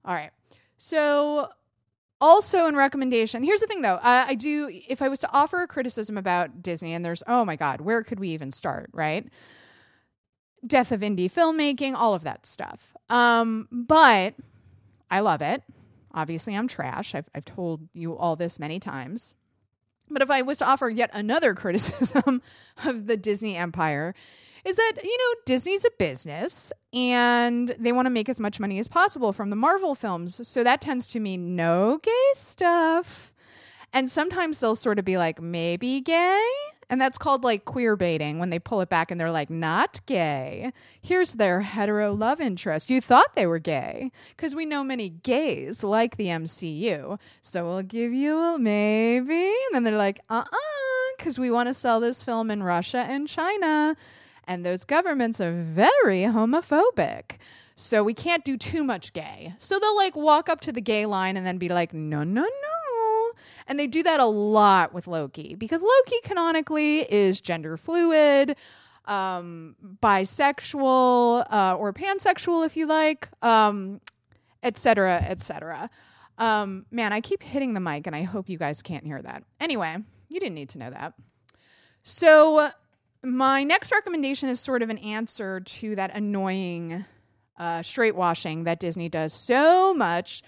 All 0.06 0.14
right. 0.14 0.32
So 0.78 1.50
also 2.22 2.68
in 2.68 2.76
recommendation 2.76 3.44
here's 3.44 3.60
the 3.60 3.68
thing 3.68 3.82
though. 3.82 3.96
Uh, 3.96 4.26
i 4.28 4.36
do 4.36 4.70
if 4.72 5.02
i 5.02 5.10
was 5.10 5.20
to 5.20 5.30
offer 5.34 5.62
a 5.62 5.68
criticism 5.68 6.18
about 6.18 6.62
disney 6.62 6.94
and 6.94 7.04
there's 7.04 7.24
oh 7.28 7.44
my 7.44 7.56
god 7.56 7.82
where 7.82 8.04
could 8.04 8.20
we 8.20 8.30
even 8.30 8.52
start 8.52 8.90
right? 8.94 9.28
Death 10.66 10.92
of 10.92 11.02
indie 11.02 11.32
filmmaking 11.32 11.96
all 11.96 12.14
of 12.14 12.24
that 12.24 12.46
stuff. 12.46 12.96
Um, 13.10 13.68
but 13.72 14.36
i 15.10 15.20
love 15.20 15.42
it. 15.42 15.64
Obviously 16.14 16.56
i'm 16.56 16.68
trash. 16.68 17.16
I've, 17.16 17.30
I've 17.34 17.46
told 17.46 17.90
you 17.94 18.16
all 18.16 18.36
this 18.36 18.60
many 18.60 18.80
times. 18.80 19.34
But 20.10 20.22
if 20.22 20.30
i 20.30 20.42
was 20.44 20.60
to 20.60 20.68
offer 20.68 20.90
yet 20.90 21.10
another 21.14 21.54
criticism 21.62 22.42
of 22.86 23.08
the 23.08 23.18
disney 23.18 23.58
empire 23.58 24.14
is 24.66 24.76
that, 24.76 24.94
you 25.04 25.18
know, 25.18 25.42
Disney's 25.46 25.86
a 25.86 25.92
business 25.98 26.72
and 26.94 27.70
they 27.80 27.92
want 27.92 28.06
to 28.06 28.10
make 28.10 28.30
as 28.30 28.40
much 28.40 28.60
money 28.60 28.80
as 28.80 28.88
possible 28.88 29.32
from 29.32 29.50
the 29.50 29.56
Marvel 29.56 29.96
films. 29.96 30.48
So 30.48 30.64
that 30.64 30.82
tends 30.82 31.08
to 31.10 31.20
mean 31.20 31.56
no 31.56 32.00
gay 32.02 32.30
stuff. 32.34 33.34
And 33.94 34.10
sometimes 34.10 34.60
they'll 34.60 34.76
sort 34.76 35.00
of 35.00 35.06
be 35.06 35.18
like, 35.18 35.42
maybe 35.42 36.02
gay. 36.02 36.48
And 36.90 37.00
that's 37.00 37.18
called 37.18 37.46
like 37.46 37.64
queer 37.64 37.96
baiting 37.96 38.38
when 38.38 38.50
they 38.50 38.60
pull 38.60 38.82
it 38.82 38.90
back 38.90 39.12
and 39.12 39.20
they're 39.20 39.32
like, 39.32 39.50
not 39.50 40.06
gay. 40.06 40.74
Here's 41.02 41.36
their 41.36 41.62
hetero 41.62 42.14
love 42.14 42.42
interest. 42.42 42.90
You 42.90 43.00
thought 43.00 43.34
they 43.36 43.48
were 43.48 43.60
gay 43.60 44.12
because 44.36 44.56
we 44.56 44.66
know 44.66 44.84
many 44.84 45.08
gays 45.08 45.86
like 45.86 46.18
the 46.18 46.28
MCU. 46.28 47.18
So 47.42 47.66
we'll 47.66 47.84
give 47.84 48.12
you 48.12 48.38
a 48.38 48.60
maybe. 48.60 49.46
And 49.46 49.74
then 49.74 49.86
they're 49.86 49.96
like, 49.96 50.20
uh 50.30 50.44
uh 50.46 50.58
because 51.18 51.40
we 51.40 51.52
want 51.52 51.68
to 51.68 51.74
sell 51.74 52.00
this 52.00 52.24
film 52.24 52.52
in 52.52 52.64
Russia 52.64 53.06
and 53.08 53.28
China 53.28 53.96
and 54.46 54.66
those 54.66 54.84
governments 54.84 55.40
are 55.40 55.54
very 55.54 56.22
homophobic. 56.22 57.38
So 57.76 58.04
we 58.04 58.14
can't 58.14 58.44
do 58.44 58.58
too 58.58 58.84
much 58.84 59.14
gay. 59.14 59.54
So 59.58 59.80
they'll 59.80 59.96
like 59.96 60.16
walk 60.16 60.50
up 60.50 60.62
to 60.62 60.72
the 60.72 60.82
gay 60.82 61.06
line 61.06 61.38
and 61.38 61.46
then 61.46 61.58
be 61.58 61.70
like, 61.70 61.94
no, 61.94 62.24
no, 62.24 62.42
no. 62.42 63.32
And 63.68 63.80
they 63.80 63.88
do 63.88 64.04
that 64.04 64.20
a 64.20 64.26
lot 64.26 64.94
with 64.94 65.08
Loki 65.08 65.56
because 65.56 65.82
Loki 65.82 66.18
canonically 66.24 67.00
is 67.12 67.42
gender 67.42 67.78
fluid, 67.78 68.56
um, 69.06 69.76
bisexual, 70.02 71.46
uh, 71.52 71.76
or 71.76 71.94
pansexual, 71.94 72.66
if 72.66 72.76
you 72.78 72.86
like, 72.86 73.30
um, 73.42 74.02
et 74.62 74.78
cetera, 74.78 75.24
et 75.28 75.40
cetera. 75.40 75.90
Um, 76.38 76.86
man, 76.92 77.14
I 77.14 77.22
keep 77.22 77.42
hitting 77.42 77.74
the 77.74 77.80
mic 77.80 78.08
and 78.08 78.16
I 78.16 78.24
hope 78.24 78.50
you 78.50 78.58
guys 78.58 78.82
can't 78.82 79.06
hear 79.06 79.22
that. 79.22 79.44
Anyway, 79.60 79.96
you 80.28 80.40
didn't 80.40 80.56
need 80.56 80.70
to 80.70 80.78
know 80.78 80.90
that. 80.90 81.14
So 82.04 82.70
my 83.24 83.64
next 83.64 83.92
recommendation 83.92 84.50
is 84.50 84.60
sort 84.60 84.82
of 84.82 84.90
an 84.90 84.98
answer 85.00 85.60
to 85.60 85.96
that 85.96 86.16
annoying 86.16 87.06
uh, 87.58 87.82
straight 87.84 88.16
washing 88.16 88.64
that 88.64 88.80
Disney 88.80 89.10
does 89.10 89.34
so 89.34 89.94
much, 89.94 90.42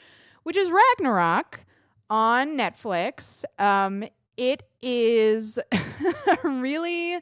which 0.43 0.57
is 0.57 0.71
Ragnarok 0.71 1.65
on 2.09 2.57
Netflix. 2.57 3.43
Um, 3.59 4.03
it 4.37 4.63
is 4.81 5.59
a 5.71 6.37
really 6.43 7.19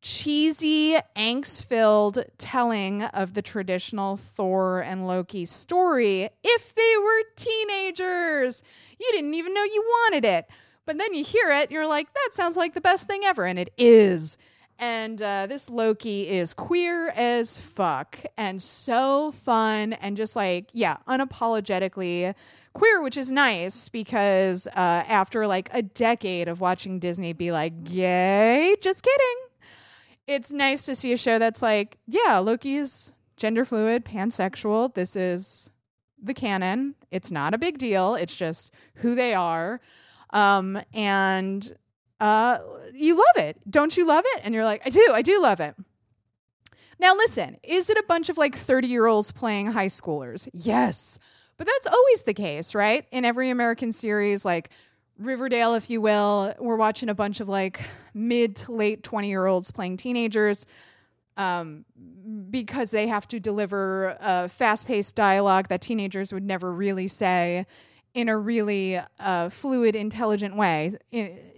cheesy, 0.00 0.96
angst 1.16 1.64
filled 1.64 2.24
telling 2.38 3.02
of 3.02 3.34
the 3.34 3.42
traditional 3.42 4.16
Thor 4.16 4.82
and 4.82 5.06
Loki 5.06 5.44
story 5.44 6.28
if 6.42 6.74
they 6.74 6.94
were 7.02 7.22
teenagers. 7.36 8.62
You 8.98 9.08
didn't 9.12 9.34
even 9.34 9.52
know 9.54 9.64
you 9.64 9.82
wanted 9.82 10.24
it. 10.24 10.46
But 10.86 10.98
then 10.98 11.14
you 11.14 11.24
hear 11.24 11.50
it, 11.50 11.70
you're 11.70 11.86
like, 11.86 12.12
that 12.12 12.30
sounds 12.32 12.56
like 12.58 12.74
the 12.74 12.80
best 12.80 13.08
thing 13.08 13.24
ever. 13.24 13.46
And 13.46 13.58
it 13.58 13.70
is. 13.78 14.36
And 14.78 15.22
uh, 15.22 15.46
this 15.46 15.70
Loki 15.70 16.28
is 16.28 16.52
queer 16.52 17.10
as 17.10 17.58
fuck 17.58 18.18
and 18.36 18.60
so 18.60 19.32
fun 19.32 19.92
and 19.94 20.16
just 20.16 20.34
like, 20.34 20.68
yeah, 20.72 20.96
unapologetically 21.08 22.34
queer, 22.72 23.00
which 23.02 23.16
is 23.16 23.30
nice 23.30 23.88
because 23.88 24.66
uh, 24.66 24.70
after 24.74 25.46
like 25.46 25.68
a 25.72 25.82
decade 25.82 26.48
of 26.48 26.60
watching 26.60 26.98
Disney 26.98 27.32
be 27.32 27.52
like, 27.52 27.84
gay, 27.84 28.74
just 28.80 29.04
kidding. 29.04 29.36
It's 30.26 30.50
nice 30.50 30.86
to 30.86 30.96
see 30.96 31.12
a 31.12 31.16
show 31.16 31.38
that's 31.38 31.62
like, 31.62 31.98
yeah, 32.06 32.38
Loki's 32.38 33.12
gender 33.36 33.64
fluid, 33.64 34.04
pansexual. 34.04 34.92
This 34.94 35.16
is 35.16 35.70
the 36.20 36.34
canon. 36.34 36.94
It's 37.10 37.30
not 37.30 37.54
a 37.54 37.58
big 37.58 37.78
deal. 37.78 38.14
It's 38.14 38.34
just 38.34 38.72
who 38.94 39.14
they 39.14 39.34
are. 39.34 39.80
Um, 40.30 40.80
and 40.92 41.74
uh, 42.20 42.58
you 42.92 43.16
love 43.16 43.44
it. 43.44 43.58
Don't 43.68 43.96
you 43.96 44.06
love 44.06 44.24
it? 44.26 44.42
And 44.44 44.54
you're 44.54 44.64
like, 44.64 44.82
I 44.86 44.90
do, 44.90 45.10
I 45.12 45.22
do 45.22 45.40
love 45.40 45.60
it. 45.60 45.74
Now, 46.98 47.14
listen, 47.14 47.56
is 47.62 47.90
it 47.90 47.98
a 47.98 48.04
bunch 48.06 48.28
of 48.28 48.38
like 48.38 48.54
30 48.54 48.88
year 48.88 49.06
olds 49.06 49.32
playing 49.32 49.66
high 49.66 49.88
schoolers? 49.88 50.48
Yes. 50.52 51.18
But 51.56 51.66
that's 51.66 51.86
always 51.86 52.22
the 52.22 52.34
case, 52.34 52.74
right? 52.74 53.06
In 53.10 53.24
every 53.24 53.50
American 53.50 53.92
series, 53.92 54.44
like 54.44 54.70
Riverdale, 55.18 55.74
if 55.74 55.90
you 55.90 56.00
will, 56.00 56.54
we're 56.58 56.76
watching 56.76 57.08
a 57.08 57.14
bunch 57.14 57.40
of 57.40 57.48
like 57.48 57.80
mid 58.12 58.56
to 58.56 58.72
late 58.72 59.02
20 59.02 59.28
year 59.28 59.46
olds 59.46 59.70
playing 59.70 59.96
teenagers 59.96 60.66
um, 61.36 61.84
because 62.50 62.90
they 62.90 63.06
have 63.06 63.26
to 63.28 63.40
deliver 63.40 64.16
a 64.20 64.48
fast 64.48 64.86
paced 64.86 65.14
dialogue 65.14 65.68
that 65.68 65.80
teenagers 65.80 66.32
would 66.32 66.44
never 66.44 66.72
really 66.72 67.08
say 67.08 67.66
in 68.14 68.28
a 68.28 68.38
really 68.38 69.00
uh, 69.18 69.48
fluid, 69.48 69.96
intelligent 69.96 70.56
way 70.56 70.96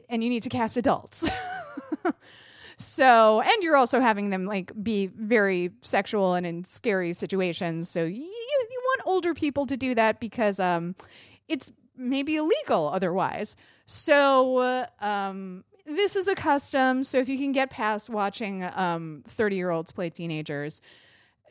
and 0.08 0.22
you 0.22 0.30
need 0.30 0.42
to 0.42 0.48
cast 0.48 0.76
adults. 0.76 1.30
so, 2.76 3.40
and 3.40 3.62
you're 3.62 3.76
also 3.76 4.00
having 4.00 4.30
them 4.30 4.46
like 4.46 4.72
be 4.82 5.06
very 5.08 5.70
sexual 5.82 6.34
and 6.34 6.46
in 6.46 6.64
scary 6.64 7.12
situations. 7.12 7.88
So 7.88 8.04
you 8.04 8.22
you 8.22 8.82
want 8.84 9.02
older 9.06 9.34
people 9.34 9.66
to 9.66 9.76
do 9.76 9.94
that 9.94 10.20
because 10.20 10.60
um 10.60 10.94
it's 11.48 11.72
maybe 11.96 12.36
illegal 12.36 12.90
otherwise. 12.92 13.56
So 13.86 14.58
uh, 14.58 14.86
um 15.00 15.64
this 15.86 16.16
is 16.16 16.26
a 16.26 16.34
custom. 16.34 17.04
So 17.04 17.18
if 17.18 17.28
you 17.28 17.38
can 17.38 17.52
get 17.52 17.70
past 17.70 18.10
watching 18.10 18.64
um 18.64 19.22
30 19.28 19.56
year 19.56 19.70
olds 19.70 19.92
play 19.92 20.10
teenagers, 20.10 20.80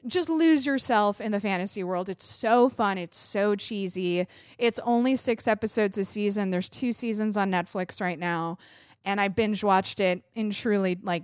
just 0.07 0.29
lose 0.29 0.65
yourself 0.65 1.19
in 1.21 1.31
the 1.31 1.39
fantasy 1.39 1.83
world. 1.83 2.09
It's 2.09 2.25
so 2.25 2.69
fun. 2.69 2.97
It's 2.97 3.17
so 3.17 3.55
cheesy. 3.55 4.27
It's 4.57 4.79
only 4.83 5.15
six 5.15 5.47
episodes 5.47 5.97
a 5.97 6.05
season. 6.05 6.49
There's 6.49 6.69
two 6.69 6.93
seasons 6.93 7.37
on 7.37 7.51
Netflix 7.51 8.01
right 8.01 8.19
now. 8.19 8.57
And 9.03 9.21
I 9.21 9.27
binge 9.27 9.63
watched 9.63 9.99
it 9.99 10.23
in 10.33 10.49
truly 10.49 10.97
like 11.01 11.23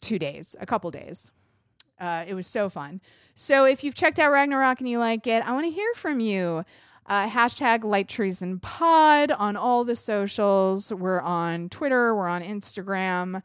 two 0.00 0.18
days, 0.18 0.56
a 0.60 0.66
couple 0.66 0.90
days. 0.90 1.30
Uh, 2.00 2.24
it 2.26 2.34
was 2.34 2.46
so 2.46 2.68
fun. 2.68 3.00
So 3.34 3.64
if 3.64 3.84
you've 3.84 3.94
checked 3.94 4.18
out 4.18 4.32
Ragnarok 4.32 4.80
and 4.80 4.88
you 4.88 4.98
like 4.98 5.26
it, 5.26 5.46
I 5.46 5.52
want 5.52 5.66
to 5.66 5.72
hear 5.72 5.92
from 5.94 6.20
you. 6.20 6.64
Uh, 7.06 7.28
hashtag 7.28 7.84
Light 7.84 8.08
Treason 8.08 8.58
Pod 8.60 9.30
on 9.32 9.56
all 9.56 9.84
the 9.84 9.96
socials. 9.96 10.92
We're 10.92 11.20
on 11.20 11.68
Twitter. 11.68 12.14
We're 12.14 12.28
on 12.28 12.42
Instagram. 12.42 13.42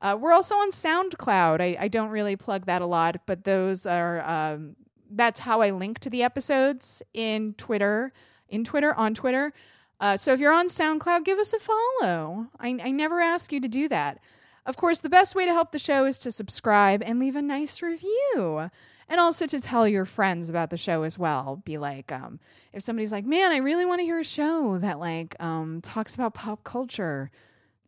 Uh, 0.00 0.16
we're 0.18 0.32
also 0.32 0.54
on 0.54 0.70
SoundCloud. 0.70 1.60
I, 1.60 1.76
I, 1.80 1.88
don't 1.88 2.10
really 2.10 2.36
plug 2.36 2.66
that 2.66 2.82
a 2.82 2.86
lot, 2.86 3.16
but 3.26 3.42
those 3.42 3.84
are 3.84 4.20
um, 4.20 4.76
that's 5.10 5.40
how 5.40 5.60
I 5.60 5.70
link 5.70 5.98
to 6.00 6.10
the 6.10 6.22
episodes 6.22 7.02
in 7.14 7.54
Twitter, 7.54 8.12
in 8.48 8.64
Twitter, 8.64 8.94
on 8.94 9.14
Twitter. 9.14 9.52
Uh, 10.00 10.16
so 10.16 10.32
if 10.32 10.38
you're 10.38 10.52
on 10.52 10.68
SoundCloud, 10.68 11.24
give 11.24 11.38
us 11.38 11.52
a 11.52 11.58
follow. 11.58 12.46
I, 12.60 12.78
I 12.82 12.90
never 12.90 13.20
ask 13.20 13.52
you 13.52 13.60
to 13.60 13.68
do 13.68 13.88
that. 13.88 14.20
Of 14.66 14.76
course, 14.76 15.00
the 15.00 15.08
best 15.08 15.34
way 15.34 15.44
to 15.44 15.52
help 15.52 15.72
the 15.72 15.78
show 15.78 16.04
is 16.04 16.18
to 16.18 16.30
subscribe 16.30 17.02
and 17.04 17.18
leave 17.18 17.36
a 17.36 17.42
nice 17.42 17.82
review. 17.82 18.70
And 19.10 19.18
also 19.18 19.46
to 19.46 19.60
tell 19.60 19.88
your 19.88 20.04
friends 20.04 20.50
about 20.50 20.68
the 20.68 20.76
show 20.76 21.02
as 21.02 21.18
well. 21.18 21.62
Be 21.64 21.78
like, 21.78 22.12
um, 22.12 22.38
if 22.74 22.82
somebody's 22.82 23.10
like, 23.10 23.24
man, 23.24 23.50
I 23.50 23.56
really 23.56 23.86
want 23.86 24.00
to 24.00 24.04
hear 24.04 24.20
a 24.20 24.24
show 24.24 24.76
that 24.78 25.00
like 25.00 25.34
um, 25.42 25.80
talks 25.80 26.14
about 26.14 26.34
pop 26.34 26.62
culture, 26.62 27.30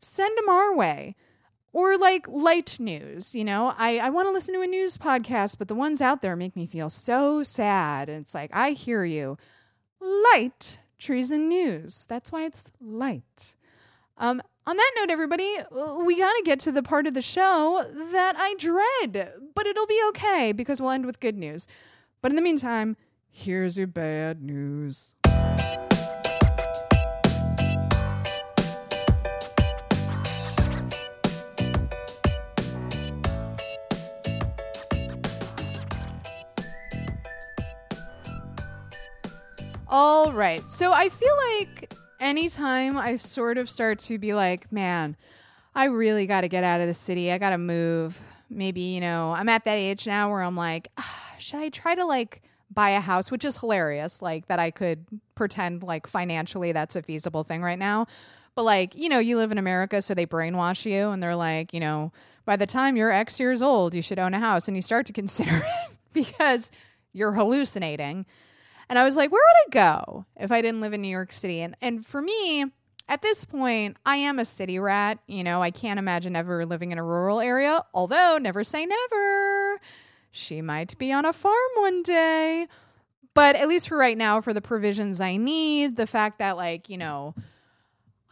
send 0.00 0.36
them 0.38 0.48
our 0.48 0.74
way 0.74 1.14
or 1.72 1.96
like 1.96 2.26
light 2.28 2.78
news 2.80 3.34
you 3.34 3.44
know? 3.44 3.74
I, 3.78 3.98
I 3.98 4.10
want 4.10 4.28
to 4.28 4.32
listen 4.32 4.54
to 4.54 4.62
a 4.62 4.66
news 4.66 4.96
podcast 4.96 5.58
but 5.58 5.68
the 5.68 5.74
ones 5.74 6.00
out 6.00 6.22
there 6.22 6.36
make 6.36 6.56
me 6.56 6.66
feel 6.66 6.90
so 6.90 7.42
sad 7.42 8.08
and 8.08 8.20
it's 8.20 8.34
like 8.34 8.50
i 8.52 8.70
hear 8.70 9.04
you. 9.04 9.38
Light 10.00 10.80
treason 10.98 11.48
news. 11.48 12.06
That's 12.06 12.32
why 12.32 12.44
it's 12.44 12.70
light. 12.80 13.56
Um, 14.18 14.42
on 14.66 14.76
that 14.76 14.92
note 14.96 15.10
everybody 15.10 15.56
we 16.04 16.18
got 16.18 16.32
to 16.32 16.42
get 16.44 16.60
to 16.60 16.72
the 16.72 16.82
part 16.82 17.06
of 17.06 17.14
the 17.14 17.22
show 17.22 17.84
that 18.12 18.34
i 18.36 18.54
dread 18.58 19.32
but 19.54 19.66
it'll 19.66 19.86
be 19.86 20.00
okay 20.08 20.52
because 20.52 20.80
we'll 20.80 20.90
end 20.90 21.06
with 21.06 21.20
good 21.20 21.36
news. 21.36 21.66
But 22.22 22.32
in 22.32 22.36
the 22.36 22.42
meantime 22.42 22.96
here's 23.30 23.78
your 23.78 23.86
bad 23.86 24.42
news 24.42 25.14
All 39.92 40.32
right. 40.32 40.70
So 40.70 40.92
I 40.92 41.08
feel 41.08 41.34
like 41.36 41.92
anytime 42.20 42.96
I 42.96 43.16
sort 43.16 43.58
of 43.58 43.68
start 43.68 43.98
to 44.00 44.20
be 44.20 44.34
like, 44.34 44.70
man, 44.70 45.16
I 45.74 45.86
really 45.86 46.28
got 46.28 46.42
to 46.42 46.48
get 46.48 46.62
out 46.62 46.80
of 46.80 46.86
the 46.86 46.94
city. 46.94 47.32
I 47.32 47.38
got 47.38 47.50
to 47.50 47.58
move. 47.58 48.20
Maybe, 48.48 48.82
you 48.82 49.00
know, 49.00 49.32
I'm 49.32 49.48
at 49.48 49.64
that 49.64 49.76
age 49.76 50.06
now 50.06 50.30
where 50.30 50.42
I'm 50.42 50.54
like, 50.54 50.88
ah, 50.96 51.34
should 51.40 51.58
I 51.58 51.70
try 51.70 51.96
to 51.96 52.04
like 52.04 52.42
buy 52.72 52.90
a 52.90 53.00
house, 53.00 53.32
which 53.32 53.44
is 53.44 53.58
hilarious, 53.58 54.22
like 54.22 54.46
that 54.46 54.60
I 54.60 54.70
could 54.70 55.04
pretend 55.34 55.82
like 55.82 56.06
financially 56.06 56.70
that's 56.70 56.94
a 56.94 57.02
feasible 57.02 57.42
thing 57.42 57.60
right 57.60 57.78
now. 57.78 58.06
But 58.54 58.62
like, 58.62 58.94
you 58.94 59.08
know, 59.08 59.18
you 59.18 59.36
live 59.38 59.50
in 59.50 59.58
America, 59.58 60.02
so 60.02 60.14
they 60.14 60.26
brainwash 60.26 60.88
you 60.88 61.10
and 61.10 61.20
they're 61.20 61.34
like, 61.34 61.74
you 61.74 61.80
know, 61.80 62.12
by 62.44 62.54
the 62.54 62.66
time 62.66 62.96
you're 62.96 63.10
X 63.10 63.40
years 63.40 63.60
old, 63.60 63.96
you 63.96 64.02
should 64.02 64.20
own 64.20 64.34
a 64.34 64.38
house. 64.38 64.68
And 64.68 64.76
you 64.76 64.82
start 64.82 65.06
to 65.06 65.12
consider 65.12 65.50
it 65.64 65.96
because 66.12 66.70
you're 67.12 67.32
hallucinating. 67.32 68.24
And 68.90 68.98
I 68.98 69.04
was 69.04 69.16
like, 69.16 69.30
where 69.30 69.40
would 69.40 69.78
I 69.78 70.02
go 70.02 70.26
if 70.36 70.50
I 70.50 70.60
didn't 70.60 70.80
live 70.80 70.92
in 70.92 71.00
New 71.00 71.08
York 71.08 71.32
City? 71.32 71.60
And 71.60 71.76
and 71.80 72.04
for 72.04 72.20
me, 72.20 72.64
at 73.08 73.22
this 73.22 73.44
point, 73.44 73.96
I 74.04 74.16
am 74.16 74.40
a 74.40 74.44
city 74.44 74.80
rat. 74.80 75.20
You 75.28 75.44
know, 75.44 75.62
I 75.62 75.70
can't 75.70 75.98
imagine 75.98 76.34
ever 76.34 76.66
living 76.66 76.90
in 76.90 76.98
a 76.98 77.04
rural 77.04 77.40
area, 77.40 77.82
although 77.94 78.36
never 78.38 78.64
say 78.64 78.84
never. 78.84 79.80
She 80.32 80.60
might 80.60 80.98
be 80.98 81.12
on 81.12 81.24
a 81.24 81.32
farm 81.32 81.54
one 81.76 82.02
day. 82.02 82.66
But 83.32 83.54
at 83.54 83.68
least 83.68 83.88
for 83.88 83.96
right 83.96 84.18
now, 84.18 84.40
for 84.40 84.52
the 84.52 84.60
provisions 84.60 85.20
I 85.20 85.36
need, 85.36 85.94
the 85.94 86.06
fact 86.06 86.38
that, 86.40 86.56
like, 86.56 86.88
you 86.88 86.98
know, 86.98 87.36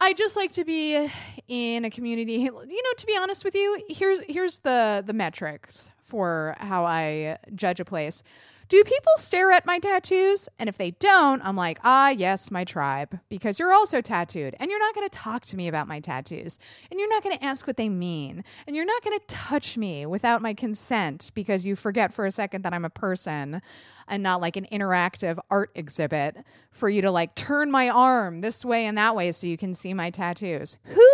I 0.01 0.11
just 0.11 0.35
like 0.35 0.51
to 0.53 0.65
be 0.65 1.09
in 1.47 1.85
a 1.85 1.89
community. 1.89 2.33
You 2.33 2.51
know, 2.51 2.93
to 2.97 3.05
be 3.05 3.17
honest 3.17 3.45
with 3.45 3.55
you, 3.55 3.81
here's 3.87 4.21
here's 4.27 4.59
the 4.59 5.03
the 5.05 5.13
metrics 5.13 5.89
for 6.01 6.55
how 6.59 6.85
I 6.85 7.37
judge 7.55 7.79
a 7.79 7.85
place. 7.85 8.23
Do 8.69 8.83
people 8.83 9.13
stare 9.17 9.51
at 9.51 9.65
my 9.65 9.79
tattoos? 9.79 10.47
And 10.59 10.69
if 10.69 10.77
they 10.77 10.91
don't, 10.91 11.41
I'm 11.43 11.55
like, 11.55 11.79
ah, 11.83 12.09
yes, 12.09 12.51
my 12.51 12.63
tribe, 12.63 13.19
because 13.27 13.57
you're 13.57 13.73
also 13.73 13.99
tattooed. 13.99 14.55
And 14.59 14.69
you're 14.69 14.79
not 14.79 14.93
going 14.93 15.09
to 15.09 15.17
talk 15.17 15.43
to 15.47 15.57
me 15.57 15.67
about 15.67 15.87
my 15.87 15.99
tattoos. 15.99 16.59
And 16.91 16.99
you're 16.99 17.09
not 17.09 17.23
going 17.23 17.35
to 17.35 17.43
ask 17.43 17.65
what 17.65 17.77
they 17.77 17.89
mean. 17.89 18.43
And 18.67 18.75
you're 18.75 18.85
not 18.85 19.03
going 19.03 19.17
to 19.17 19.25
touch 19.25 19.75
me 19.75 20.05
without 20.05 20.43
my 20.43 20.53
consent 20.53 21.31
because 21.33 21.65
you 21.65 21.75
forget 21.75 22.13
for 22.13 22.27
a 22.27 22.31
second 22.31 22.61
that 22.61 22.71
I'm 22.71 22.85
a 22.85 22.91
person 22.91 23.59
and 24.07 24.21
not 24.21 24.39
like 24.39 24.55
an 24.55 24.67
interactive 24.71 25.39
art 25.49 25.71
exhibit 25.73 26.37
for 26.69 26.89
you 26.89 27.01
to 27.01 27.09
like 27.09 27.33
turn 27.33 27.71
my 27.71 27.89
arm 27.89 28.41
this 28.41 28.63
way 28.63 28.85
and 28.85 28.95
that 28.99 29.15
way 29.15 29.31
so 29.31 29.47
you 29.47 29.57
can 29.57 29.73
see 29.73 29.95
my 29.95 30.11
tattoos. 30.11 30.77
Who 30.83 31.09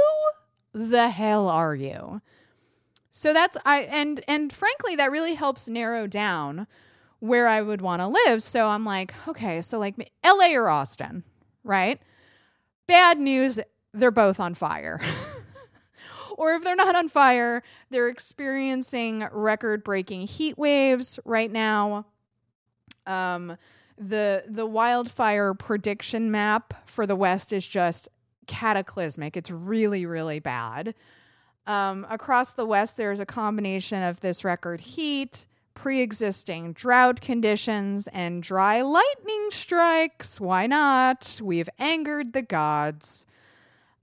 the 0.74 1.10
hell 1.10 1.48
are 1.48 1.74
you? 1.76 2.22
So 3.12 3.32
that's 3.32 3.56
I 3.66 3.84
and 3.84 4.20
and 4.28 4.52
frankly 4.52 4.98
that 4.98 5.10
really 5.10 5.36
helps 5.36 5.70
narrow 5.70 6.06
down 6.06 6.68
where 7.20 7.48
I 7.48 7.62
would 7.62 7.82
want 7.82 8.02
to 8.02 8.08
live. 8.08 8.44
So 8.44 8.68
I'm 8.68 8.86
like, 8.86 9.14
okay, 9.28 9.62
so 9.62 9.80
like 9.80 9.96
LA 10.26 10.54
or 10.54 10.70
Austin, 10.70 11.24
right? 11.64 12.00
Bad 12.88 13.20
news, 13.20 13.60
they're 13.94 14.12
both 14.12 14.40
on 14.40 14.54
fire. 14.54 15.00
or 16.38 16.54
if 16.54 16.64
they're 16.64 16.76
not 16.76 16.96
on 16.96 17.10
fire, 17.10 17.64
they're 17.90 18.10
experiencing 18.10 19.28
record 19.32 19.84
breaking 19.84 20.28
heat 20.28 20.58
waves 20.58 21.20
right 21.26 21.52
now. 21.52 22.06
Um, 23.08 23.58
the 23.98 24.44
the 24.48 24.66
wildfire 24.66 25.54
prediction 25.54 26.30
map 26.30 26.74
for 26.86 27.08
the 27.08 27.16
west 27.16 27.54
is 27.54 27.66
just 27.66 28.10
cataclysmic. 28.46 29.38
It's 29.38 29.50
really 29.50 30.06
really 30.06 30.40
bad. 30.40 30.94
Um, 31.68 32.06
across 32.10 32.54
the 32.54 32.66
west, 32.66 32.98
there's 32.98 33.20
a 33.20 33.26
combination 33.26 34.04
of 34.04 34.20
this 34.20 34.44
record 34.44 34.82
heat, 34.82 35.48
pre 35.76 36.02
existing 36.02 36.74
drought 36.74 37.22
conditions 37.22 38.08
and 38.08 38.42
dry 38.42 38.82
lightning 38.82 39.48
strikes. 39.52 40.42
Why 40.42 40.66
not? 40.66 41.40
We've 41.44 41.70
angered 41.78 42.34
the 42.34 42.42
gods. 42.42 43.28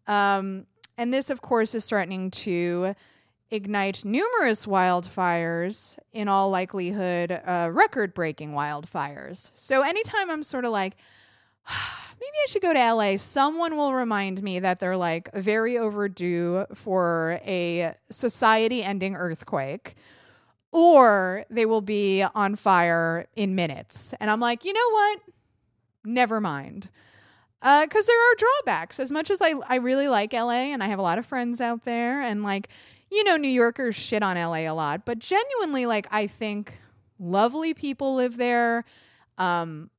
Um, 0.07 0.67
and 0.97 1.13
this, 1.13 1.31
of 1.31 1.43
course, 1.43 1.75
is 1.75 1.87
threatening 1.87 2.31
to 2.31 2.95
ignite 3.51 4.05
numerous 4.05 4.67
wildfires, 4.67 5.99
in 6.13 6.29
all 6.29 6.51
likelihood, 6.51 7.33
uh, 7.45 7.69
record 7.73 8.15
breaking 8.15 8.53
wildfires. 8.53 9.51
So 9.55 9.83
anytime 9.83 10.31
I'm 10.31 10.43
sort 10.43 10.65
of 10.65 10.73
like, 10.73 10.97
maybe 11.69 12.37
I 12.43 12.47
should 12.49 12.63
go 12.63 12.73
to 12.73 12.95
LA, 12.95 13.17
someone 13.17 13.77
will 13.77 13.93
remind 13.93 14.43
me 14.43 14.61
that 14.61 14.81
they're 14.81 14.97
like 14.97 15.33
very 15.35 15.77
overdue 15.77 16.65
for 16.75 17.41
a 17.45 17.95
society 18.11 18.83
ending 18.83 19.17
earthquake 19.17 19.97
or 20.73 21.45
they 21.51 21.67
will 21.67 21.83
be 21.83 22.25
on 22.35 22.57
fire 22.57 23.27
in 23.37 23.55
minutes. 23.55 24.15
And 24.19 24.31
I'm 24.31 24.41
like, 24.41 24.65
you 24.65 24.73
know 24.73 24.91
what? 24.91 25.21
Never 26.05 26.41
mind. 26.41 26.91
Because 27.61 28.09
uh, 28.09 28.11
there 28.11 28.33
are 28.33 28.35
drawbacks. 28.37 28.99
As 28.99 29.13
much 29.13 29.31
as 29.31 29.41
I, 29.41 29.55
I 29.69 29.77
really 29.77 30.09
like 30.09 30.33
LA 30.33 30.73
and 30.73 30.83
I 30.83 30.89
have 30.89 30.99
a 30.99 31.03
lot 31.03 31.19
of 31.19 31.27
friends 31.27 31.61
out 31.61 31.85
there, 31.85 32.21
and 32.21 32.43
like, 32.43 32.69
you 33.11 33.23
know, 33.23 33.37
New 33.37 33.49
Yorkers 33.49 33.95
shit 33.95 34.23
on 34.23 34.37
LA 34.37 34.69
a 34.69 34.73
lot, 34.73 35.05
but 35.05 35.21
genuinely, 35.21 35.87
like, 35.87 36.09
I 36.11 36.27
think 36.27 36.81
lovely 37.21 37.73
people 37.75 38.17
live 38.17 38.37
there. 38.37 38.85
Um, 39.39 39.91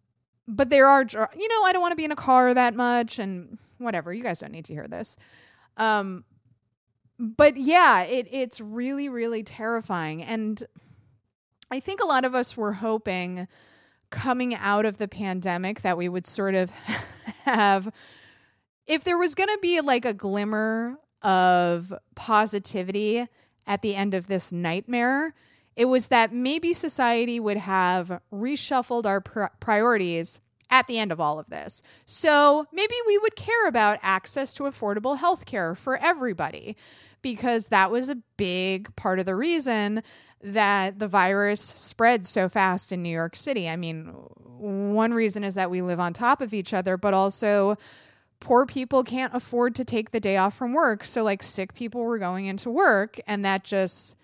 but 0.47 0.69
there 0.69 0.87
are, 0.87 1.05
you 1.09 1.47
know, 1.47 1.63
I 1.63 1.71
don't 1.71 1.81
want 1.81 1.93
to 1.93 1.95
be 1.95 2.03
in 2.03 2.11
a 2.11 2.17
car 2.17 2.53
that 2.53 2.75
much 2.75 3.19
and 3.19 3.57
whatever. 3.77 4.11
You 4.11 4.23
guys 4.23 4.39
don't 4.39 4.51
need 4.51 4.65
to 4.65 4.73
hear 4.73 4.87
this. 4.87 5.15
Um, 5.77 6.25
but 7.19 7.57
yeah, 7.57 8.03
it 8.03 8.27
it's 8.31 8.59
really 8.59 9.09
really 9.09 9.43
terrifying 9.43 10.23
and 10.23 10.63
I 11.71 11.79
think 11.79 12.01
a 12.01 12.05
lot 12.05 12.23
of 12.23 12.35
us 12.35 12.55
were 12.55 12.73
hoping 12.73 13.47
coming 14.09 14.53
out 14.53 14.85
of 14.85 14.97
the 14.97 15.07
pandemic 15.07 15.81
that 15.81 15.97
we 15.97 16.07
would 16.07 16.27
sort 16.27 16.53
of 16.53 16.69
have 17.45 17.91
if 18.85 19.03
there 19.03 19.17
was 19.17 19.33
going 19.33 19.49
to 19.49 19.59
be 19.61 19.81
like 19.81 20.05
a 20.05 20.13
glimmer 20.13 20.97
of 21.21 21.93
positivity 22.15 23.27
at 23.65 23.81
the 23.81 23.95
end 23.95 24.13
of 24.13 24.27
this 24.27 24.51
nightmare, 24.51 25.33
it 25.75 25.85
was 25.85 26.09
that 26.09 26.33
maybe 26.33 26.73
society 26.73 27.39
would 27.39 27.57
have 27.57 28.21
reshuffled 28.31 29.05
our 29.05 29.21
pr- 29.21 29.45
priorities 29.59 30.39
at 30.73 30.87
the 30.87 30.97
end 30.97 31.11
of 31.11 31.19
all 31.19 31.37
of 31.37 31.51
this. 31.51 31.83
So 32.05 32.65
maybe 32.73 32.95
we 33.05 33.19
would 33.19 33.35
care 33.35 33.67
about 33.67 33.99
access 34.01 34.55
to 34.55 34.63
affordable 34.63 35.19
health 35.19 35.45
care 35.45 35.75
for 35.75 35.97
everybody 35.97 36.75
because 37.21 37.67
that 37.67 37.91
was 37.91 38.09
a 38.09 38.17
big 38.37 38.93
part 38.95 39.19
of 39.19 39.27
the 39.27 39.35
reason 39.35 40.01
that 40.41 40.97
the 40.97 41.07
virus 41.07 41.61
spread 41.61 42.25
so 42.25 42.49
fast 42.49 42.91
in 42.91 43.03
New 43.03 43.09
York 43.09 43.35
City. 43.35 43.69
I 43.69 43.75
mean, 43.75 44.07
one 44.57 45.13
reason 45.13 45.43
is 45.43 45.53
that 45.53 45.69
we 45.69 45.83
live 45.83 45.99
on 45.99 46.11
top 46.11 46.41
of 46.41 46.55
each 46.55 46.73
other, 46.73 46.97
but 46.97 47.13
also 47.13 47.77
poor 48.39 48.65
people 48.65 49.03
can't 49.03 49.33
afford 49.35 49.75
to 49.75 49.85
take 49.85 50.09
the 50.09 50.19
day 50.19 50.37
off 50.37 50.55
from 50.55 50.73
work. 50.73 51.05
So, 51.05 51.21
like, 51.21 51.43
sick 51.43 51.75
people 51.75 52.01
were 52.01 52.17
going 52.17 52.47
into 52.47 52.71
work, 52.71 53.19
and 53.27 53.45
that 53.45 53.63
just 53.63 54.15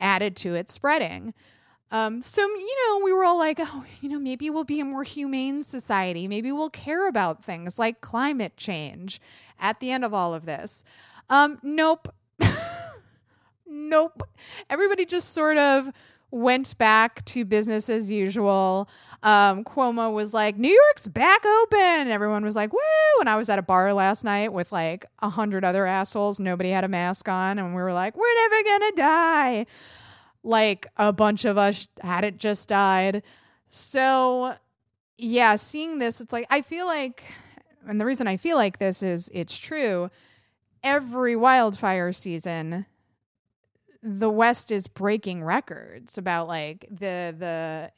added 0.00 0.36
to 0.36 0.54
it 0.54 0.70
spreading. 0.70 1.34
Um, 1.90 2.20
so, 2.20 2.42
you 2.42 2.76
know, 2.88 3.04
we 3.04 3.12
were 3.12 3.24
all 3.24 3.38
like, 3.38 3.58
oh, 3.60 3.84
you 4.00 4.08
know, 4.08 4.18
maybe 4.18 4.50
we'll 4.50 4.64
be 4.64 4.80
a 4.80 4.84
more 4.84 5.04
humane 5.04 5.62
society. 5.62 6.26
Maybe 6.26 6.50
we'll 6.50 6.70
care 6.70 7.08
about 7.08 7.44
things 7.44 7.78
like 7.78 8.00
climate 8.00 8.56
change 8.56 9.20
at 9.60 9.78
the 9.80 9.92
end 9.92 10.04
of 10.04 10.12
all 10.12 10.34
of 10.34 10.46
this. 10.46 10.82
Um, 11.30 11.58
nope 11.62 12.08
nope. 13.66 14.22
Everybody 14.70 15.04
just 15.04 15.32
sort 15.32 15.58
of 15.58 15.90
went 16.30 16.76
back 16.78 17.24
to 17.26 17.44
business 17.44 17.88
as 17.88 18.10
usual. 18.10 18.88
Um, 19.22 19.64
Cuomo 19.64 20.12
was 20.12 20.34
like, 20.34 20.56
New 20.56 20.70
York's 20.70 21.08
back 21.08 21.44
open. 21.46 21.78
And 21.78 22.10
everyone 22.10 22.44
was 22.44 22.56
like, 22.56 22.72
woo. 22.72 23.20
And 23.20 23.28
I 23.28 23.36
was 23.36 23.48
at 23.48 23.58
a 23.58 23.62
bar 23.62 23.92
last 23.92 24.24
night 24.24 24.52
with 24.52 24.72
like 24.72 25.06
a 25.20 25.28
hundred 25.28 25.64
other 25.64 25.86
assholes. 25.86 26.38
Nobody 26.40 26.70
had 26.70 26.84
a 26.84 26.88
mask 26.88 27.28
on. 27.28 27.58
And 27.58 27.74
we 27.74 27.82
were 27.82 27.92
like, 27.92 28.16
we're 28.16 28.34
never 28.34 28.62
going 28.62 28.80
to 28.80 28.92
die. 28.96 29.66
Like 30.46 30.86
a 30.96 31.12
bunch 31.12 31.44
of 31.44 31.58
us 31.58 31.88
hadn't 32.00 32.38
just 32.38 32.68
died. 32.68 33.24
So, 33.68 34.54
yeah, 35.18 35.56
seeing 35.56 35.98
this, 35.98 36.20
it's 36.20 36.32
like, 36.32 36.46
I 36.50 36.62
feel 36.62 36.86
like, 36.86 37.24
and 37.86 38.00
the 38.00 38.06
reason 38.06 38.28
I 38.28 38.36
feel 38.36 38.56
like 38.56 38.78
this 38.78 39.02
is 39.02 39.28
it's 39.34 39.58
true. 39.58 40.08
Every 40.84 41.34
wildfire 41.34 42.12
season, 42.12 42.86
the 44.02 44.30
West 44.30 44.70
is 44.70 44.86
breaking 44.86 45.42
records 45.42 46.16
about 46.16 46.46
like 46.46 46.86
the 46.90 47.34
the 47.36 47.92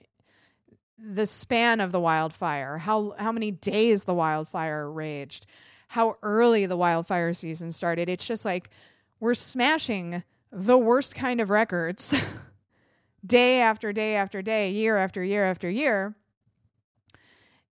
the 0.98 1.26
span 1.26 1.80
of 1.80 1.92
the 1.92 2.00
wildfire, 2.00 2.78
how 2.78 3.14
how 3.18 3.30
many 3.30 3.50
days 3.50 4.04
the 4.04 4.14
wildfire 4.14 4.90
raged, 4.90 5.46
how 5.88 6.16
early 6.22 6.66
the 6.66 6.76
wildfire 6.76 7.32
season 7.34 7.70
started. 7.70 8.08
It's 8.08 8.26
just 8.26 8.44
like 8.44 8.70
we're 9.20 9.34
smashing 9.34 10.22
the 10.50 10.78
worst 10.78 11.14
kind 11.14 11.40
of 11.40 11.50
records 11.50 12.14
day 13.26 13.60
after 13.60 13.92
day 13.92 14.16
after 14.16 14.42
day, 14.42 14.70
year 14.70 14.96
after 14.96 15.22
year 15.22 15.44
after 15.44 15.68
year 15.68 16.14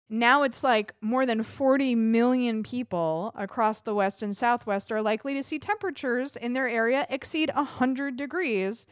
now 0.09 0.43
it's 0.43 0.63
like 0.63 0.95
more 1.01 1.27
than 1.27 1.43
40 1.43 1.95
million 1.95 2.63
people 2.63 3.33
across 3.35 3.81
the 3.81 3.95
west 3.95 4.23
and 4.23 4.37
southwest 4.37 4.93
are 4.93 5.03
likely 5.03 5.35
to 5.35 5.43
see 5.43 5.59
temperatures 5.59 6.37
in 6.37 6.53
their 6.53 6.69
area 6.69 7.07
exceed 7.09 7.51
100 7.55 8.17
degrees 8.17 8.87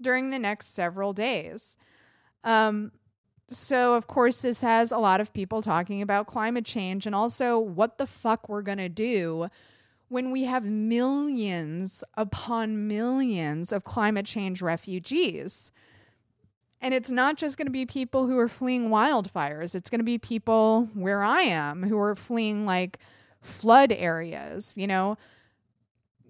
during 0.00 0.30
the 0.30 0.38
next 0.38 0.74
several 0.74 1.12
days. 1.12 1.76
Um, 2.44 2.92
so, 3.48 3.94
of 3.94 4.08
course, 4.08 4.42
this 4.42 4.60
has 4.60 4.90
a 4.90 4.98
lot 4.98 5.20
of 5.20 5.32
people 5.32 5.62
talking 5.62 6.02
about 6.02 6.26
climate 6.26 6.64
change 6.64 7.06
and 7.06 7.14
also 7.14 7.58
what 7.58 7.96
the 7.96 8.06
fuck 8.06 8.48
we're 8.48 8.62
going 8.62 8.78
to 8.78 8.88
do 8.88 9.48
when 10.08 10.30
we 10.30 10.44
have 10.44 10.64
millions 10.64 12.04
upon 12.14 12.86
millions 12.86 13.72
of 13.72 13.84
climate 13.84 14.26
change 14.26 14.62
refugees. 14.62 15.72
And 16.80 16.94
it's 16.94 17.10
not 17.10 17.36
just 17.36 17.56
going 17.56 17.66
to 17.66 17.72
be 17.72 17.86
people 17.86 18.26
who 18.26 18.38
are 18.38 18.48
fleeing 18.48 18.90
wildfires. 18.90 19.74
It's 19.74 19.90
going 19.90 20.00
to 20.00 20.04
be 20.04 20.18
people 20.18 20.88
where 20.94 21.22
I 21.22 21.42
am 21.42 21.82
who 21.82 21.98
are 21.98 22.14
fleeing 22.14 22.66
like 22.66 22.98
flood 23.40 23.92
areas, 23.92 24.74
you 24.76 24.86
know. 24.86 25.16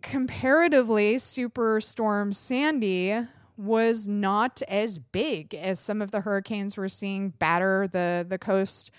Comparatively, 0.03 1.17
Superstorm 1.17 2.35
Sandy 2.35 3.27
was 3.57 4.07
not 4.07 4.63
as 4.69 4.99
big 4.99 5.55
as 5.55 5.81
some 5.81 6.01
of 6.01 6.11
the 6.11 6.21
hurricanes 6.21 6.77
we're 6.77 6.89
seeing 6.89 7.31
batter 7.31 7.89
the 7.89 8.25
the 8.29 8.39
coast 8.39 8.91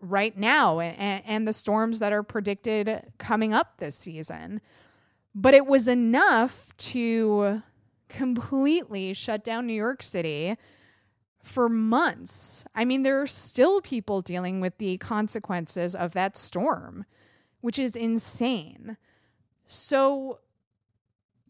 right 0.00 0.36
now 0.36 0.80
and, 0.80 1.22
and 1.26 1.48
the 1.48 1.52
storms 1.52 1.98
that 1.98 2.12
are 2.12 2.22
predicted 2.22 3.02
coming 3.18 3.52
up 3.52 3.78
this 3.78 3.96
season. 3.96 4.60
But 5.34 5.54
it 5.54 5.66
was 5.66 5.88
enough 5.88 6.76
to 6.78 7.62
completely 8.08 9.12
shut 9.12 9.44
down 9.44 9.66
New 9.66 9.74
York 9.74 10.02
City 10.02 10.56
for 11.42 11.68
months. 11.68 12.64
I 12.74 12.84
mean, 12.84 13.02
there 13.02 13.20
are 13.20 13.26
still 13.26 13.80
people 13.80 14.20
dealing 14.20 14.60
with 14.60 14.78
the 14.78 14.98
consequences 14.98 15.94
of 15.94 16.12
that 16.14 16.36
storm, 16.36 17.04
which 17.60 17.78
is 17.78 17.94
insane. 17.94 18.96
So 19.66 20.40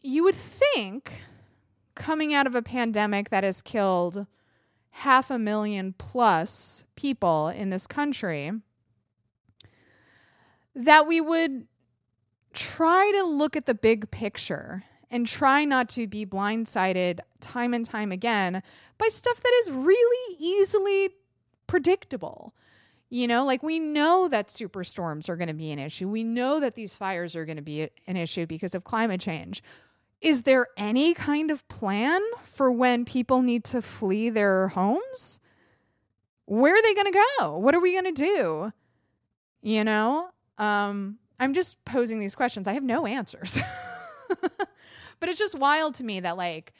you 0.01 0.23
would 0.23 0.35
think 0.35 1.21
coming 1.95 2.33
out 2.33 2.45
of 2.45 2.55
a 2.55 2.61
pandemic 2.61 3.29
that 3.29 3.43
has 3.43 3.61
killed 3.61 4.27
half 4.97 5.29
a 5.29 5.37
million 5.37 5.93
plus 5.99 6.83
people 6.95 7.49
in 7.49 7.69
this 7.69 7.85
country 7.85 8.51
that 10.73 11.05
we 11.05 11.21
would 11.21 11.67
try 12.51 13.11
to 13.15 13.23
look 13.23 13.55
at 13.55 13.67
the 13.67 13.75
big 13.75 14.09
picture 14.09 14.83
and 15.11 15.27
try 15.27 15.63
not 15.65 15.87
to 15.87 16.07
be 16.07 16.25
blindsided 16.25 17.19
time 17.41 17.75
and 17.75 17.85
time 17.85 18.11
again 18.11 18.63
by 18.97 19.07
stuff 19.07 19.39
that 19.39 19.53
is 19.61 19.71
really 19.71 20.35
easily 20.39 21.09
predictable. 21.67 22.55
You 23.11 23.27
know, 23.27 23.45
like 23.45 23.61
we 23.61 23.77
know 23.77 24.27
that 24.29 24.47
superstorms 24.47 25.29
are 25.29 25.35
going 25.35 25.47
to 25.47 25.53
be 25.53 25.71
an 25.71 25.77
issue. 25.77 26.09
We 26.09 26.23
know 26.23 26.59
that 26.59 26.73
these 26.73 26.95
fires 26.95 27.35
are 27.35 27.45
going 27.45 27.57
to 27.57 27.61
be 27.61 27.87
an 28.07 28.17
issue 28.17 28.47
because 28.47 28.73
of 28.73 28.83
climate 28.83 29.21
change. 29.21 29.61
Is 30.21 30.43
there 30.43 30.67
any 30.77 31.13
kind 31.13 31.51
of 31.51 31.67
plan 31.67 32.21
for 32.43 32.71
when 32.71 33.05
people 33.05 33.41
need 33.41 33.63
to 33.65 33.81
flee 33.81 34.29
their 34.29 34.69
homes? 34.69 35.39
Where 36.45 36.73
are 36.73 36.81
they 36.81 36.93
going 36.93 37.11
to 37.11 37.25
go? 37.39 37.57
What 37.57 37.75
are 37.75 37.79
we 37.81 37.93
going 37.93 38.13
to 38.15 38.23
do? 38.23 38.73
You 39.61 39.83
know, 39.83 40.29
um, 40.57 41.17
I'm 41.39 41.53
just 41.53 41.83
posing 41.85 42.19
these 42.19 42.35
questions. 42.35 42.67
I 42.67 42.73
have 42.73 42.83
no 42.83 43.05
answers. 43.05 43.59
but 45.19 45.29
it's 45.29 45.39
just 45.39 45.57
wild 45.57 45.95
to 45.95 46.03
me 46.03 46.19
that, 46.21 46.37
like, 46.37 46.73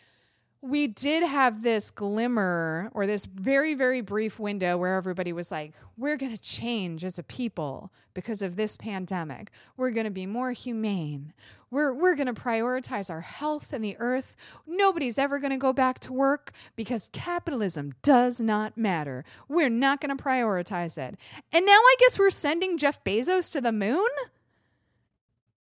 we 0.62 0.88
did 0.88 1.24
have 1.24 1.62
this 1.62 1.92
glimmer 1.92 2.90
or 2.94 3.06
this 3.06 3.26
very, 3.26 3.74
very 3.76 4.02
brief 4.02 4.40
window 4.40 4.78
where 4.78 4.96
everybody 4.96 5.32
was 5.32 5.52
like, 5.52 5.74
we're 5.98 6.18
going 6.18 6.36
to 6.36 6.42
change 6.42 7.04
as 7.04 7.20
a 7.20 7.24
people 7.24 7.92
because 8.14 8.42
of 8.42 8.56
this 8.56 8.76
pandemic. 8.76 9.52
We're 9.76 9.92
going 9.92 10.06
to 10.06 10.12
be 10.12 10.26
more 10.26 10.52
humane. 10.52 11.34
We're, 11.70 11.94
we're 11.94 12.16
going 12.16 12.34
to 12.34 12.42
prioritize 12.42 13.10
our 13.10 13.22
health 13.22 13.72
and 13.72 13.84
the 13.84 13.98
earth. 14.00 14.36
Nobody's 14.66 15.18
ever 15.18 15.38
going 15.38 15.52
to 15.52 15.58
go 15.58 15.74
back 15.74 16.00
to 16.00 16.14
work 16.14 16.54
because 16.76 17.10
capitalism 17.14 17.94
does 18.02 18.42
not 18.42 18.78
matter. 18.78 19.26
We're 19.48 19.70
not 19.70 20.02
going 20.02 20.16
to 20.16 20.24
prioritize 20.24 20.98
it. 20.98 21.20
And 21.52 21.66
now 21.66 21.72
I 21.72 21.96
guess 22.00 22.18
we're 22.18 22.30
sending 22.30 22.78
Jeff 22.78 23.04
Bezos 23.04 23.52
to 23.52 23.62
the 23.62 23.72
moon? 23.72 24.08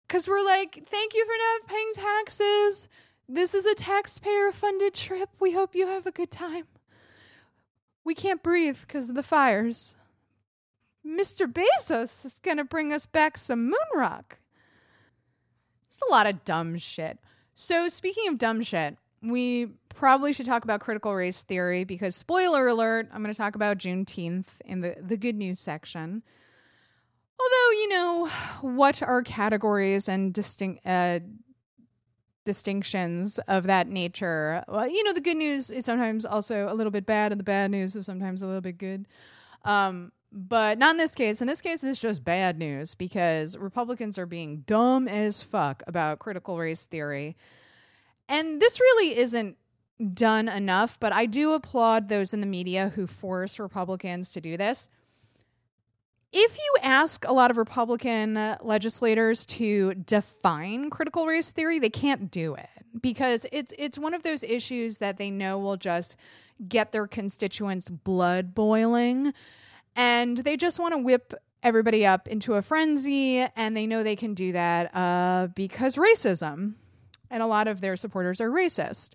Because 0.06 0.28
we're 0.28 0.44
like, 0.44 0.84
thank 0.86 1.14
you 1.14 1.24
for 1.24 1.32
not 1.32 1.68
paying 1.68 1.92
taxes. 1.94 2.88
This 3.28 3.54
is 3.54 3.64
a 3.64 3.74
taxpayer 3.74 4.52
funded 4.52 4.94
trip. 4.94 5.30
We 5.40 5.52
hope 5.52 5.74
you 5.74 5.86
have 5.86 6.06
a 6.06 6.10
good 6.10 6.30
time. 6.30 6.66
We 8.04 8.14
can't 8.14 8.42
breathe 8.42 8.78
because 8.80 9.08
of 9.08 9.14
the 9.14 9.22
fires. 9.22 9.96
Mr. 11.06 11.50
Bezos 11.50 12.24
is 12.24 12.38
going 12.42 12.58
to 12.58 12.64
bring 12.64 12.92
us 12.92 13.06
back 13.06 13.38
some 13.38 13.64
moon 13.64 13.74
rock. 13.94 14.38
It's 15.88 16.02
a 16.06 16.10
lot 16.10 16.26
of 16.26 16.44
dumb 16.44 16.76
shit. 16.78 17.18
So, 17.54 17.88
speaking 17.88 18.28
of 18.28 18.38
dumb 18.38 18.62
shit, 18.62 18.98
we 19.22 19.68
probably 19.88 20.32
should 20.32 20.46
talk 20.46 20.64
about 20.64 20.80
critical 20.80 21.14
race 21.14 21.42
theory 21.42 21.84
because, 21.84 22.16
spoiler 22.16 22.66
alert, 22.66 23.08
I'm 23.12 23.22
going 23.22 23.32
to 23.32 23.38
talk 23.38 23.54
about 23.54 23.78
Juneteenth 23.78 24.60
in 24.64 24.80
the, 24.80 24.96
the 25.00 25.16
good 25.16 25.36
news 25.36 25.60
section. 25.60 26.22
Although, 27.40 27.70
you 27.72 27.88
know, 27.90 28.26
what 28.60 29.02
are 29.02 29.22
categories 29.22 30.08
and 30.08 30.32
distinct 30.32 30.84
uh, 30.84 31.20
distinctions 32.44 33.38
of 33.48 33.64
that 33.64 33.88
nature. 33.88 34.62
Well, 34.68 34.88
you 34.88 35.02
know, 35.04 35.12
the 35.12 35.20
good 35.20 35.36
news 35.36 35.70
is 35.70 35.84
sometimes 35.84 36.24
also 36.24 36.72
a 36.72 36.74
little 36.74 36.90
bit 36.90 37.06
bad, 37.06 37.32
and 37.32 37.38
the 37.38 37.44
bad 37.44 37.70
news 37.70 37.96
is 37.96 38.06
sometimes 38.06 38.42
a 38.42 38.46
little 38.46 38.60
bit 38.60 38.78
good. 38.78 39.06
Um, 39.64 40.12
but 40.30 40.78
not 40.78 40.92
in 40.92 40.96
this 40.96 41.14
case. 41.14 41.40
In 41.40 41.46
this 41.46 41.60
case, 41.60 41.84
it's 41.84 42.00
just 42.00 42.24
bad 42.24 42.58
news 42.58 42.94
because 42.94 43.56
Republicans 43.56 44.18
are 44.18 44.26
being 44.26 44.58
dumb 44.66 45.06
as 45.06 45.42
fuck 45.42 45.82
about 45.86 46.18
critical 46.18 46.58
race 46.58 46.86
theory. 46.86 47.36
And 48.28 48.60
this 48.60 48.80
really 48.80 49.16
isn't 49.16 49.56
done 50.12 50.48
enough, 50.48 50.98
but 50.98 51.12
I 51.12 51.26
do 51.26 51.52
applaud 51.52 52.08
those 52.08 52.34
in 52.34 52.40
the 52.40 52.46
media 52.46 52.90
who 52.94 53.06
force 53.06 53.60
Republicans 53.60 54.32
to 54.32 54.40
do 54.40 54.56
this 54.56 54.88
if 56.36 56.58
you 56.58 56.74
ask 56.82 57.24
a 57.26 57.32
lot 57.32 57.52
of 57.52 57.56
Republican 57.56 58.56
legislators 58.60 59.46
to 59.46 59.94
define 59.94 60.90
critical 60.90 61.26
race 61.26 61.52
theory, 61.52 61.78
they 61.78 61.90
can't 61.90 62.30
do 62.30 62.56
it 62.56 62.68
because 63.00 63.46
it's 63.52 63.72
it's 63.78 63.98
one 63.98 64.14
of 64.14 64.24
those 64.24 64.42
issues 64.42 64.98
that 64.98 65.16
they 65.16 65.30
know 65.30 65.58
will 65.58 65.76
just 65.76 66.16
get 66.68 66.90
their 66.90 67.06
constituents' 67.06 67.88
blood 67.88 68.52
boiling, 68.52 69.32
and 69.94 70.38
they 70.38 70.56
just 70.56 70.80
want 70.80 70.92
to 70.92 70.98
whip 70.98 71.34
everybody 71.62 72.04
up 72.04 72.26
into 72.26 72.54
a 72.54 72.62
frenzy, 72.62 73.46
and 73.54 73.76
they 73.76 73.86
know 73.86 74.02
they 74.02 74.16
can 74.16 74.34
do 74.34 74.52
that 74.52 74.94
uh, 74.94 75.46
because 75.54 75.96
racism, 75.96 76.74
and 77.30 77.44
a 77.44 77.46
lot 77.46 77.68
of 77.68 77.80
their 77.80 77.94
supporters 77.96 78.40
are 78.40 78.50
racist, 78.50 79.12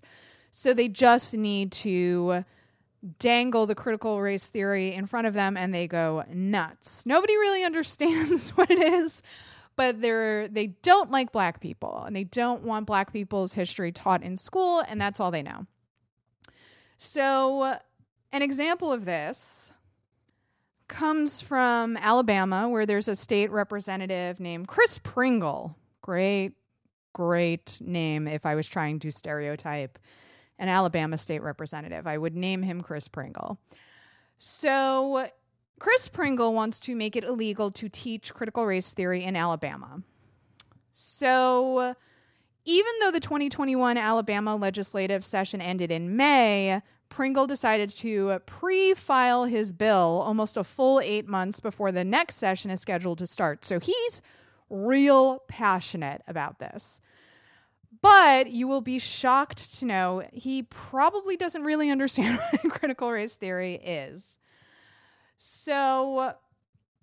so 0.52 0.72
they 0.72 0.88
just 0.88 1.34
need 1.34 1.70
to 1.70 2.44
dangle 3.18 3.66
the 3.66 3.74
critical 3.74 4.20
race 4.20 4.48
theory 4.48 4.92
in 4.92 5.06
front 5.06 5.26
of 5.26 5.34
them 5.34 5.56
and 5.56 5.74
they 5.74 5.86
go 5.86 6.24
nuts. 6.32 7.04
Nobody 7.06 7.34
really 7.34 7.64
understands 7.64 8.50
what 8.56 8.70
it 8.70 8.78
is, 8.78 9.22
but 9.76 10.00
they're 10.00 10.48
they 10.48 10.68
don't 10.68 11.10
like 11.10 11.32
black 11.32 11.60
people 11.60 12.04
and 12.06 12.14
they 12.14 12.24
don't 12.24 12.62
want 12.62 12.86
black 12.86 13.12
people's 13.12 13.54
history 13.54 13.92
taught 13.92 14.22
in 14.22 14.36
school 14.36 14.80
and 14.80 15.00
that's 15.00 15.20
all 15.20 15.30
they 15.30 15.42
know. 15.42 15.66
So, 16.98 17.78
an 18.32 18.42
example 18.42 18.92
of 18.92 19.06
this 19.06 19.72
comes 20.86 21.40
from 21.40 21.96
Alabama 21.96 22.68
where 22.68 22.84
there's 22.84 23.08
a 23.08 23.14
state 23.16 23.50
representative 23.50 24.40
named 24.40 24.68
Chris 24.68 24.98
Pringle. 24.98 25.76
Great 26.02 26.52
great 27.12 27.80
name 27.84 28.28
if 28.28 28.46
I 28.46 28.54
was 28.54 28.66
trying 28.66 28.98
to 29.00 29.10
stereotype 29.10 29.98
an 30.60 30.68
Alabama 30.68 31.18
state 31.18 31.42
representative. 31.42 32.06
I 32.06 32.18
would 32.18 32.36
name 32.36 32.62
him 32.62 32.82
Chris 32.82 33.08
Pringle. 33.08 33.58
So, 34.38 35.26
Chris 35.80 36.06
Pringle 36.06 36.54
wants 36.54 36.78
to 36.80 36.94
make 36.94 37.16
it 37.16 37.24
illegal 37.24 37.70
to 37.72 37.88
teach 37.88 38.32
critical 38.34 38.66
race 38.66 38.92
theory 38.92 39.24
in 39.24 39.34
Alabama. 39.34 40.02
So, 40.92 41.96
even 42.66 42.92
though 43.00 43.10
the 43.10 43.20
2021 43.20 43.96
Alabama 43.96 44.54
legislative 44.54 45.24
session 45.24 45.62
ended 45.62 45.90
in 45.90 46.16
May, 46.16 46.82
Pringle 47.08 47.46
decided 47.46 47.88
to 47.90 48.38
pre 48.44 48.92
file 48.94 49.46
his 49.46 49.72
bill 49.72 50.22
almost 50.24 50.58
a 50.58 50.64
full 50.64 51.00
eight 51.00 51.26
months 51.26 51.58
before 51.58 51.90
the 51.90 52.04
next 52.04 52.36
session 52.36 52.70
is 52.70 52.80
scheduled 52.80 53.18
to 53.18 53.26
start. 53.26 53.64
So 53.64 53.80
he's 53.80 54.20
real 54.68 55.40
passionate 55.48 56.22
about 56.28 56.58
this. 56.58 57.00
But 58.02 58.50
you 58.50 58.66
will 58.66 58.80
be 58.80 58.98
shocked 58.98 59.78
to 59.78 59.84
know 59.84 60.22
he 60.32 60.62
probably 60.62 61.36
doesn't 61.36 61.64
really 61.64 61.90
understand 61.90 62.38
what 62.50 62.72
critical 62.72 63.10
race 63.10 63.34
theory 63.34 63.74
is. 63.74 64.38
So, 65.36 66.34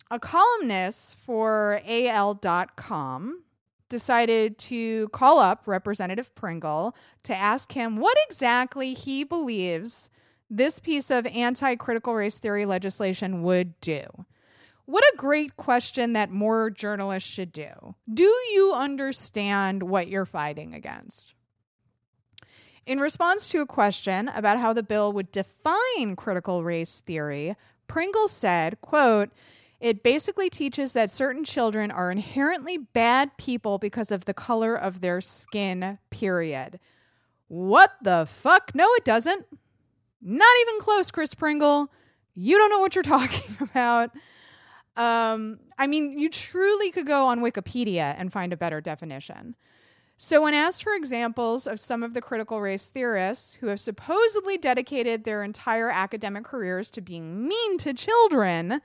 a 0.09 0.19
columnist 0.19 1.17
for 1.19 1.81
AL.com 1.87 3.43
decided 3.89 4.57
to 4.57 5.07
call 5.09 5.39
up 5.39 5.63
Representative 5.65 6.33
Pringle 6.35 6.95
to 7.23 7.35
ask 7.35 7.71
him 7.71 7.97
what 7.97 8.17
exactly 8.27 8.93
he 8.93 9.23
believes 9.23 10.09
this 10.49 10.79
piece 10.79 11.09
of 11.09 11.25
anti 11.27 11.75
critical 11.75 12.15
race 12.15 12.39
theory 12.39 12.65
legislation 12.65 13.43
would 13.43 13.79
do. 13.81 14.05
What 14.87 15.03
a 15.03 15.17
great 15.17 15.57
question 15.57 16.13
that 16.13 16.31
more 16.31 16.69
journalists 16.69 17.29
should 17.29 17.51
do. 17.51 17.95
Do 18.11 18.23
you 18.23 18.71
understand 18.73 19.83
what 19.83 20.07
you're 20.07 20.25
fighting 20.25 20.73
against? 20.73 21.33
In 22.85 23.01
response 23.01 23.49
to 23.49 23.59
a 23.59 23.65
question 23.65 24.29
about 24.29 24.59
how 24.59 24.71
the 24.71 24.83
bill 24.83 25.11
would 25.11 25.29
define 25.33 26.15
critical 26.15 26.63
race 26.63 27.01
theory, 27.01 27.57
Pringle 27.87 28.29
said, 28.29 28.79
quote, 28.79 29.29
it 29.81 30.03
basically 30.03 30.49
teaches 30.49 30.93
that 30.93 31.11
certain 31.11 31.43
children 31.43 31.91
are 31.91 32.09
inherently 32.09 32.77
bad 32.77 33.35
people 33.35 33.79
because 33.79 34.09
of 34.09 34.23
the 34.23 34.33
color 34.33 34.73
of 34.73 35.01
their 35.01 35.19
skin, 35.19 35.99
period. 36.11 36.79
What 37.49 37.97
the 38.01 38.25
fuck? 38.25 38.71
No, 38.73 38.87
it 38.93 39.03
doesn't. 39.03 39.47
Not 40.21 40.55
even 40.61 40.79
close, 40.79 41.11
Chris 41.11 41.33
Pringle. 41.33 41.91
You 42.35 42.57
don't 42.57 42.69
know 42.69 42.79
what 42.79 42.95
you're 42.95 43.03
talking 43.03 43.57
about. 43.59 44.11
Um, 44.97 45.59
I 45.77 45.87
mean, 45.87 46.17
you 46.17 46.27
truly 46.29 46.91
could 46.91 47.05
go 47.05 47.27
on 47.27 47.39
Wikipedia 47.39 48.15
and 48.17 48.33
find 48.33 48.51
a 48.51 48.57
better 48.57 48.81
definition. 48.81 49.55
So, 50.17 50.41
when 50.41 50.55
asked 50.55 50.81
for 50.81 50.95
examples 50.95 51.67
of 51.67 51.79
some 51.79 52.01
of 52.01 52.15
the 52.15 52.21
critical 52.21 52.59
race 52.59 52.89
theorists 52.89 53.53
who 53.53 53.67
have 53.67 53.79
supposedly 53.79 54.57
dedicated 54.57 55.23
their 55.23 55.43
entire 55.43 55.91
academic 55.91 56.43
careers 56.43 56.89
to 56.91 57.01
being 57.01 57.47
mean 57.47 57.77
to 57.77 57.93
children, 57.93 58.81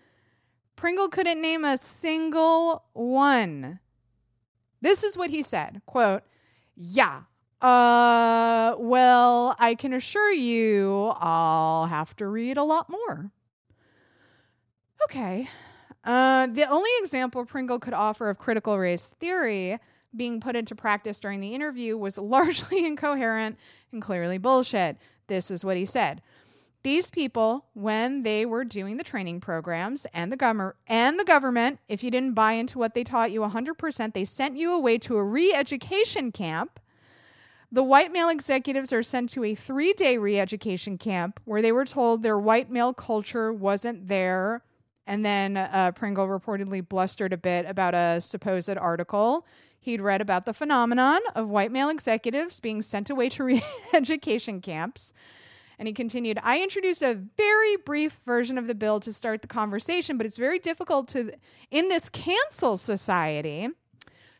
Pringle 0.77 1.09
couldn't 1.09 1.41
name 1.41 1.65
a 1.65 1.79
single 1.79 2.85
one. 2.93 3.81
This 4.83 5.03
is 5.03 5.17
what 5.17 5.31
he 5.31 5.41
said 5.41 5.81
quote, 5.87 6.23
Yeah, 6.77 7.23
uh, 7.63 8.75
well, 8.79 9.55
I 9.59 9.77
can 9.77 9.95
assure 9.95 10.33
you 10.33 11.13
I'll 11.17 11.87
have 11.87 12.15
to 12.17 12.27
read 12.27 12.59
a 12.59 12.65
lot 12.65 12.91
more. 12.91 13.31
Okay. 15.05 15.49
Uh, 16.05 16.47
the 16.49 16.69
only 16.69 16.91
example 17.01 17.45
Pringle 17.45 17.79
could 17.79 17.95
offer 17.95 18.29
of 18.29 18.39
critical 18.39 18.79
race 18.79 19.15
theory 19.21 19.79
being 20.15 20.41
put 20.41 20.57
into 20.57 20.75
practice 20.75 21.21
during 21.21 21.41
the 21.41 21.55
interview 21.55 21.97
was 21.97 22.19
largely 22.19 22.85
incoherent 22.85 23.59
and 23.93 24.03
clearly 24.03 24.39
bullshit. 24.39 24.97
This 25.29 25.51
is 25.51 25.65
what 25.65 25.77
he 25.77 25.85
said. 25.85 26.23
These 26.83 27.11
people, 27.11 27.67
when 27.75 28.25
they 28.25 28.45
were 28.45 28.65
doing 28.65 28.97
the 28.97 29.05
training 29.05 29.41
programs 29.41 30.05
and 30.13 30.33
the 30.33 30.37
government 30.37 30.77
and 30.89 31.19
the 31.19 31.25
government, 31.25 31.79
if 31.89 32.03
you 32.03 32.11
didn't 32.11 32.35
buy 32.35 32.55
into 32.55 32.79
what 32.79 32.95
they 32.95 33.05
taught 33.05 33.31
you 33.31 33.41
100%, 33.41 34.15
they 34.15 34.25
sent 34.25 34.57
you 34.57 34.73
away 34.73 34.99
to 34.99 35.17
a 35.17 35.23
re-education 35.23 36.33
camp. 36.33 36.81
The 37.71 37.85
white 37.85 38.13
male 38.13 38.29
executives 38.29 38.93
are 38.93 39.03
sent 39.05 39.31
to 39.31 39.45
a 39.45 39.55
3-day 39.55 40.19
re-education 40.19 40.99
camp 40.99 41.39
where 41.45 41.63
they 41.63 41.73
were 41.73 41.85
told 41.85 42.23
their 42.23 42.39
white 42.39 42.69
male 42.69 42.93
culture 42.93 43.53
wasn't 43.53 44.09
there. 44.09 44.63
And 45.07 45.25
then 45.25 45.57
uh, 45.57 45.93
Pringle 45.95 46.27
reportedly 46.29 46.87
blustered 46.87 47.33
a 47.33 47.37
bit 47.37 47.67
about 47.67 47.95
a 47.95 48.21
supposed 48.21 48.77
article 48.77 49.47
He'd 49.83 50.01
read 50.01 50.21
about 50.21 50.47
the 50.47 50.55
phenomenon 50.55 51.19
of 51.35 51.51
white 51.51 51.73
male 51.73 51.89
executives 51.89 52.61
being 52.61 52.83
sent 52.83 53.11
away 53.11 53.29
to 53.31 53.45
re 53.45 53.63
education 53.93 54.61
camps. 54.61 55.13
And 55.77 55.89
he 55.89 55.93
continued, 55.93 56.39
I 56.45 56.63
introduced 56.63 57.03
a 57.03 57.21
very 57.37 57.77
brief 57.77 58.21
version 58.25 58.59
of 58.59 58.69
the 58.69 58.75
bill 58.77 59.01
to 59.01 59.13
start 59.13 59.43
the 59.43 59.49
conversation, 59.49 60.17
but 60.17 60.25
it's 60.25 60.37
very 60.37 60.61
difficult 60.61 61.09
to, 61.09 61.33
in 61.73 61.89
this 61.89 62.09
cancel 62.09 62.77
society, 62.77 63.71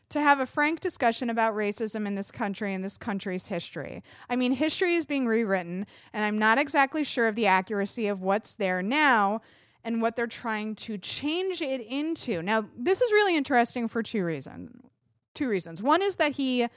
to 0.07 0.21
have 0.21 0.39
a 0.39 0.45
frank 0.45 0.79
discussion 0.79 1.29
about 1.29 1.53
racism 1.53 2.07
in 2.07 2.15
this 2.15 2.31
country 2.31 2.73
and 2.73 2.85
this 2.85 2.97
country's 2.97 3.47
history. 3.47 4.01
I 4.29 4.37
mean, 4.37 4.53
history 4.53 4.95
is 4.95 5.03
being 5.03 5.27
rewritten, 5.27 5.85
and 6.13 6.23
I'm 6.23 6.39
not 6.39 6.57
exactly 6.57 7.03
sure 7.03 7.27
of 7.27 7.35
the 7.35 7.47
accuracy 7.47 8.07
of 8.07 8.21
what's 8.21 8.55
there 8.55 8.81
now 8.81 9.41
and 9.83 10.01
what 10.01 10.15
they're 10.15 10.27
trying 10.27 10.75
to 10.75 10.97
change 10.97 11.61
it 11.61 11.81
into. 11.81 12.41
Now, 12.41 12.65
this 12.77 13.01
is 13.01 13.11
really 13.11 13.35
interesting 13.35 13.87
for 13.87 14.01
two 14.03 14.23
reasons 14.23 14.71
two 15.33 15.49
reasons. 15.49 15.81
One 15.81 16.01
is 16.01 16.17
that 16.17 16.33
he 16.33 16.67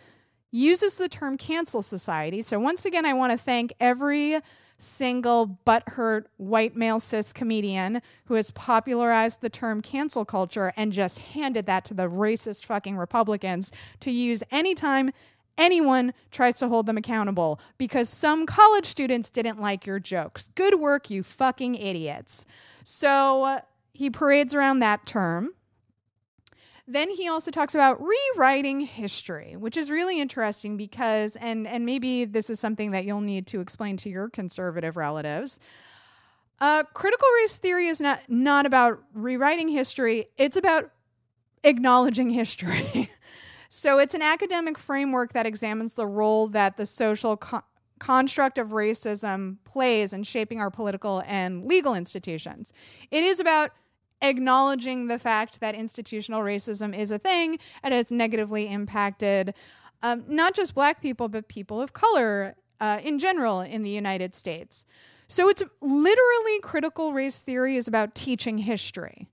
uses 0.50 0.96
the 0.96 1.08
term 1.08 1.36
cancel 1.36 1.82
society. 1.82 2.42
So 2.42 2.58
once 2.58 2.84
again, 2.84 3.04
I 3.04 3.12
want 3.12 3.32
to 3.32 3.38
thank 3.38 3.72
every 3.80 4.40
single 4.78 5.58
butthurt 5.66 6.24
white 6.36 6.76
male 6.76 7.00
cis 7.00 7.32
comedian 7.32 8.00
who 8.26 8.34
has 8.34 8.50
popularized 8.50 9.40
the 9.40 9.48
term 9.48 9.80
cancel 9.80 10.24
culture 10.24 10.72
and 10.76 10.92
just 10.92 11.18
handed 11.18 11.66
that 11.66 11.84
to 11.86 11.94
the 11.94 12.08
racist 12.08 12.66
fucking 12.66 12.96
Republicans 12.96 13.72
to 14.00 14.10
use 14.10 14.42
anytime 14.50 15.10
anyone 15.58 16.12
tries 16.30 16.58
to 16.60 16.68
hold 16.68 16.86
them 16.86 16.96
accountable 16.96 17.60
because 17.78 18.08
some 18.08 18.46
college 18.46 18.86
students 18.86 19.30
didn't 19.30 19.60
like 19.60 19.86
your 19.86 19.98
jokes. 19.98 20.50
Good 20.54 20.80
work, 20.80 21.10
you 21.10 21.22
fucking 21.22 21.74
idiots. 21.74 22.46
So 22.84 23.60
he 23.92 24.10
parades 24.10 24.54
around 24.54 24.80
that 24.80 25.06
term. 25.06 25.50
Then 26.88 27.10
he 27.10 27.28
also 27.28 27.50
talks 27.50 27.74
about 27.74 28.00
rewriting 28.00 28.80
history, 28.80 29.56
which 29.56 29.76
is 29.76 29.90
really 29.90 30.20
interesting 30.20 30.76
because, 30.76 31.34
and 31.36 31.66
and 31.66 31.84
maybe 31.84 32.24
this 32.26 32.48
is 32.48 32.60
something 32.60 32.92
that 32.92 33.04
you'll 33.04 33.20
need 33.22 33.48
to 33.48 33.60
explain 33.60 33.96
to 33.98 34.08
your 34.08 34.28
conservative 34.28 34.96
relatives. 34.96 35.58
Uh, 36.60 36.84
critical 36.94 37.26
race 37.40 37.58
theory 37.58 37.86
is 37.86 38.00
not 38.00 38.20
not 38.28 38.66
about 38.66 39.02
rewriting 39.14 39.66
history; 39.66 40.26
it's 40.36 40.56
about 40.56 40.90
acknowledging 41.64 42.30
history. 42.30 43.10
so 43.68 43.98
it's 43.98 44.14
an 44.14 44.22
academic 44.22 44.78
framework 44.78 45.32
that 45.32 45.46
examines 45.46 45.94
the 45.94 46.06
role 46.06 46.48
that 46.48 46.76
the 46.76 46.86
social 46.86 47.36
co- 47.36 47.62
construct 47.98 48.58
of 48.58 48.68
racism 48.68 49.56
plays 49.64 50.12
in 50.12 50.22
shaping 50.22 50.60
our 50.60 50.70
political 50.70 51.22
and 51.26 51.64
legal 51.64 51.94
institutions. 51.94 52.72
It 53.10 53.24
is 53.24 53.40
about 53.40 53.70
acknowledging 54.22 55.08
the 55.08 55.18
fact 55.18 55.60
that 55.60 55.74
institutional 55.74 56.40
racism 56.40 56.96
is 56.96 57.10
a 57.10 57.18
thing 57.18 57.58
and 57.82 57.92
it's 57.92 58.10
negatively 58.10 58.70
impacted 58.70 59.54
um, 60.02 60.24
not 60.28 60.54
just 60.54 60.74
black 60.74 61.00
people, 61.00 61.28
but 61.28 61.48
people 61.48 61.80
of 61.80 61.92
color 61.92 62.54
uh, 62.80 63.00
in 63.02 63.18
general 63.18 63.60
in 63.60 63.82
the 63.82 63.90
United 63.90 64.34
States. 64.34 64.86
So 65.28 65.48
it's 65.48 65.62
literally 65.80 66.60
critical 66.60 67.12
race 67.12 67.40
theory 67.40 67.76
is 67.76 67.88
about 67.88 68.14
teaching 68.14 68.58
history. 68.58 69.28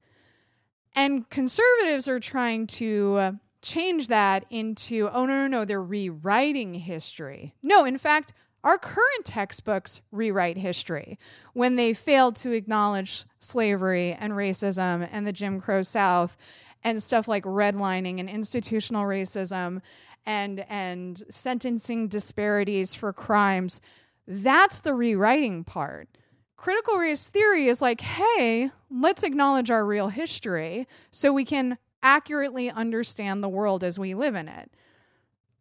And 0.96 1.30
conservatives 1.30 2.08
are 2.08 2.20
trying 2.20 2.68
to 2.68 3.16
uh, 3.20 3.32
change 3.64 4.10
that 4.10 4.46
into, 4.50 5.10
oh, 5.12 5.26
no, 5.26 5.34
no, 5.34 5.48
no, 5.48 5.66
they're 5.66 5.82
rewriting 5.82 6.76
history. 6.76 7.56
No, 7.64 7.86
in 7.86 7.98
fact, 7.98 8.34
our 8.64 8.78
current 8.78 9.26
textbooks 9.26 10.02
rewrite 10.12 10.58
history 10.58 11.18
when 11.54 11.76
they 11.76 11.94
fail 11.94 12.32
to 12.32 12.52
acknowledge 12.52 13.26
slavery 13.40 14.14
and 14.14 14.34
racism 14.34 15.08
and 15.12 15.28
the 15.28 15.34
Jim 15.34 15.60
Crow 15.60 15.82
South 15.82 16.38
and 16.84 17.02
stuff 17.02 17.28
like 17.28 17.44
redlining 17.44 18.20
and 18.20 18.30
institutional 18.30 19.06
racism 19.06 19.82
and 20.26 20.66
and 20.70 21.22
sentencing 21.30 22.08
disparities 22.08 22.94
for 22.96 23.12
crimes. 23.12 23.82
That's 24.28 24.80
the 24.80 24.94
rewriting 24.94 25.66
part. 25.66 26.08
Critical 26.56 26.98
race 26.98 27.28
theory 27.28 27.66
is 27.66 27.82
like, 27.82 28.00
hey, 28.00 28.72
let's 28.90 29.24
acknowledge 29.24 29.70
our 29.70 29.86
real 29.86 30.08
history 30.08 30.88
so 31.12 31.34
we 31.34 31.44
can 31.44 31.78
accurately 32.04 32.70
understand 32.70 33.44
the 33.44 33.50
world 33.50 33.84
as 33.84 33.98
we 33.98 34.14
live 34.14 34.36
in 34.36 34.48
it. 34.48 34.70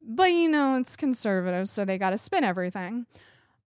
But 0.03 0.33
you 0.33 0.49
know, 0.49 0.77
it's 0.77 0.97
conservative, 0.97 1.69
so 1.69 1.85
they 1.85 1.97
got 1.97 2.11
to 2.11 2.19
spin 2.19 2.45
everything. 2.45 3.07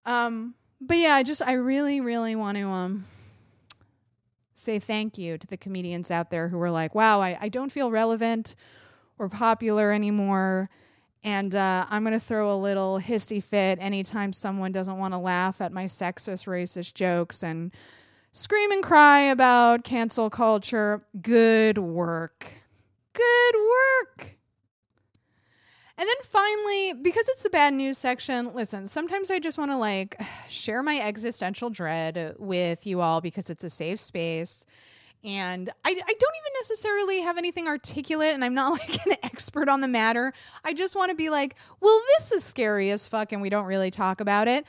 Um, 0.05 0.55
but 0.81 0.99
yeah, 0.99 1.14
I 1.14 1.22
just 1.22 1.43
I 1.43 1.53
really 1.53 2.01
really 2.01 2.37
want 2.37 2.59
to 2.59 2.68
um 2.68 3.07
say 4.55 4.79
thank 4.79 5.18
you 5.18 5.39
to 5.39 5.47
the 5.47 5.57
comedians 5.57 6.11
out 6.11 6.31
there 6.31 6.49
who 6.49 6.59
were 6.59 6.70
like, 6.70 6.95
"Wow, 6.95 7.20
I, 7.20 7.39
I 7.41 7.49
don't 7.49 7.72
feel 7.72 7.91
relevant 7.91 8.55
or 9.18 9.29
popular 9.29 9.93
anymore." 9.93 10.68
And 11.24 11.57
uh, 11.57 11.87
I'm 11.91 12.05
going 12.05 12.12
to 12.12 12.24
throw 12.24 12.53
a 12.53 12.57
little 12.57 13.01
hissy 13.01 13.43
fit 13.43 13.79
anytime 13.81 14.33
someone 14.33 14.70
doesn't 14.70 14.97
want 14.97 15.12
to 15.12 15.18
laugh 15.18 15.61
at 15.61 15.72
my 15.72 15.85
sexist, 15.87 16.47
racist 16.47 16.95
jokes 16.95 17.43
and 17.43 17.72
scream 18.33 18.70
and 18.70 18.81
cry 18.81 19.22
about 19.22 19.83
cancel 19.83 20.31
culture. 20.31 21.03
Good 21.22 21.79
work. 21.79 22.53
Good 23.17 23.55
work. 23.55 24.37
And 25.99 26.07
then 26.07 26.17
finally, 26.25 26.93
because 26.93 27.27
it's 27.29 27.43
the 27.43 27.49
bad 27.49 27.73
news 27.73 27.97
section, 27.97 28.53
listen, 28.55 28.87
sometimes 28.87 29.31
I 29.31 29.39
just 29.39 29.57
want 29.57 29.71
to 29.71 29.79
like 29.79 30.21
share 30.51 30.83
my 30.83 31.01
existential 31.01 31.71
dread 31.71 32.35
with 32.39 32.87
you 32.87 33.01
all 33.01 33.21
because 33.21 33.49
it's 33.49 33.64
a 33.64 33.71
safe 33.71 33.99
space. 34.01 34.67
And 35.25 35.71
I, 35.85 35.91
I 35.91 35.93
don't 35.93 36.05
even 36.05 36.53
necessarily 36.61 37.21
have 37.23 37.39
anything 37.39 37.67
articulate, 37.67 38.35
and 38.35 38.45
I'm 38.45 38.55
not 38.55 38.73
like 38.79 39.07
an 39.07 39.17
expert 39.23 39.69
on 39.69 39.81
the 39.81 39.89
matter. 39.89 40.33
I 40.62 40.75
just 40.75 40.95
want 40.95 41.11
to 41.11 41.17
be 41.17 41.31
like, 41.31 41.57
well, 41.81 42.01
this 42.19 42.31
is 42.33 42.45
scary 42.45 42.91
as 42.91 43.09
fuck, 43.09 43.33
and 43.33 43.41
we 43.41 43.49
don't 43.49 43.64
really 43.64 43.91
talk 43.91 44.21
about 44.21 44.47
it. 44.47 44.67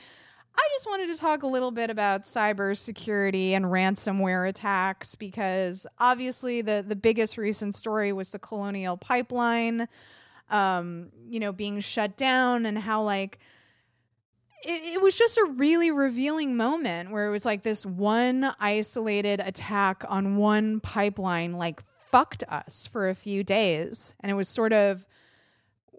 I 0.56 0.68
just 0.74 0.86
wanted 0.86 1.08
to 1.08 1.16
talk 1.16 1.42
a 1.42 1.46
little 1.46 1.70
bit 1.70 1.90
about 1.90 2.24
cybersecurity 2.24 3.50
and 3.50 3.64
ransomware 3.66 4.48
attacks 4.48 5.14
because 5.14 5.86
obviously 5.98 6.62
the, 6.62 6.84
the 6.86 6.96
biggest 6.96 7.38
recent 7.38 7.74
story 7.74 8.12
was 8.12 8.30
the 8.30 8.38
Colonial 8.38 8.96
Pipeline 8.96 9.88
um, 10.50 11.10
you 11.28 11.40
know, 11.40 11.52
being 11.52 11.80
shut 11.80 12.16
down 12.16 12.66
and 12.66 12.78
how 12.78 13.02
like 13.02 13.38
it, 14.62 14.94
it 14.94 15.02
was 15.02 15.16
just 15.16 15.38
a 15.38 15.44
really 15.56 15.90
revealing 15.90 16.56
moment 16.56 17.10
where 17.10 17.26
it 17.26 17.30
was 17.30 17.44
like 17.44 17.62
this 17.62 17.84
one 17.84 18.52
isolated 18.58 19.40
attack 19.40 20.04
on 20.08 20.36
one 20.36 20.80
pipeline 20.80 21.52
like 21.52 21.82
fucked 22.10 22.44
us 22.48 22.86
for 22.86 23.08
a 23.08 23.14
few 23.14 23.44
days. 23.44 24.14
And 24.20 24.30
it 24.30 24.34
was 24.34 24.48
sort 24.48 24.72
of 24.72 25.04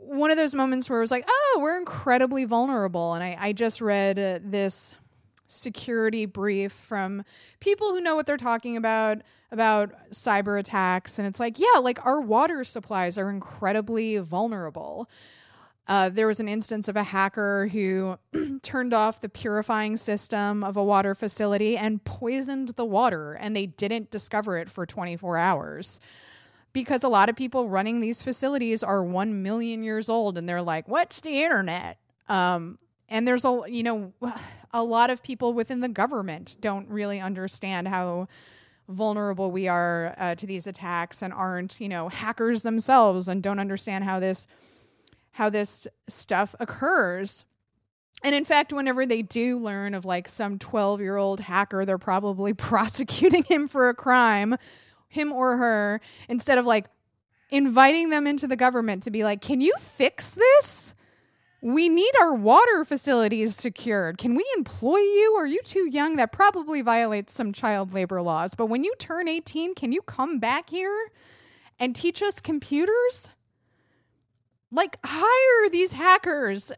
one 0.02 0.32
of 0.32 0.38
those 0.38 0.56
moments 0.56 0.90
where 0.90 1.00
it 1.00 1.04
was 1.04 1.12
like, 1.12 1.26
oh, 1.28 1.60
we're 1.62 1.78
incredibly 1.78 2.46
vulnerable. 2.46 3.14
And 3.14 3.24
I, 3.24 3.38
I 3.40 3.54
just 3.54 3.82
read 3.82 4.18
uh, 4.20 4.40
this 4.44 4.96
security 5.48 6.26
brief 6.26 6.72
from 6.72 7.24
people 7.60 7.90
who 7.90 8.02
know 8.02 8.16
what 8.16 8.28
they're 8.28 8.38
talking 8.38 8.78
about 8.78 9.18
about 9.52 9.92
cyber 10.12 10.60
attacks 10.60 11.18
and 11.18 11.28
it's 11.28 11.40
like 11.40 11.58
yeah 11.58 11.80
like 11.82 12.06
our 12.06 12.22
water 12.22 12.64
supplies 12.64 13.18
are 13.18 13.32
incredibly 13.32 14.20
vulnerable 14.20 15.10
Uh, 15.88 16.08
there 16.08 16.28
was 16.28 16.40
an 16.40 16.48
instance 16.48 16.88
of 16.88 16.96
a 16.96 17.02
hacker 17.02 17.68
who 17.72 18.16
turned 18.62 18.94
off 18.94 19.22
the 19.22 19.28
purifying 19.30 19.98
system 19.98 20.64
of 20.64 20.78
a 20.78 20.84
water 20.84 21.16
facility 21.16 21.76
and 21.76 22.04
poisoned 22.04 22.70
the 22.76 22.86
water, 22.86 23.34
and 23.34 23.56
they 23.56 23.66
didn't 23.66 24.12
discover 24.12 24.60
it 24.60 24.70
for 24.70 24.86
24 24.86 25.38
hours. 25.40 26.00
Because 26.72 27.04
a 27.04 27.10
lot 27.10 27.30
of 27.30 27.36
people 27.36 27.68
running 27.68 28.00
these 28.00 28.22
facilities 28.22 28.84
are 28.84 29.04
1 29.04 29.42
million 29.42 29.84
years 29.84 30.08
old 30.08 30.38
and 30.38 30.48
they're 30.48 30.62
like, 30.62 30.88
what's 30.88 31.22
the 31.22 31.44
internet? 31.44 31.98
Um, 32.28 32.78
and 33.10 33.28
there's 33.28 33.44
a, 33.44 33.64
you 33.68 33.84
know, 33.84 34.14
a 34.74 34.84
lot 34.84 35.10
of 35.10 35.24
people 35.24 35.54
within 35.54 35.80
the 35.80 35.90
government 35.90 36.58
don't 36.62 36.88
really 36.90 37.20
understand 37.20 37.88
how 37.88 38.28
vulnerable 38.88 39.52
we 39.52 39.68
are 39.68 40.16
uh, 40.18 40.36
to 40.36 40.48
these 40.48 40.68
attacks 40.68 41.22
and 41.22 41.34
aren't, 41.34 41.80
you 41.80 41.90
know, 41.90 42.10
hackers 42.10 42.64
themselves 42.64 43.28
and 43.28 43.44
don't 43.44 43.60
understand 43.60 44.04
how 44.04 44.20
this 44.20 44.48
how 45.32 45.50
this 45.50 45.88
stuff 46.08 46.56
occurs. 46.60 47.46
And 48.24 48.36
in 48.36 48.44
fact, 48.44 48.74
whenever 48.74 49.06
they 49.06 49.22
do 49.22 49.58
learn 49.58 49.94
of 49.94 50.04
like 50.04 50.28
some 50.28 50.60
12 50.60 51.00
year 51.00 51.16
old 51.16 51.40
hacker, 51.40 51.86
they're 51.86 51.98
probably 51.98 52.54
prosecuting 52.56 53.44
him 53.44 53.68
for 53.68 53.90
a 53.90 53.94
crime, 53.94 54.56
him 55.10 55.34
or 55.34 55.58
her, 55.58 56.02
instead 56.30 56.58
of 56.58 56.66
like 56.66 56.86
inviting 57.50 58.10
them 58.10 58.28
into 58.28 58.48
the 58.48 58.56
government 58.56 59.04
to 59.04 59.12
be 59.12 59.24
like, 59.24 59.42
can 59.42 59.60
you 59.60 59.74
fix 59.80 60.36
this? 60.36 60.94
We 61.62 61.90
need 61.90 62.12
our 62.22 62.34
water 62.34 62.86
facilities 62.86 63.56
secured. 63.56 64.18
Can 64.18 64.34
we 64.34 64.46
employ 64.56 64.98
you? 64.98 65.36
Are 65.38 65.48
you 65.48 65.62
too 65.64 65.90
young? 65.90 66.16
That 66.16 66.32
probably 66.32 66.82
violates 66.82 67.34
some 67.34 67.52
child 67.52 67.94
labor 67.94 68.22
laws. 68.22 68.56
But 68.56 68.68
when 68.68 68.86
you 68.86 68.94
turn 68.98 69.28
18, 69.28 69.76
can 69.76 69.92
you 69.92 70.02
come 70.04 70.40
back 70.40 70.70
here 70.70 71.12
and 71.78 71.94
teach 71.94 72.24
us 72.24 72.40
computers? 72.40 73.32
Like, 74.72 75.00
hire 75.04 75.70
these 75.70 75.92
hackers 75.92 76.72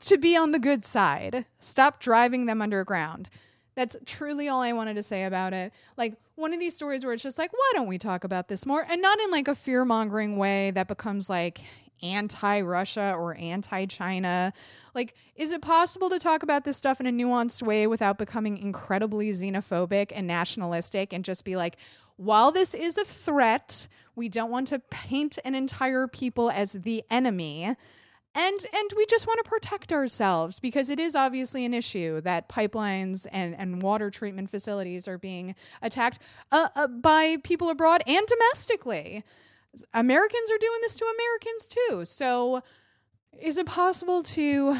to 0.00 0.18
be 0.18 0.36
on 0.36 0.52
the 0.52 0.58
good 0.60 0.84
side. 0.84 1.46
Stop 1.58 1.98
driving 1.98 2.46
them 2.46 2.62
underground. 2.62 3.30
That's 3.74 3.96
truly 4.06 4.48
all 4.48 4.60
I 4.60 4.74
wanted 4.74 4.94
to 4.94 5.02
say 5.02 5.24
about 5.24 5.52
it. 5.52 5.72
Like, 5.96 6.14
one 6.36 6.52
of 6.52 6.60
these 6.60 6.74
stories 6.74 7.04
where 7.04 7.14
it's 7.14 7.22
just 7.22 7.38
like, 7.38 7.52
why 7.52 7.72
don't 7.74 7.86
we 7.86 7.98
talk 7.98 8.24
about 8.24 8.48
this 8.48 8.66
more? 8.66 8.84
And 8.88 9.00
not 9.00 9.20
in 9.20 9.30
like 9.30 9.48
a 9.48 9.54
fear 9.54 9.84
mongering 9.84 10.36
way 10.36 10.72
that 10.72 10.88
becomes 10.88 11.30
like 11.30 11.60
anti 12.02 12.60
Russia 12.60 13.14
or 13.16 13.36
anti 13.36 13.86
China. 13.86 14.52
Like, 14.94 15.14
is 15.36 15.52
it 15.52 15.62
possible 15.62 16.10
to 16.10 16.18
talk 16.18 16.42
about 16.42 16.64
this 16.64 16.76
stuff 16.76 17.00
in 17.00 17.06
a 17.06 17.12
nuanced 17.12 17.62
way 17.62 17.86
without 17.86 18.18
becoming 18.18 18.58
incredibly 18.58 19.30
xenophobic 19.30 20.12
and 20.14 20.26
nationalistic 20.26 21.12
and 21.12 21.24
just 21.24 21.44
be 21.44 21.56
like, 21.56 21.76
while 22.16 22.52
this 22.52 22.74
is 22.74 22.96
a 22.96 23.04
threat, 23.04 23.88
we 24.14 24.28
don't 24.28 24.50
want 24.50 24.68
to 24.68 24.78
paint 24.78 25.38
an 25.44 25.54
entire 25.54 26.06
people 26.06 26.50
as 26.50 26.72
the 26.72 27.02
enemy. 27.10 27.74
And 28.36 28.66
and 28.74 28.90
we 28.96 29.06
just 29.06 29.26
want 29.26 29.44
to 29.44 29.48
protect 29.48 29.92
ourselves 29.92 30.58
because 30.58 30.90
it 30.90 30.98
is 30.98 31.14
obviously 31.14 31.64
an 31.64 31.72
issue 31.72 32.20
that 32.22 32.48
pipelines 32.48 33.26
and, 33.30 33.54
and 33.54 33.80
water 33.80 34.10
treatment 34.10 34.50
facilities 34.50 35.06
are 35.06 35.18
being 35.18 35.54
attacked 35.82 36.18
uh, 36.50 36.68
uh, 36.74 36.88
by 36.88 37.36
people 37.44 37.70
abroad 37.70 38.02
and 38.06 38.26
domestically. 38.26 39.22
Americans 39.92 40.50
are 40.50 40.58
doing 40.58 40.78
this 40.82 40.96
to 40.96 41.04
Americans 41.04 41.66
too. 41.66 42.04
So 42.04 42.62
is 43.40 43.56
it 43.56 43.66
possible 43.66 44.22
to 44.22 44.76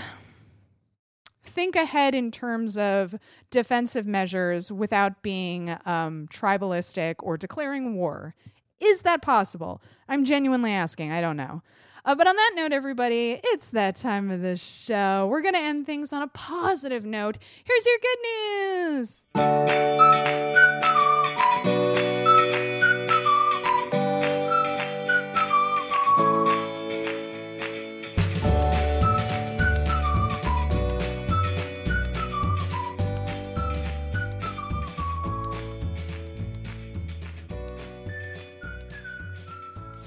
think 1.45 1.77
ahead 1.77 2.15
in 2.15 2.31
terms 2.31 2.77
of 2.77 3.15
defensive 3.51 4.07
measures 4.07 4.73
without 4.73 5.23
being 5.23 5.71
um, 5.87 6.27
tribalistic 6.29 7.17
or 7.21 7.37
declaring 7.37 7.95
war. 7.95 8.35
Is 8.81 9.03
that 9.03 9.23
possible? 9.23 9.81
I'm 10.09 10.25
genuinely 10.25 10.73
asking. 10.73 11.13
I 11.13 11.21
don't 11.21 11.37
know. 11.37 11.63
Uh, 12.07 12.15
but 12.15 12.27
on 12.27 12.37
that 12.37 12.53
note, 12.55 12.73
everybody, 12.73 13.41
it's 13.45 13.71
that 13.71 13.97
time 13.97 14.31
of 14.31 14.43
the 14.43 14.57
show. 14.59 15.27
We're 15.31 15.41
going 15.41 15.55
to 15.55 15.61
end 15.61 15.87
things 15.87 16.13
on 16.13 16.21
a 16.21 16.29
positive 16.29 17.05
note. 17.05 17.39
Here's 17.65 17.87
your 17.87 17.99
good 18.03 18.19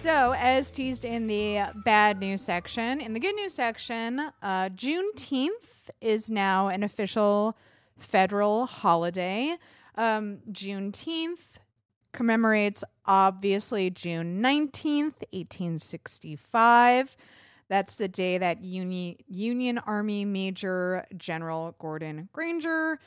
So, 0.08 0.34
as 0.38 0.72
teased 0.72 1.04
in 1.04 1.28
the 1.28 1.64
bad 1.84 2.22
news 2.22 2.42
section, 2.42 3.02
in 3.02 3.12
the 3.12 3.20
good 3.20 3.36
news 3.36 3.54
section, 3.54 4.22
uh, 4.42 4.70
Juneteenth 4.70 5.90
is 6.00 6.32
now 6.32 6.70
an 6.70 6.84
official 6.84 7.58
federal 7.98 8.68
holiday. 8.68 9.58
Um, 9.96 10.40
Juneteenth 10.50 11.58
commemorates, 12.14 12.86
obviously, 13.06 13.90
June 13.90 14.42
19th, 14.42 15.26
1865. 15.34 17.18
That's 17.68 17.98
the 17.98 18.08
day 18.08 18.38
that 18.38 18.64
Union, 18.64 19.18
Union 19.28 19.78
Army 19.78 20.24
Major 20.24 21.06
General 21.18 21.76
Gordon 21.80 22.30
Granger 22.32 22.98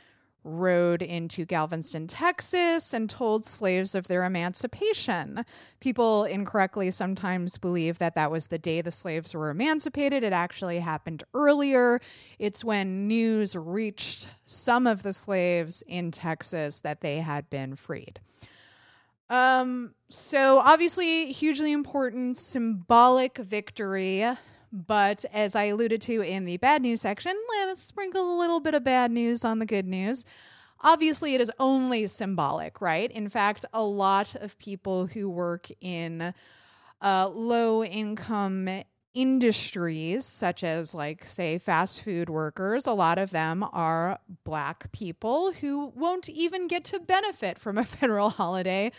rode 0.45 1.03
into 1.03 1.45
Galveston, 1.45 2.07
Texas, 2.07 2.93
and 2.95 3.09
told 3.09 3.45
slaves 3.45 3.95
of 3.95 4.09
their 4.09 4.25
emancipation. 4.25 5.45
People 5.81 6.25
incorrectly 6.25 6.91
sometimes 6.91 7.59
believe 7.59 7.99
that 7.99 8.15
that 8.15 8.31
was 8.31 8.47
the 8.47 8.59
day 8.59 8.81
the 8.81 8.91
slaves 8.91 9.35
were 9.35 9.51
emancipated. 9.51 10.23
It 10.23 10.33
actually 10.33 10.79
happened 10.79 11.25
earlier. 11.35 12.01
It's 12.39 12.65
when 12.65 13.07
news 13.07 13.55
reached 13.55 14.29
some 14.45 14.87
of 14.87 15.03
the 15.03 15.13
slaves 15.13 15.83
in 15.87 16.11
Texas 16.11 16.81
that 16.81 17.01
they 17.01 17.19
had 17.19 17.51
been 17.51 17.77
freed. 17.77 18.21
Um, 19.29 19.95
so 20.09 20.59
obviously, 20.59 21.31
hugely 21.33 21.71
important 21.71 22.37
symbolic 22.37 23.39
victory 23.39 24.27
but 24.73 25.25
as 25.33 25.55
I 25.55 25.65
alluded 25.65 26.01
to 26.03 26.23
in 26.23 26.45
the 26.45 26.57
bad 26.59 26.83
news 26.83 27.01
section, 27.01 27.35
let's 27.67 27.83
sprinkle 27.83 28.37
a 28.37 28.39
little 28.39 28.61
bit 28.61 28.75
of 28.75 28.85
bad 28.85 29.11
news 29.11 29.45
on 29.45 29.59
the 29.59 29.67
good 29.67 29.87
news. 29.87 30.25
Obviously, 30.83 31.35
it 31.35 31.41
is 31.41 31.53
only 31.59 32.07
symbolic, 32.07 32.81
right? 32.81 33.11
In 33.11 33.29
fact, 33.29 33.65
a 33.73 33.83
lot 33.83 34.35
of 34.37 34.59
people 34.59 35.07
who 35.07 35.29
work 35.29 35.69
in 35.81 36.33
uh, 37.03 37.29
low 37.29 37.85
income 37.85 38.83
industries, 39.13 40.25
such 40.25 40.65
as, 40.65 40.95
like, 40.95 41.27
say, 41.27 41.59
fast 41.59 42.03
food 42.03 42.31
workers, 42.31 42.87
a 42.87 42.93
lot 42.93 43.19
of 43.19 43.31
them 43.31 43.65
are 43.73 44.19
black 44.45 44.91
people 44.93 45.53
who 45.53 45.93
won't 45.97 46.29
even 46.29 46.69
get 46.69 46.85
to 46.85 47.01
benefit 47.01 47.59
from 47.59 47.77
a 47.77 47.85
federal 47.85 48.31
holiday 48.31 48.91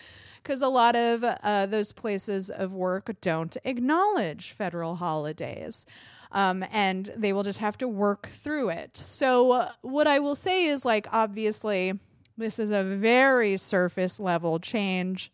because 0.42 0.62
a 0.62 0.68
lot 0.68 0.96
of 0.96 1.24
uh, 1.24 1.66
those 1.66 1.92
places 1.92 2.50
of 2.50 2.74
work 2.74 3.10
don't 3.22 3.58
acknowledge 3.64 4.52
federal 4.52 4.96
holidays. 4.96 5.86
Um, 6.34 6.64
and 6.72 7.12
they 7.18 7.34
will 7.34 7.44
just 7.44 7.60
have 7.60 7.78
to 7.80 7.90
work 7.90 8.30
through 8.30 8.70
it. 8.70 8.96
So, 8.96 9.52
uh, 9.52 9.72
what 9.82 10.08
I 10.08 10.20
will 10.20 10.36
say 10.36 10.66
is 10.66 10.86
like, 10.86 11.08
obviously, 11.12 12.00
this 12.38 12.58
is 12.58 12.72
a 12.72 12.84
very 12.84 13.58
surface 13.58 14.18
level 14.18 14.58
change. 14.58 15.32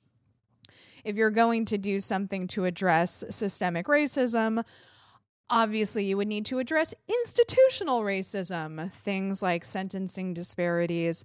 If 1.04 1.16
you're 1.16 1.30
going 1.30 1.66
to 1.66 1.78
do 1.78 2.00
something 2.00 2.48
to 2.48 2.66
address 2.66 3.24
systemic 3.30 3.86
racism, 3.86 4.64
obviously 5.50 6.06
you 6.06 6.18
would 6.18 6.28
need 6.28 6.46
to 6.48 6.60
address 6.60 6.94
institutional 7.08 8.02
racism, 8.02 8.92
things 8.92 9.42
like 9.42 9.64
sentencing 9.64 10.34
disparities, 10.34 11.24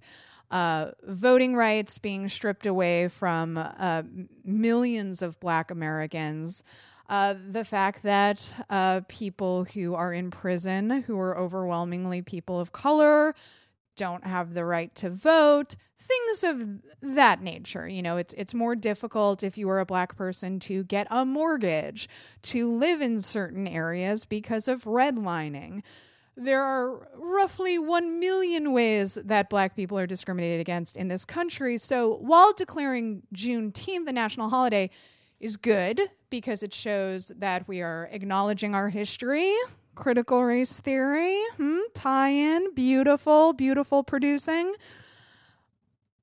uh, 0.53 0.91
voting 1.07 1.55
rights 1.55 1.97
being 1.97 2.29
stripped 2.29 2.67
away 2.67 3.07
from 3.07 3.57
uh, 3.57 4.03
millions 4.45 5.23
of 5.23 5.39
black 5.39 5.71
Americans. 5.71 6.63
Uh, 7.09 7.33
the 7.49 7.65
fact 7.65 8.03
that 8.03 8.55
uh, 8.69 9.01
people 9.07 9.65
who 9.65 9.95
are 9.95 10.13
in 10.13 10.29
prison, 10.29 11.01
who 11.01 11.19
are 11.19 11.35
overwhelmingly 11.37 12.21
people 12.21 12.59
of 12.59 12.71
color, 12.71 13.33
don't 13.97 14.25
have 14.25 14.53
the 14.53 14.63
right 14.63 14.93
to 14.93 15.09
vote, 15.09 15.75
things 15.99 16.43
of 16.43 16.81
that 17.01 17.41
nature. 17.41 17.87
You 17.87 18.03
know, 18.03 18.17
it's 18.17 18.33
it's 18.35 18.53
more 18.53 18.75
difficult 18.75 19.41
if 19.41 19.57
you 19.57 19.67
are 19.69 19.79
a 19.79 19.85
black 19.87 20.15
person 20.15 20.59
to 20.61 20.83
get 20.83 21.07
a 21.09 21.25
mortgage, 21.25 22.07
to 22.43 22.71
live 22.71 23.01
in 23.01 23.21
certain 23.21 23.67
areas 23.67 24.25
because 24.25 24.67
of 24.67 24.83
redlining 24.83 25.81
there 26.35 26.63
are 26.63 27.07
roughly 27.15 27.77
1 27.77 28.19
million 28.19 28.71
ways 28.71 29.17
that 29.25 29.49
black 29.49 29.75
people 29.75 29.97
are 29.97 30.07
discriminated 30.07 30.59
against 30.59 30.97
in 30.97 31.07
this 31.07 31.25
country. 31.25 31.77
So 31.77 32.15
while 32.15 32.53
declaring 32.53 33.23
Juneteenth 33.35 34.05
the 34.05 34.13
national 34.13 34.49
holiday 34.49 34.89
is 35.39 35.57
good 35.57 36.01
because 36.29 36.63
it 36.63 36.73
shows 36.73 37.31
that 37.37 37.67
we 37.67 37.81
are 37.81 38.09
acknowledging 38.11 38.73
our 38.73 38.89
history, 38.89 39.53
critical 39.93 40.43
race 40.43 40.79
theory, 40.79 41.39
hmm, 41.57 41.79
tie 41.93 42.29
in, 42.29 42.73
beautiful, 42.73 43.53
beautiful 43.53 44.03
producing. 44.03 44.73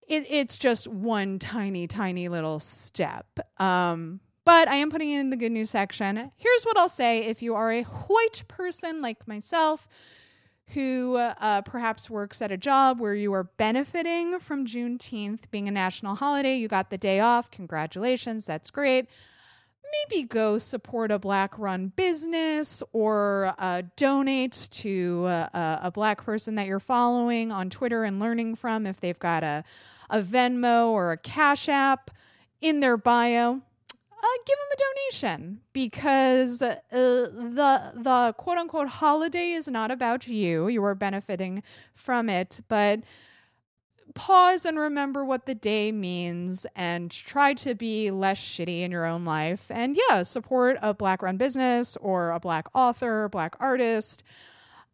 It, 0.09 0.27
it's 0.29 0.57
just 0.57 0.89
one 0.89 1.39
tiny, 1.39 1.87
tiny 1.87 2.29
little 2.29 2.59
step. 2.59 3.27
Um, 3.59 4.21
but 4.45 4.69
I 4.69 4.77
am 4.77 4.91
putting 4.91 5.11
it 5.11 5.21
in 5.21 5.31
the 5.31 5.37
good 5.37 5.53
news 5.53 5.71
section. 5.71 6.17
Here's 6.37 6.65
what 6.65 6.77
I'll 6.77 6.89
say 6.89 7.27
if 7.27 7.43
you 7.43 7.55
are 7.55 7.73
a 7.73 7.83
white 7.83 8.43
person 8.49 9.01
like 9.01 9.29
myself 9.29 9.89
who 10.75 11.17
uh, 11.17 11.63
perhaps 11.63 12.09
works 12.09 12.41
at 12.41 12.53
a 12.53 12.57
job 12.57 13.01
where 13.01 13.15
you 13.15 13.33
are 13.33 13.45
benefiting 13.45 14.39
from 14.39 14.65
Juneteenth 14.65 15.51
being 15.51 15.69
a 15.69 15.73
national 15.73 16.15
holiday, 16.15 16.57
you 16.57 16.69
got 16.69 16.91
the 16.91 16.99
day 16.99 17.21
off. 17.21 17.51
Congratulations, 17.51 18.47
that's 18.47 18.71
great. 18.71 19.07
Maybe 20.09 20.23
go 20.23 20.59
support 20.59 21.11
a 21.11 21.19
black 21.19 21.59
run 21.59 21.89
business 21.97 22.83
or 22.93 23.55
uh, 23.59 23.83
donate 23.97 24.69
to 24.71 25.25
uh, 25.27 25.81
a 25.83 25.91
black 25.91 26.23
person 26.23 26.55
that 26.55 26.69
you're 26.69 26.79
following 26.79 27.51
on 27.51 27.71
Twitter 27.71 28.05
and 28.05 28.21
learning 28.21 28.55
from 28.55 28.87
if 28.87 29.01
they've 29.01 29.19
got 29.19 29.43
a, 29.43 29.65
a 30.09 30.23
Venmo 30.23 30.89
or 30.89 31.11
a 31.11 31.17
Cash 31.17 31.69
App 31.69 32.13
in 32.61 32.79
their 32.79 32.97
bio 32.97 33.63
uh, 34.23 34.27
give 34.47 34.57
them 34.57 34.69
a 34.73 34.77
donation 34.77 35.61
because 35.73 36.63
uh, 36.63 36.77
the 36.91 37.93
the 37.95 38.35
quote 38.37 38.59
unquote 38.59 38.89
holiday 38.89 39.51
is 39.53 39.69
not 39.69 39.91
about 39.91 40.29
you. 40.29 40.69
You 40.69 40.85
are 40.85 40.95
benefiting 40.95 41.63
from 41.95 42.29
it, 42.29 42.61
but 42.69 43.01
pause 44.15 44.65
and 44.65 44.79
remember 44.79 45.25
what 45.25 45.47
the 45.47 45.55
day 45.55 45.93
means 45.93 46.67
and 46.75 47.11
try 47.11 47.55
to 47.55 47.75
be 47.75 48.11
less 48.11 48.39
shitty 48.39 48.81
in 48.81 48.91
your 48.91 49.07
own 49.07 49.25
life. 49.25 49.71
And 49.71 49.97
yeah, 50.09 50.23
support 50.25 50.79
a 50.83 50.95
black 50.95 51.23
run 51.23 51.37
business 51.37 51.97
or 52.01 52.31
a 52.31 52.41
black 52.41 52.69
author, 52.75 53.29
black 53.29 53.57
artist. 53.61 54.23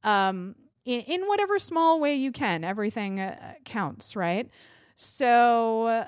Um, 0.04 0.54
in, 0.84 1.00
in 1.00 1.22
whatever 1.26 1.58
small 1.58 1.98
way 1.98 2.14
you 2.14 2.30
can, 2.30 2.62
everything 2.62 3.18
uh, 3.18 3.54
counts, 3.64 4.14
right? 4.14 4.48
So, 4.94 6.06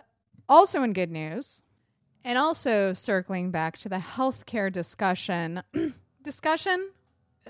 also 0.49 0.83
in 0.83 0.93
good 0.93 1.11
news, 1.11 1.63
and 2.29 2.37
also 2.37 2.93
circling 2.93 3.51
back 3.51 3.79
to 3.79 3.89
the 3.89 3.97
healthcare 3.97 4.71
discussion. 4.71 5.63
discussion? 6.23 6.91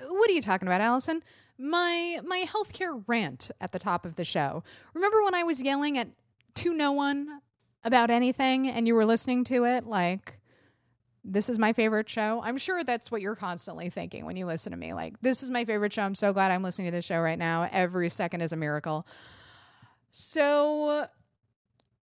What 0.08 0.30
are 0.30 0.32
you 0.32 0.40
talking 0.40 0.68
about, 0.68 0.80
Allison? 0.80 1.24
My 1.58 2.20
my 2.24 2.44
healthcare 2.46 3.02
rant 3.08 3.50
at 3.60 3.72
the 3.72 3.80
top 3.80 4.06
of 4.06 4.14
the 4.14 4.24
show. 4.24 4.62
Remember 4.94 5.24
when 5.24 5.34
I 5.34 5.42
was 5.42 5.60
yelling 5.60 5.98
at 5.98 6.08
to 6.54 6.72
no 6.72 6.92
one 6.92 7.40
about 7.82 8.08
anything 8.08 8.68
and 8.68 8.86
you 8.86 8.94
were 8.94 9.04
listening 9.04 9.42
to 9.44 9.64
it 9.64 9.84
like 9.84 10.38
this 11.24 11.48
is 11.48 11.58
my 11.58 11.72
favorite 11.72 12.08
show. 12.08 12.40
I'm 12.44 12.56
sure 12.56 12.84
that's 12.84 13.10
what 13.10 13.20
you're 13.20 13.34
constantly 13.34 13.90
thinking 13.90 14.26
when 14.26 14.36
you 14.36 14.46
listen 14.46 14.70
to 14.70 14.78
me. 14.78 14.94
Like, 14.94 15.20
this 15.20 15.42
is 15.42 15.50
my 15.50 15.64
favorite 15.64 15.92
show. 15.92 16.02
I'm 16.02 16.14
so 16.14 16.32
glad 16.32 16.52
I'm 16.52 16.62
listening 16.62 16.86
to 16.86 16.92
this 16.92 17.04
show 17.04 17.18
right 17.18 17.38
now. 17.38 17.68
Every 17.70 18.08
second 18.08 18.40
is 18.40 18.52
a 18.52 18.56
miracle. 18.56 19.06
So, 20.10 21.06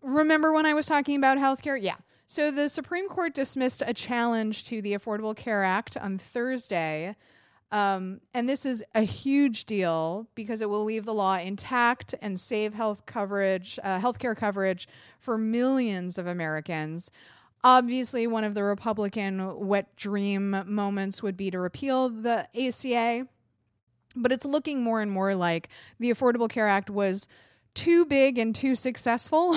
remember 0.02 0.54
when 0.54 0.66
I 0.66 0.74
was 0.74 0.88
talking 0.88 1.18
about 1.18 1.38
healthcare? 1.38 1.78
Yeah. 1.80 1.98
So 2.32 2.50
the 2.50 2.70
Supreme 2.70 3.10
Court 3.10 3.34
dismissed 3.34 3.84
a 3.86 3.94
challenge 3.94 4.64
to 4.68 4.82
the 4.82 4.94
Affordable 4.94 5.36
Care 5.36 5.66
Act 5.66 5.98
on 5.98 6.18
Thursday. 6.18 7.18
Um, 7.74 8.22
and 8.34 8.48
this 8.48 8.66
is 8.66 8.82
a 8.96 9.02
huge 9.02 9.66
deal 9.66 10.30
because 10.34 10.62
it 10.62 10.70
will 10.70 10.86
leave 10.86 11.04
the 11.04 11.14
law 11.14 11.38
intact 11.38 12.16
and 12.22 12.40
save 12.40 12.74
health 12.74 13.06
coverage, 13.06 13.78
uh, 13.84 14.00
healthcare 14.00 14.34
coverage 14.34 14.88
for 15.20 15.38
millions 15.38 16.18
of 16.18 16.26
Americans. 16.26 17.12
Obviously, 17.66 18.28
one 18.28 18.46
of 18.46 18.54
the 18.54 18.64
Republican 18.64 19.68
wet 19.68 19.94
dream 19.98 20.64
moments 20.68 21.22
would 21.22 21.36
be 21.36 21.52
to 21.52 21.60
repeal 21.60 22.08
the 22.08 22.48
ACA, 22.56 23.28
but 24.16 24.32
it's 24.32 24.46
looking 24.46 24.82
more 24.82 25.02
and 25.02 25.12
more 25.12 25.36
like 25.36 25.68
the 26.00 26.10
Affordable 26.12 26.50
Care 26.50 26.70
Act 26.70 26.90
was 26.90 27.28
too 27.74 28.06
big 28.06 28.38
and 28.38 28.56
too 28.56 28.74
successful. 28.74 29.54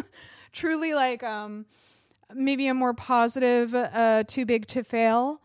Truly, 0.52 0.94
like, 0.94 1.22
um, 1.22 1.66
maybe 2.34 2.68
a 2.68 2.74
more 2.74 2.94
positive, 2.94 3.74
uh, 3.74 4.24
too 4.26 4.46
big 4.46 4.66
to 4.68 4.82
fail. 4.84 5.40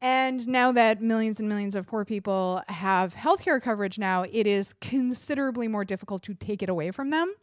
And 0.00 0.46
now 0.46 0.72
that 0.72 1.00
millions 1.00 1.40
and 1.40 1.48
millions 1.48 1.74
of 1.74 1.86
poor 1.86 2.04
people 2.04 2.62
have 2.68 3.14
healthcare 3.14 3.60
coverage 3.60 3.98
now, 3.98 4.24
it 4.30 4.46
is 4.46 4.74
considerably 4.74 5.68
more 5.68 5.84
difficult 5.84 6.22
to 6.24 6.34
take 6.34 6.62
it 6.62 6.68
away 6.68 6.90
from 6.90 7.10
them. 7.10 7.34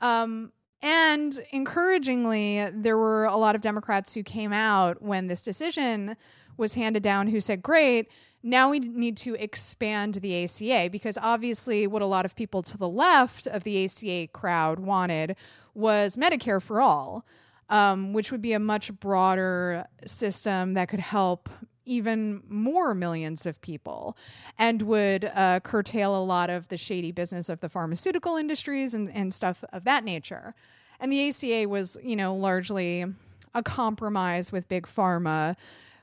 Um, 0.00 0.52
and 0.80 1.38
encouragingly, 1.52 2.70
there 2.72 2.96
were 2.96 3.24
a 3.24 3.36
lot 3.36 3.54
of 3.54 3.62
Democrats 3.62 4.14
who 4.14 4.22
came 4.22 4.52
out 4.52 5.02
when 5.02 5.26
this 5.26 5.42
decision 5.42 6.14
was 6.56 6.74
handed 6.74 7.02
down 7.02 7.26
who 7.26 7.40
said, 7.40 7.62
Great, 7.62 8.10
now 8.42 8.70
we 8.70 8.78
need 8.78 9.16
to 9.18 9.34
expand 9.34 10.16
the 10.16 10.44
ACA 10.44 10.88
because 10.90 11.18
obviously, 11.20 11.86
what 11.86 12.02
a 12.02 12.06
lot 12.06 12.24
of 12.24 12.36
people 12.36 12.62
to 12.62 12.76
the 12.78 12.88
left 12.88 13.46
of 13.48 13.64
the 13.64 13.84
ACA 13.84 14.28
crowd 14.32 14.78
wanted 14.78 15.36
was 15.74 16.16
Medicare 16.16 16.62
for 16.62 16.80
all 16.80 17.24
um, 17.68 18.12
which 18.12 18.32
would 18.32 18.42
be 18.42 18.52
a 18.52 18.58
much 18.58 18.92
broader 18.98 19.86
system 20.06 20.74
that 20.74 20.88
could 20.88 21.00
help 21.00 21.48
even 21.84 22.42
more 22.48 22.94
millions 22.94 23.46
of 23.46 23.60
people 23.62 24.16
and 24.58 24.82
would 24.82 25.24
uh, 25.24 25.58
curtail 25.60 26.14
a 26.14 26.22
lot 26.22 26.50
of 26.50 26.68
the 26.68 26.76
shady 26.76 27.10
business 27.10 27.48
of 27.48 27.60
the 27.60 27.68
pharmaceutical 27.68 28.36
industries 28.36 28.94
and, 28.94 29.10
and 29.14 29.32
stuff 29.32 29.64
of 29.72 29.84
that 29.84 30.04
nature. 30.04 30.54
And 31.00 31.10
the 31.10 31.28
ACA 31.28 31.68
was, 31.68 31.96
you 32.02 32.16
know, 32.16 32.34
largely 32.34 33.06
a 33.54 33.62
compromise 33.62 34.52
with 34.52 34.68
big 34.68 34.86
pharma, 34.86 35.56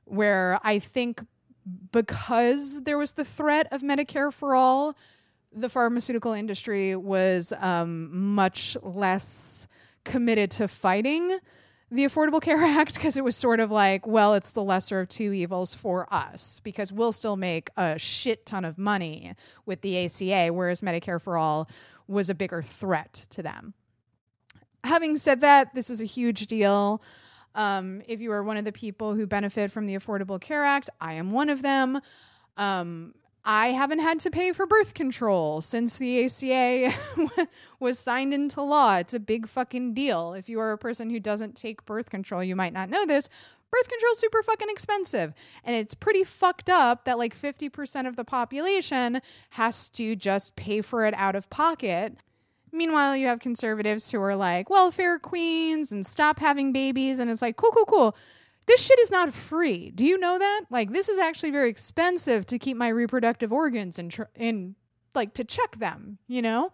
where 0.05 0.59
I 0.63 0.79
think 0.79 1.23
because 1.91 2.83
there 2.83 2.97
was 2.97 3.13
the 3.13 3.25
threat 3.25 3.67
of 3.71 3.81
Medicare 3.81 4.33
for 4.33 4.55
all, 4.55 4.95
the 5.51 5.69
pharmaceutical 5.69 6.33
industry 6.33 6.95
was 6.95 7.53
um, 7.59 8.33
much 8.33 8.77
less 8.81 9.67
committed 10.05 10.51
to 10.51 10.67
fighting 10.67 11.39
the 11.91 12.05
Affordable 12.05 12.41
Care 12.41 12.57
Act 12.63 12.95
because 12.95 13.17
it 13.17 13.23
was 13.23 13.35
sort 13.35 13.59
of 13.59 13.71
like, 13.71 14.07
well, 14.07 14.33
it's 14.33 14.51
the 14.51 14.63
lesser 14.63 14.99
of 14.99 15.09
two 15.09 15.33
evils 15.33 15.73
for 15.73 16.11
us 16.13 16.61
because 16.63 16.91
we'll 16.91 17.11
still 17.11 17.35
make 17.35 17.69
a 17.77 17.99
shit 17.99 18.45
ton 18.45 18.65
of 18.65 18.77
money 18.77 19.33
with 19.65 19.81
the 19.81 20.05
ACA, 20.05 20.53
whereas 20.53 20.81
Medicare 20.81 21.21
for 21.21 21.37
All 21.37 21.69
was 22.07 22.29
a 22.29 22.35
bigger 22.35 22.61
threat 22.61 23.25
to 23.31 23.43
them. 23.43 23.73
Having 24.83 25.17
said 25.17 25.41
that, 25.41 25.73
this 25.73 25.89
is 25.89 26.01
a 26.01 26.05
huge 26.05 26.45
deal. 26.45 27.01
Um, 27.55 28.01
if 28.07 28.19
you 28.19 28.31
are 28.31 28.43
one 28.43 28.57
of 28.57 28.65
the 28.65 28.71
people 28.71 29.15
who 29.15 29.25
benefit 29.25 29.71
from 29.71 29.87
the 29.87 29.95
Affordable 29.95 30.39
Care 30.39 30.63
Act, 30.63 30.89
I 31.01 31.13
am 31.13 31.31
one 31.31 31.49
of 31.49 31.61
them. 31.63 31.99
Um, 32.57 33.15
I 33.47 33.67
haven't 33.67 33.99
had 33.99 34.19
to 34.21 34.31
pay 34.31 34.51
for 34.53 34.65
birth 34.65 34.95
control 34.95 35.61
since 35.61 35.99
the 35.99 36.25
ACA 36.25 36.91
was 37.79 37.99
signed 37.99 38.33
into 38.33 38.63
law. 38.63 38.97
It's 38.97 39.13
a 39.13 39.19
big 39.19 39.47
fucking 39.47 39.93
deal. 39.93 40.33
If 40.33 40.49
you 40.49 40.59
are 40.59 40.71
a 40.71 40.79
person 40.79 41.11
who 41.11 41.19
doesn't 41.19 41.55
take 41.55 41.85
birth 41.85 42.09
control, 42.09 42.43
you 42.43 42.55
might 42.55 42.73
not 42.73 42.89
know 42.89 43.05
this. 43.05 43.29
Birth 43.69 43.87
control 43.87 44.13
is 44.13 44.19
super 44.19 44.41
fucking 44.41 44.69
expensive. 44.71 45.35
And 45.63 45.75
it's 45.75 45.93
pretty 45.93 46.23
fucked 46.23 46.71
up 46.71 47.05
that 47.05 47.19
like 47.19 47.37
50% 47.37 48.07
of 48.07 48.15
the 48.15 48.23
population 48.23 49.21
has 49.51 49.89
to 49.89 50.15
just 50.15 50.55
pay 50.55 50.81
for 50.81 51.05
it 51.05 51.13
out 51.15 51.35
of 51.35 51.47
pocket. 51.51 52.17
Meanwhile, 52.71 53.15
you 53.15 53.27
have 53.27 53.39
conservatives 53.41 54.09
who 54.09 54.19
are 54.21 54.35
like, 54.35 54.71
welfare 54.71 55.19
queens 55.19 55.91
and 55.91 56.03
stop 56.03 56.39
having 56.39 56.73
babies. 56.73 57.19
And 57.19 57.29
it's 57.29 57.43
like, 57.43 57.57
cool, 57.57 57.71
cool, 57.71 57.85
cool 57.85 58.15
this 58.67 58.85
shit 58.85 58.99
is 58.99 59.11
not 59.11 59.33
free. 59.33 59.91
Do 59.91 60.05
you 60.05 60.17
know 60.17 60.39
that? 60.39 60.63
Like 60.69 60.91
this 60.91 61.09
is 61.09 61.17
actually 61.17 61.51
very 61.51 61.69
expensive 61.69 62.45
to 62.47 62.59
keep 62.59 62.77
my 62.77 62.87
reproductive 62.87 63.53
organs 63.53 63.99
in 63.99 64.09
tr- 64.09 64.23
in 64.35 64.75
like 65.13 65.33
to 65.35 65.43
check 65.43 65.77
them, 65.77 66.17
you 66.27 66.41
know? 66.41 66.71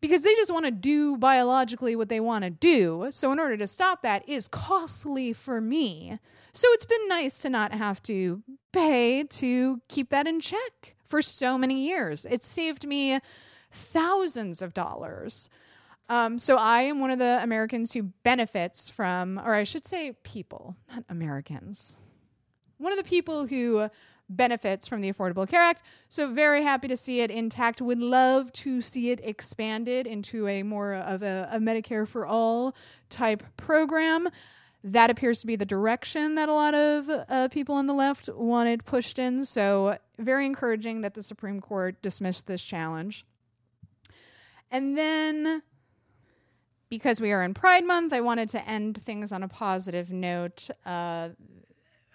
Because 0.00 0.22
they 0.22 0.34
just 0.34 0.52
want 0.52 0.66
to 0.66 0.70
do 0.70 1.16
biologically 1.16 1.96
what 1.96 2.08
they 2.08 2.20
want 2.20 2.44
to 2.44 2.50
do. 2.50 3.08
So 3.10 3.32
in 3.32 3.38
order 3.38 3.56
to 3.56 3.66
stop 3.66 4.02
that 4.02 4.28
is 4.28 4.48
costly 4.48 5.32
for 5.32 5.60
me. 5.60 6.18
So 6.52 6.68
it's 6.72 6.86
been 6.86 7.08
nice 7.08 7.38
to 7.40 7.50
not 7.50 7.72
have 7.72 8.02
to 8.04 8.42
pay 8.72 9.24
to 9.24 9.80
keep 9.88 10.10
that 10.10 10.26
in 10.26 10.40
check 10.40 10.96
for 11.02 11.22
so 11.22 11.56
many 11.58 11.86
years. 11.86 12.24
It 12.26 12.42
saved 12.44 12.86
me 12.86 13.20
thousands 13.70 14.62
of 14.62 14.74
dollars. 14.74 15.50
Um, 16.08 16.38
so 16.38 16.56
I 16.56 16.82
am 16.82 17.00
one 17.00 17.10
of 17.10 17.18
the 17.18 17.40
Americans 17.42 17.92
who 17.92 18.04
benefits 18.22 18.88
from, 18.88 19.38
or 19.38 19.54
I 19.54 19.64
should 19.64 19.86
say, 19.86 20.12
people, 20.22 20.76
not 20.92 21.04
Americans. 21.08 21.98
One 22.78 22.92
of 22.92 22.98
the 22.98 23.04
people 23.04 23.46
who 23.46 23.88
benefits 24.28 24.86
from 24.86 25.00
the 25.00 25.12
Affordable 25.12 25.48
Care 25.48 25.60
Act. 25.60 25.82
So 26.08 26.32
very 26.32 26.62
happy 26.62 26.88
to 26.88 26.96
see 26.96 27.20
it 27.20 27.30
intact. 27.30 27.80
Would 27.80 28.00
love 28.00 28.52
to 28.54 28.80
see 28.80 29.10
it 29.10 29.20
expanded 29.22 30.06
into 30.06 30.48
a 30.48 30.62
more 30.62 30.94
of 30.94 31.22
a, 31.22 31.48
a 31.52 31.58
Medicare 31.58 32.06
for 32.06 32.26
all 32.26 32.74
type 33.08 33.42
program. 33.56 34.28
That 34.84 35.10
appears 35.10 35.40
to 35.40 35.46
be 35.46 35.56
the 35.56 35.66
direction 35.66 36.36
that 36.36 36.48
a 36.48 36.52
lot 36.52 36.74
of 36.74 37.08
uh, 37.08 37.48
people 37.48 37.74
on 37.74 37.86
the 37.86 37.94
left 37.94 38.28
wanted 38.28 38.84
pushed 38.84 39.18
in. 39.18 39.44
So 39.44 39.96
very 40.18 40.46
encouraging 40.46 41.00
that 41.00 41.14
the 41.14 41.22
Supreme 41.22 41.60
Court 41.60 42.00
dismissed 42.02 42.46
this 42.46 42.62
challenge. 42.62 43.24
And 44.70 44.96
then 44.96 45.62
because 46.96 47.20
we 47.20 47.30
are 47.30 47.42
in 47.42 47.52
Pride 47.52 47.84
Month, 47.84 48.14
I 48.14 48.22
wanted 48.22 48.48
to 48.50 48.66
end 48.66 49.02
things 49.02 49.30
on 49.30 49.42
a 49.42 49.48
positive 49.48 50.10
note 50.10 50.70
uh, 50.86 51.28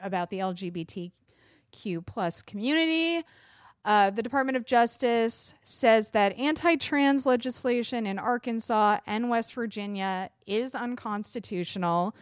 about 0.01 0.32
the 0.32 0.39
LGBTQ 0.39 2.03
plus 2.07 2.41
community. 2.41 3.23
Uh, 3.86 4.09
the 4.09 4.23
Department 4.23 4.57
of 4.57 4.65
Justice 4.65 5.53
says 5.61 6.09
that 6.09 6.36
anti 6.39 6.77
trans 6.77 7.27
legislation 7.27 8.07
in 8.07 8.17
Arkansas 8.17 8.97
and 9.05 9.29
West 9.29 9.53
Virginia 9.53 10.32
is 10.47 10.73
unconstitutional. 10.73 12.15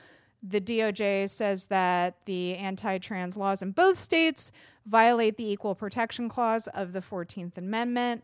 The 0.43 0.59
DOJ 0.59 1.29
says 1.29 1.67
that 1.67 2.17
the 2.25 2.57
anti 2.57 2.97
trans 2.97 3.37
laws 3.37 3.61
in 3.61 3.71
both 3.71 3.97
states 3.97 4.51
violate 4.85 5.37
the 5.37 5.49
Equal 5.49 5.75
Protection 5.75 6.27
Clause 6.27 6.67
of 6.67 6.91
the 6.91 7.01
14th 7.01 7.57
Amendment. 7.57 8.21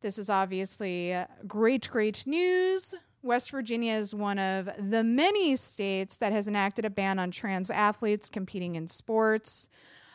This 0.00 0.18
is 0.18 0.28
obviously 0.28 1.16
great, 1.46 1.88
great 1.88 2.26
news. 2.26 2.96
West 3.22 3.50
Virginia 3.50 3.92
is 3.92 4.14
one 4.14 4.38
of 4.38 4.70
the 4.78 5.04
many 5.04 5.54
states 5.54 6.16
that 6.16 6.32
has 6.32 6.48
enacted 6.48 6.86
a 6.86 6.90
ban 6.90 7.18
on 7.18 7.30
trans 7.30 7.70
athletes 7.70 8.30
competing 8.30 8.76
in 8.76 8.88
sports, 8.88 9.68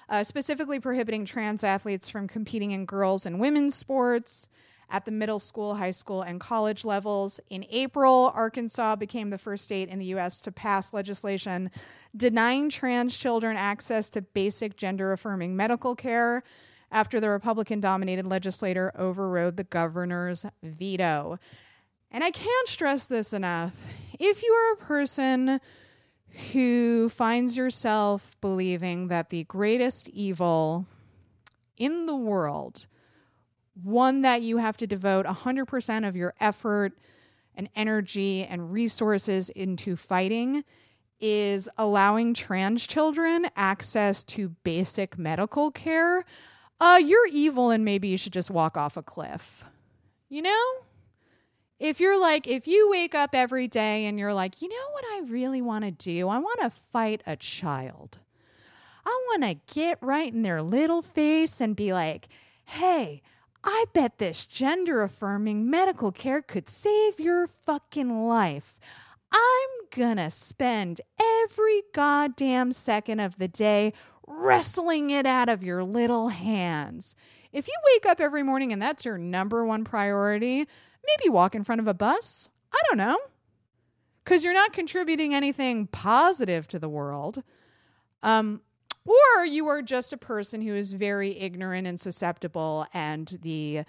uh, 0.09 0.23
specifically 0.23 0.79
prohibiting 0.79 1.23
trans 1.23 1.63
athletes 1.63 2.09
from 2.09 2.27
competing 2.27 2.71
in 2.71 2.85
girls 2.85 3.27
and 3.27 3.39
women's 3.39 3.75
sports 3.75 4.49
at 4.89 5.05
the 5.05 5.11
middle 5.11 5.39
school, 5.39 5.75
high 5.75 5.91
school, 5.91 6.23
and 6.23 6.39
college 6.39 6.83
levels. 6.83 7.39
In 7.49 7.65
April, 7.69 8.31
Arkansas 8.33 8.95
became 8.95 9.29
the 9.29 9.37
first 9.37 9.63
state 9.63 9.89
in 9.89 9.99
the 9.99 10.05
U.S. 10.05 10.41
to 10.41 10.51
pass 10.51 10.93
legislation 10.93 11.69
denying 12.15 12.69
trans 12.69 13.17
children 13.17 13.55
access 13.55 14.09
to 14.11 14.21
basic 14.21 14.77
gender 14.77 15.11
affirming 15.11 15.55
medical 15.55 15.95
care 15.95 16.43
after 16.91 17.19
the 17.19 17.29
Republican 17.29 17.79
dominated 17.79 18.25
legislature 18.25 18.91
overrode 18.95 19.57
the 19.57 19.63
governor's 19.63 20.45
veto. 20.63 21.37
And 22.15 22.23
I 22.23 22.31
can't 22.31 22.69
stress 22.69 23.07
this 23.07 23.33
enough. 23.33 23.89
If 24.17 24.41
you 24.41 24.49
are 24.49 24.73
a 24.75 24.85
person 24.85 25.59
who 26.53 27.09
finds 27.09 27.57
yourself 27.57 28.37
believing 28.39 29.09
that 29.09 29.31
the 29.31 29.43
greatest 29.43 30.07
evil 30.07 30.85
in 31.75 32.05
the 32.05 32.15
world 32.15 32.87
one 33.83 34.21
that 34.21 34.41
you 34.41 34.55
have 34.55 34.77
to 34.77 34.87
devote 34.87 35.25
100% 35.25 36.07
of 36.07 36.15
your 36.15 36.33
effort 36.39 36.93
and 37.53 37.67
energy 37.75 38.45
and 38.45 38.71
resources 38.71 39.49
into 39.49 39.97
fighting 39.97 40.63
is 41.19 41.67
allowing 41.77 42.33
trans 42.33 42.87
children 42.87 43.45
access 43.57 44.23
to 44.23 44.47
basic 44.63 45.17
medical 45.17 45.69
care. 45.69 46.23
Uh, 46.79 46.97
you're 47.03 47.27
evil 47.27 47.71
and 47.71 47.83
maybe 47.83 48.07
you 48.07 48.17
should 48.17 48.31
just 48.31 48.49
walk 48.49 48.77
off 48.77 48.95
a 48.95 49.03
cliff. 49.03 49.65
You 50.29 50.43
know? 50.43 50.84
If 51.79 51.99
you're 51.99 52.19
like, 52.19 52.47
if 52.47 52.67
you 52.67 52.89
wake 52.89 53.13
up 53.13 53.35
every 53.35 53.67
day 53.67 54.05
and 54.05 54.17
you're 54.17 54.33
like, 54.33 54.61
you 54.61 54.69
know 54.69 54.89
what 54.91 55.03
I 55.05 55.23
really 55.27 55.61
want 55.61 55.83
to 55.83 55.91
do? 55.91 56.29
I 56.29 56.37
want 56.37 56.61
to 56.61 56.69
fight 56.69 57.21
a 57.27 57.35
child. 57.35 58.19
I 59.05 59.21
want 59.29 59.43
to 59.43 59.73
get 59.73 59.97
right 60.01 60.31
in 60.31 60.41
their 60.41 60.61
little 60.61 61.01
face 61.01 61.59
and 61.59 61.75
be 61.75 61.93
like, 61.93 62.27
hey, 62.63 63.21
I 63.63 63.85
bet 63.93 64.19
this 64.19 64.45
gender 64.45 65.01
affirming 65.01 65.69
medical 65.69 66.11
care 66.11 66.41
could 66.41 66.69
save 66.69 67.19
your 67.19 67.47
fucking 67.47 68.27
life. 68.27 68.79
I'm 69.31 69.69
gonna 69.91 70.29
spend 70.29 71.01
every 71.19 71.83
goddamn 71.93 72.71
second 72.71 73.19
of 73.19 73.37
the 73.37 73.47
day 73.47 73.93
wrestling 74.27 75.09
it 75.09 75.25
out 75.25 75.49
of 75.49 75.63
your 75.63 75.83
little 75.83 76.29
hands. 76.29 77.15
If 77.51 77.67
you 77.67 77.73
wake 77.93 78.05
up 78.05 78.19
every 78.19 78.43
morning 78.43 78.71
and 78.71 78.81
that's 78.81 79.05
your 79.05 79.17
number 79.17 79.65
one 79.65 79.83
priority, 79.83 80.67
maybe 81.07 81.29
walk 81.29 81.55
in 81.55 81.63
front 81.63 81.81
of 81.81 81.87
a 81.87 81.93
bus. 81.93 82.49
I 82.73 82.79
don't 82.89 82.97
know. 82.97 83.17
Because 84.23 84.43
you're 84.43 84.53
not 84.53 84.73
contributing 84.73 85.33
anything 85.33 85.87
positive 85.87 86.67
to 86.69 86.79
the 86.79 86.89
world. 86.89 87.43
Um, 88.23 88.61
or 89.05 89.45
you 89.45 89.67
are 89.67 89.81
just 89.81 90.13
a 90.13 90.17
person 90.17 90.61
who 90.61 90.73
is 90.73 90.93
very 90.93 91.37
ignorant 91.37 91.85
and 91.85 91.99
susceptible, 91.99 92.87
and 92.91 93.37
the 93.43 93.83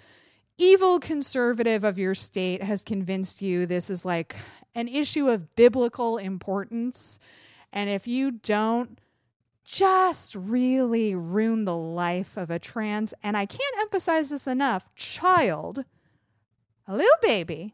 evil 0.59 0.99
conservative 0.99 1.83
of 1.83 1.97
your 1.97 2.13
state 2.13 2.61
has 2.61 2.83
convinced 2.83 3.41
you 3.41 3.65
this 3.65 3.89
is 3.89 4.05
like 4.05 4.35
an 4.75 4.87
issue 4.87 5.27
of 5.27 5.55
biblical 5.55 6.17
importance. 6.17 7.19
And 7.73 7.89
if 7.89 8.07
you 8.07 8.31
don't 8.31 8.99
just 9.63 10.35
really 10.35 11.15
ruin 11.15 11.65
the 11.65 11.75
life 11.75 12.37
of 12.37 12.51
a 12.51 12.59
trans, 12.59 13.13
and 13.23 13.35
I 13.35 13.45
can't 13.45 13.77
emphasize 13.79 14.29
this 14.29 14.47
enough, 14.47 14.93
child, 14.95 15.83
little 16.95 17.09
baby, 17.21 17.73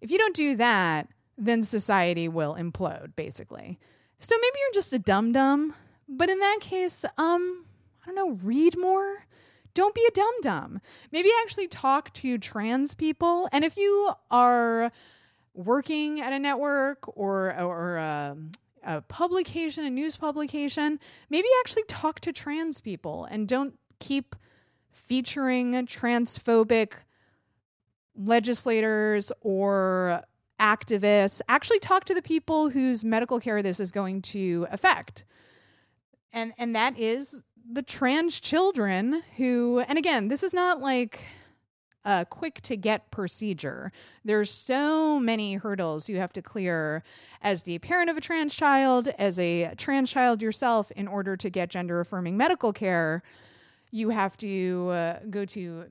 if 0.00 0.10
you 0.10 0.18
don't 0.18 0.34
do 0.34 0.56
that, 0.56 1.08
then 1.38 1.62
society 1.62 2.28
will 2.28 2.54
implode, 2.54 3.14
basically. 3.16 3.78
So 4.18 4.36
maybe 4.40 4.58
you're 4.60 4.74
just 4.74 4.92
a 4.92 4.98
dum 4.98 5.32
dum, 5.32 5.74
but 6.08 6.30
in 6.30 6.38
that 6.38 6.58
case, 6.60 7.04
um, 7.18 7.64
I 8.02 8.06
don't 8.06 8.14
know, 8.14 8.38
read 8.42 8.78
more. 8.78 9.26
Don't 9.74 9.94
be 9.94 10.04
a 10.06 10.10
dum 10.12 10.34
dum. 10.42 10.80
Maybe 11.10 11.30
actually 11.42 11.68
talk 11.68 12.12
to 12.14 12.38
trans 12.38 12.94
people. 12.94 13.48
And 13.52 13.64
if 13.64 13.76
you 13.76 14.12
are 14.30 14.92
working 15.54 16.20
at 16.20 16.32
a 16.32 16.38
network 16.38 17.16
or 17.16 17.58
or 17.58 17.96
a, 17.96 18.30
um, 18.32 18.52
a 18.84 19.00
publication, 19.02 19.84
a 19.84 19.90
news 19.90 20.16
publication, 20.16 20.98
maybe 21.30 21.48
actually 21.60 21.84
talk 21.84 22.20
to 22.20 22.32
trans 22.32 22.80
people 22.80 23.26
and 23.30 23.48
don't 23.48 23.78
keep 23.98 24.36
featuring 24.90 25.72
transphobic 25.86 27.04
legislators 28.16 29.32
or 29.40 30.22
activists, 30.60 31.40
actually 31.48 31.80
talk 31.80 32.04
to 32.04 32.14
the 32.14 32.22
people 32.22 32.70
whose 32.70 33.04
medical 33.04 33.40
care 33.40 33.62
this 33.62 33.80
is 33.80 33.90
going 33.90 34.22
to 34.22 34.66
affect. 34.70 35.24
And 36.32 36.52
and 36.56 36.74
that 36.76 36.98
is 36.98 37.42
the 37.70 37.82
trans 37.82 38.40
children 38.40 39.22
who 39.36 39.80
and 39.80 39.98
again, 39.98 40.28
this 40.28 40.42
is 40.42 40.54
not 40.54 40.80
like 40.80 41.20
a 42.04 42.26
quick 42.28 42.60
to 42.62 42.76
get 42.76 43.10
procedure. 43.10 43.92
There's 44.24 44.50
so 44.50 45.20
many 45.20 45.54
hurdles 45.54 46.08
you 46.08 46.18
have 46.18 46.32
to 46.32 46.42
clear 46.42 47.02
as 47.42 47.62
the 47.62 47.78
parent 47.78 48.10
of 48.10 48.16
a 48.16 48.20
trans 48.20 48.54
child, 48.54 49.08
as 49.18 49.38
a 49.38 49.72
trans 49.76 50.10
child 50.10 50.42
yourself 50.42 50.90
in 50.92 51.06
order 51.06 51.36
to 51.36 51.50
get 51.50 51.70
gender 51.70 52.00
affirming 52.00 52.36
medical 52.36 52.72
care. 52.72 53.22
You 53.92 54.08
have 54.10 54.36
to 54.38 54.88
uh, 54.90 55.18
go 55.30 55.44
to 55.44 55.84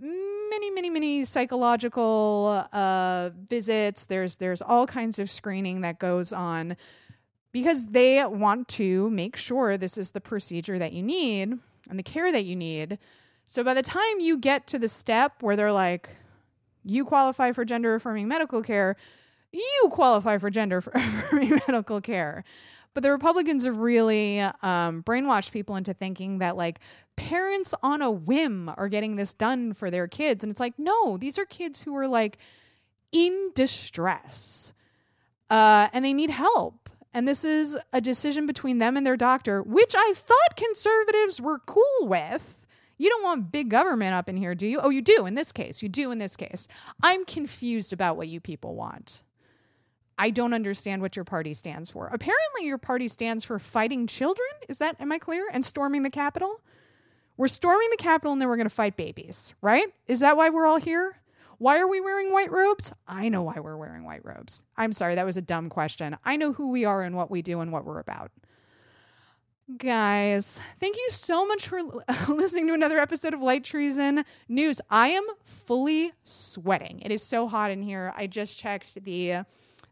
many, 0.50 0.72
many, 0.72 0.90
many 0.90 1.24
psychological 1.24 2.68
uh, 2.74 3.30
visits. 3.48 4.08
There's 4.08 4.38
there's 4.38 4.62
all 4.62 4.86
kinds 4.86 5.20
of 5.20 5.30
screening 5.30 5.82
that 5.82 6.00
goes 6.00 6.34
on 6.34 6.76
because 7.52 7.88
they 7.88 8.26
want 8.26 8.68
to 8.70 9.10
make 9.12 9.38
sure 9.38 9.78
this 9.78 9.98
is 9.98 10.12
the 10.12 10.22
procedure 10.22 10.80
that 10.80 10.94
you 10.94 11.04
need 11.04 11.54
and 11.90 12.00
the 12.00 12.04
care 12.04 12.32
that 12.32 12.44
you 12.44 12.56
need. 12.56 12.98
So 13.46 13.64
by 13.64 13.74
the 13.74 13.82
time 13.82 14.20
you 14.20 14.38
get 14.38 14.68
to 14.68 14.80
the 14.80 14.90
step 14.90 15.42
where 15.42 15.56
they're 15.56 15.72
like, 15.72 16.10
you 16.86 17.06
qualify 17.06 17.52
for 17.52 17.66
gender 17.66 17.96
affirming 17.96 18.28
medical 18.28 18.62
care, 18.62 18.96
you 19.52 19.90
qualify 19.92 20.38
for 20.38 20.50
gender 20.50 20.78
affirming 20.94 21.60
medical 21.68 22.02
care. 22.02 22.44
But 22.94 23.04
the 23.04 23.12
Republicans 23.12 23.66
have 23.66 23.78
really 23.78 24.40
um, 24.40 25.04
brainwashed 25.04 25.52
people 25.52 25.78
into 25.78 25.94
thinking 25.94 26.40
that 26.40 26.58
like 26.58 26.80
parents 27.16 27.74
on 27.82 28.02
a 28.02 28.12
whim 28.12 28.70
are 28.76 28.90
getting 28.90 29.16
this 29.16 29.34
done 29.34 29.74
for 29.74 29.90
their 29.90 30.08
kids. 30.08 30.44
And 30.44 30.52
it's 30.52 30.60
like, 30.60 30.78
no, 30.78 31.18
these 31.18 31.38
are 31.40 31.46
kids 31.46 31.82
who 31.82 31.96
are 31.96 32.08
like 32.08 32.38
in 33.12 33.52
distress 33.56 34.74
uh, 35.50 35.90
and 35.94 36.04
they 36.04 36.14
need 36.14 36.30
help. 36.30 36.90
And 37.14 37.28
this 37.28 37.44
is 37.44 37.78
a 37.92 38.00
decision 38.00 38.46
between 38.46 38.78
them 38.78 38.96
and 38.96 39.06
their 39.06 39.18
doctor, 39.18 39.62
which 39.62 39.94
I 39.98 40.14
thought 40.16 40.56
conservatives 40.56 41.42
were 41.42 41.60
cool 41.60 41.84
with. 42.08 42.66
You 42.98 43.10
don't 43.10 43.24
want 43.24 43.52
big 43.52 43.70
government 43.70 44.14
up 44.14 44.30
in 44.30 44.38
here, 44.38 44.56
do 44.56 44.66
you? 44.66 44.80
Oh, 44.80 44.90
you 44.90 45.02
do 45.02 45.26
in 45.26 45.36
this 45.36 45.52
case. 45.52 45.82
You 45.82 45.90
do 45.90 46.12
in 46.12 46.20
this 46.20 46.38
case. 46.38 46.68
I'm 47.04 47.26
confused 47.26 47.92
about 47.92 48.16
what 48.16 48.28
you 48.28 48.40
people 48.40 48.76
want. 48.76 49.24
I 50.22 50.30
don't 50.30 50.54
understand 50.54 51.02
what 51.02 51.16
your 51.16 51.26
party 51.26 51.56
stands 51.56 51.90
for. 51.90 52.06
Apparently, 52.06 52.68
your 52.68 52.78
party 52.78 53.08
stands 53.08 53.44
for 53.44 53.58
fighting 53.58 54.06
children. 54.06 54.48
Is 54.70 54.78
that, 54.78 54.96
am 55.00 55.12
I 55.12 55.18
clear? 55.18 55.48
And 55.52 55.66
storming 55.66 56.04
the 56.04 56.12
Capitol? 56.12 56.62
We're 57.38 57.48
storming 57.48 57.88
the 57.90 57.98
Capitol 57.98 58.32
and 58.32 58.40
then 58.40 58.48
we're 58.48 58.56
going 58.56 58.70
to 58.70 58.70
fight 58.70 58.96
babies, 58.96 59.56
right? 59.64 59.88
Is 60.06 60.20
that 60.20 60.38
why 60.38 60.50
we're 60.50 60.68
all 60.68 60.80
here? 60.80 61.16
Why 61.58 61.80
are 61.80 61.88
we 61.88 62.02
wearing 62.02 62.32
white 62.32 62.52
robes? 62.52 62.94
I 63.08 63.30
know 63.30 63.42
why 63.42 63.60
we're 63.62 63.78
wearing 63.78 64.04
white 64.04 64.24
robes. 64.24 64.62
I'm 64.78 64.94
sorry, 64.94 65.16
that 65.16 65.26
was 65.26 65.38
a 65.38 65.42
dumb 65.42 65.70
question. 65.70 66.16
I 66.24 66.38
know 66.38 66.54
who 66.54 66.70
we 66.70 66.86
are 66.86 67.02
and 67.02 67.16
what 67.16 67.32
we 67.32 67.42
do 67.42 67.60
and 67.60 67.72
what 67.72 67.84
we're 67.84 67.98
about. 67.98 68.30
Guys, 69.76 70.62
thank 70.80 70.98
you 70.98 71.08
so 71.10 71.48
much 71.48 71.68
for 71.68 71.82
listening 72.28 72.68
to 72.68 72.74
another 72.76 73.00
episode 73.00 73.34
of 73.34 73.42
Light 73.42 73.64
Treason 73.64 74.24
News. 74.48 74.82
I 74.88 75.08
am 75.08 75.26
fully 75.46 76.12
sweating. 76.24 77.00
It 77.00 77.12
is 77.12 77.24
so 77.24 77.48
hot 77.48 77.72
in 77.72 77.82
here. 77.82 78.14
I 78.16 78.28
just 78.28 78.60
checked 78.60 79.04
the 79.04 79.46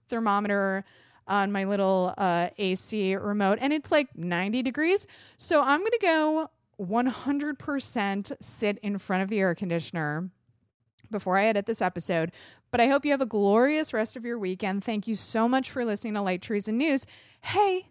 thermometer 0.10 0.84
on 1.28 1.52
my 1.52 1.64
little 1.64 2.14
uh, 2.18 2.50
AC 2.58 3.16
remote 3.16 3.60
and 3.62 3.72
it's 3.72 3.92
like 3.92 4.16
90 4.18 4.64
degrees. 4.64 5.06
So 5.38 5.62
I'm 5.62 5.80
going 5.80 5.92
to 5.92 6.00
go 6.02 6.50
100% 6.82 8.32
sit 8.42 8.78
in 8.80 8.98
front 8.98 9.24
of 9.24 9.30
the 9.30 9.40
air 9.40 9.54
conditioner 9.54 10.30
before 11.12 11.38
I 11.38 11.46
edit 11.46 11.66
this 11.66 11.82
episode. 11.82 12.32
But 12.72 12.82
I 12.82 12.88
hope 12.88 13.06
you 13.06 13.12
have 13.12 13.22
a 13.22 13.26
glorious 13.26 13.94
rest 13.94 14.16
of 14.16 14.26
your 14.26 14.38
weekend. 14.38 14.84
Thank 14.84 15.08
you 15.08 15.16
so 15.16 15.48
much 15.50 15.72
for 15.72 15.86
listening 15.86 16.14
to 16.16 16.22
Light 16.22 16.42
Treason 16.42 16.78
News. 16.78 17.06
Hey, 17.42 17.90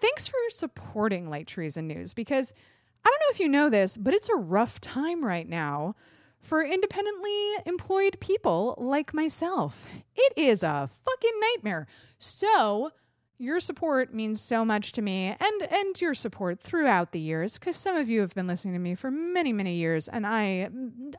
thanks 0.00 0.26
for 0.26 0.38
supporting 0.50 1.30
Light 1.30 1.46
Treason 1.46 1.86
News 1.86 2.12
because 2.12 2.52
I 3.04 3.08
don't 3.08 3.20
know 3.20 3.32
if 3.32 3.40
you 3.40 3.48
know 3.48 3.70
this, 3.70 3.96
but 3.96 4.14
it's 4.14 4.28
a 4.28 4.36
rough 4.36 4.80
time 4.80 5.24
right 5.24 5.48
now 5.48 5.94
for 6.42 6.64
independently 6.64 7.54
employed 7.64 8.18
people 8.20 8.74
like 8.76 9.14
myself. 9.14 9.86
It 10.14 10.32
is 10.36 10.62
a 10.62 10.90
fucking 11.04 11.40
nightmare. 11.40 11.86
So, 12.18 12.90
your 13.38 13.60
support 13.60 14.12
means 14.12 14.40
so 14.40 14.64
much 14.64 14.92
to 14.92 15.02
me 15.02 15.34
and 15.40 15.62
and 15.72 16.00
your 16.00 16.14
support 16.14 16.60
throughout 16.60 17.10
the 17.10 17.18
years 17.18 17.58
cuz 17.58 17.74
some 17.74 17.96
of 17.96 18.08
you 18.08 18.20
have 18.20 18.32
been 18.34 18.46
listening 18.46 18.74
to 18.74 18.78
me 18.78 18.94
for 18.94 19.10
many 19.10 19.52
many 19.52 19.74
years 19.74 20.06
and 20.06 20.24
I 20.24 20.70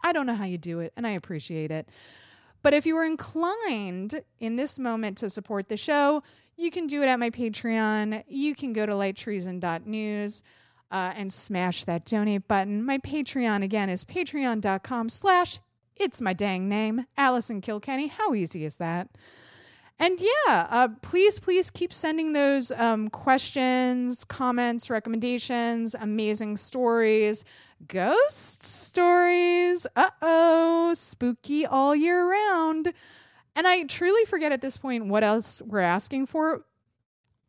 I 0.04 0.14
don't 0.14 0.26
know 0.26 0.36
how 0.36 0.46
you 0.46 0.58
do 0.58 0.80
it 0.80 0.94
and 0.96 1.06
I 1.06 1.12
appreciate 1.12 1.70
it. 1.70 1.90
But 2.62 2.74
if 2.74 2.86
you 2.86 2.96
are 2.96 3.06
inclined 3.06 4.22
in 4.40 4.56
this 4.56 4.80
moment 4.80 5.18
to 5.18 5.30
support 5.30 5.68
the 5.68 5.76
show, 5.76 6.24
you 6.56 6.72
can 6.72 6.88
do 6.88 7.02
it 7.02 7.08
at 7.08 7.20
my 7.20 7.30
Patreon. 7.30 8.24
You 8.28 8.56
can 8.56 8.72
go 8.72 8.86
to 8.86 8.94
lighttreason.news 8.94 10.44
uh, 10.94 11.12
and 11.18 11.34
smash 11.34 11.84
that 11.86 12.06
donate 12.06 12.48
button. 12.48 12.86
My 12.86 13.00
Patreon 13.00 13.64
again 13.64 13.90
is 13.90 14.06
patreon.com 14.06 15.10
slash 15.10 15.60
it's 15.98 16.22
my 16.22 16.34
dang 16.34 16.70
name, 16.70 17.06
Allison 17.18 17.62
Kilkenny. 17.62 18.08
How 18.08 18.34
easy 18.34 18.64
is 18.64 18.78
that? 18.78 19.10
And 20.00 20.20
yeah, 20.20 20.68
uh, 20.70 20.90
please, 21.02 21.40
please 21.40 21.70
keep 21.70 21.94
sending 21.94 22.34
those 22.34 22.72
um, 22.72 23.10
questions, 23.10 24.24
comments, 24.24 24.90
recommendations, 24.90 25.96
amazing 25.96 26.58
stories, 26.58 27.44
ghost 27.88 28.64
stories. 28.64 29.86
Uh 29.96 30.10
oh, 30.22 30.94
spooky 30.96 31.66
all 31.66 31.96
year 31.96 32.30
round. 32.30 32.94
And 33.56 33.68
I 33.68 33.84
truly 33.84 34.26
forget 34.26 34.52
at 34.52 34.62
this 34.62 34.78
point 34.78 35.08
what 35.08 35.24
else 35.24 35.62
we're 35.66 35.80
asking 35.80 36.26
for. 36.26 36.66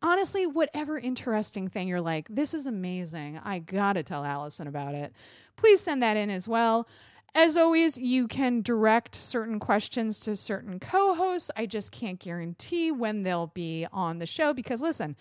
Honestly, 0.01 0.45
whatever 0.45 0.97
interesting 0.97 1.67
thing 1.67 1.87
you're 1.87 2.01
like, 2.01 2.27
this 2.29 2.53
is 2.53 2.65
amazing. 2.65 3.39
I 3.43 3.59
gotta 3.59 4.03
tell 4.03 4.23
Allison 4.23 4.67
about 4.67 4.93
it. 4.93 5.13
Please 5.55 5.81
send 5.81 6.03
that 6.03 6.17
in 6.17 6.29
as 6.29 6.47
well. 6.47 6.87
As 7.33 7.57
always, 7.57 7.97
you 7.97 8.27
can 8.27 8.61
direct 8.61 9.15
certain 9.15 9.59
questions 9.59 10.19
to 10.21 10.35
certain 10.35 10.79
co 10.79 11.13
hosts. 11.13 11.51
I 11.55 11.65
just 11.65 11.91
can't 11.91 12.19
guarantee 12.19 12.91
when 12.91 13.23
they'll 13.23 13.47
be 13.47 13.87
on 13.91 14.19
the 14.19 14.25
show 14.25 14.53
because, 14.53 14.81
listen, 14.81 15.15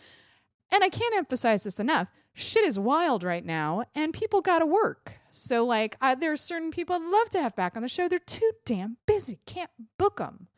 and 0.71 0.85
I 0.85 0.89
can't 0.89 1.17
emphasize 1.17 1.65
this 1.65 1.81
enough 1.81 2.09
shit 2.35 2.65
is 2.65 2.79
wild 2.79 3.23
right 3.23 3.45
now 3.45 3.85
and 3.95 4.13
people 4.13 4.41
gotta 4.41 4.67
work. 4.67 5.13
So, 5.31 5.65
like, 5.65 5.97
uh, 6.01 6.15
there 6.15 6.33
are 6.33 6.37
certain 6.37 6.71
people 6.71 6.95
I'd 6.95 7.03
love 7.03 7.31
to 7.31 7.43
have 7.43 7.57
back 7.57 7.77
on 7.77 7.83
the 7.83 7.89
show. 7.89 8.09
They're 8.09 8.19
too 8.19 8.53
damn 8.65 8.99
busy, 9.07 9.41
can't 9.47 9.71
book 9.97 10.19
them. 10.19 10.49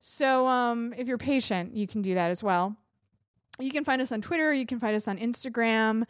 So, 0.00 0.46
um, 0.46 0.92
if 0.96 1.08
you're 1.08 1.18
patient, 1.18 1.74
you 1.74 1.86
can 1.86 2.02
do 2.02 2.14
that 2.14 2.30
as 2.30 2.42
well. 2.42 2.76
You 3.60 3.70
can 3.70 3.84
find 3.84 4.02
us 4.02 4.10
on 4.10 4.20
Twitter, 4.20 4.52
you 4.52 4.66
can 4.66 4.80
find 4.80 4.96
us 4.96 5.06
on 5.06 5.18
Instagram. 5.18 6.02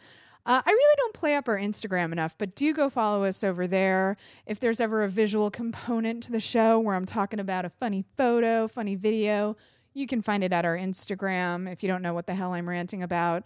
Uh, 0.47 0.61
I 0.63 0.69
really 0.69 0.95
don't 0.97 1.13
play 1.13 1.35
up 1.35 1.47
our 1.47 1.57
Instagram 1.57 2.11
enough, 2.11 2.37
but 2.37 2.55
do 2.55 2.71
go 2.73 2.89
follow 2.89 3.23
us 3.23 3.43
over 3.43 3.65
there. 3.65 4.15
If 4.45 4.59
there's 4.59 4.79
ever 4.79 5.03
a 5.03 5.09
visual 5.09 5.49
component 5.49 6.21
to 6.23 6.31
the 6.31 6.39
show 6.39 6.79
where 6.79 6.95
I'm 6.95 7.07
talking 7.07 7.39
about 7.39 7.65
a 7.65 7.69
funny 7.69 8.05
photo, 8.15 8.67
funny 8.67 8.95
video, 8.95 9.57
you 9.95 10.05
can 10.05 10.21
find 10.21 10.43
it 10.43 10.53
at 10.53 10.65
our 10.65 10.77
Instagram 10.77 11.71
if 11.71 11.81
you 11.81 11.89
don't 11.89 12.03
know 12.03 12.13
what 12.13 12.27
the 12.27 12.35
hell 12.35 12.53
I'm 12.53 12.69
ranting 12.69 13.01
about. 13.01 13.43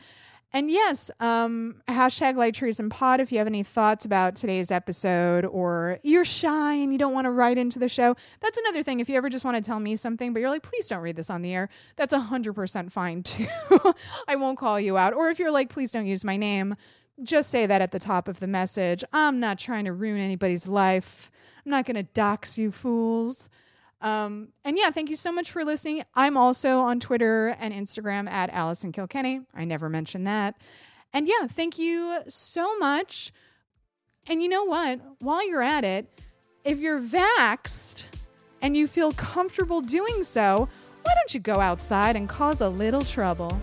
And 0.51 0.71
yes, 0.71 1.11
um, 1.19 1.75
hashtag 1.87 2.35
Light 2.35 2.55
Treason 2.55 2.89
Pod 2.89 3.19
if 3.19 3.31
you 3.31 3.37
have 3.37 3.45
any 3.45 3.61
thoughts 3.61 4.03
about 4.05 4.35
today's 4.35 4.71
episode 4.71 5.45
or 5.45 5.99
you're 6.01 6.25
shy 6.25 6.73
and 6.73 6.91
you 6.91 6.97
don't 6.97 7.13
want 7.13 7.25
to 7.25 7.31
write 7.31 7.59
into 7.59 7.77
the 7.77 7.87
show. 7.87 8.15
That's 8.39 8.57
another 8.57 8.81
thing. 8.81 8.99
If 8.99 9.09
you 9.09 9.15
ever 9.15 9.29
just 9.29 9.45
want 9.45 9.57
to 9.57 9.61
tell 9.61 9.79
me 9.79 9.95
something, 9.95 10.33
but 10.33 10.39
you're 10.39 10.49
like, 10.49 10.63
please 10.63 10.87
don't 10.87 11.01
read 11.01 11.15
this 11.15 11.29
on 11.29 11.43
the 11.43 11.53
air, 11.53 11.69
that's 11.95 12.15
100% 12.15 12.91
fine 12.91 13.21
too. 13.21 13.45
I 14.27 14.37
won't 14.37 14.57
call 14.57 14.79
you 14.79 14.97
out. 14.97 15.13
Or 15.13 15.29
if 15.29 15.37
you're 15.37 15.51
like, 15.51 15.69
please 15.69 15.91
don't 15.91 16.07
use 16.07 16.25
my 16.25 16.35
name, 16.35 16.75
just 17.21 17.51
say 17.51 17.67
that 17.67 17.83
at 17.83 17.91
the 17.91 17.99
top 17.99 18.27
of 18.27 18.39
the 18.39 18.47
message. 18.47 19.03
I'm 19.13 19.39
not 19.39 19.59
trying 19.59 19.85
to 19.85 19.93
ruin 19.93 20.19
anybody's 20.19 20.67
life. 20.67 21.29
I'm 21.63 21.69
not 21.69 21.85
going 21.85 21.95
to 21.95 22.03
dox 22.13 22.57
you 22.57 22.71
fools. 22.71 23.49
Um, 24.01 24.49
and 24.63 24.77
yeah, 24.77 24.91
thank 24.91 25.09
you 25.09 25.15
so 25.15 25.31
much 25.31 25.51
for 25.51 25.65
listening. 25.65 26.03
I'm 26.15 26.37
also 26.37 26.79
on 26.79 26.99
Twitter 26.99 27.55
and 27.59 27.73
Instagram 27.73 28.29
at 28.29 28.49
Allison 28.51 28.91
Kilkenny. 28.91 29.41
I 29.53 29.65
never 29.65 29.89
mentioned 29.89 30.27
that. 30.27 30.55
And 31.13 31.27
yeah, 31.27 31.47
thank 31.47 31.77
you 31.77 32.19
so 32.27 32.77
much. 32.77 33.31
And 34.27 34.41
you 34.41 34.49
know 34.49 34.63
what? 34.63 34.99
While 35.19 35.47
you're 35.47 35.63
at 35.63 35.83
it, 35.83 36.07
if 36.63 36.79
you're 36.79 36.99
vaxxed 36.99 38.03
and 38.61 38.77
you 38.77 38.87
feel 38.87 39.11
comfortable 39.13 39.81
doing 39.81 40.23
so, 40.23 40.69
why 41.03 41.13
don't 41.15 41.33
you 41.33 41.39
go 41.39 41.59
outside 41.59 42.15
and 42.15 42.29
cause 42.29 42.61
a 42.61 42.69
little 42.69 43.01
trouble? 43.01 43.59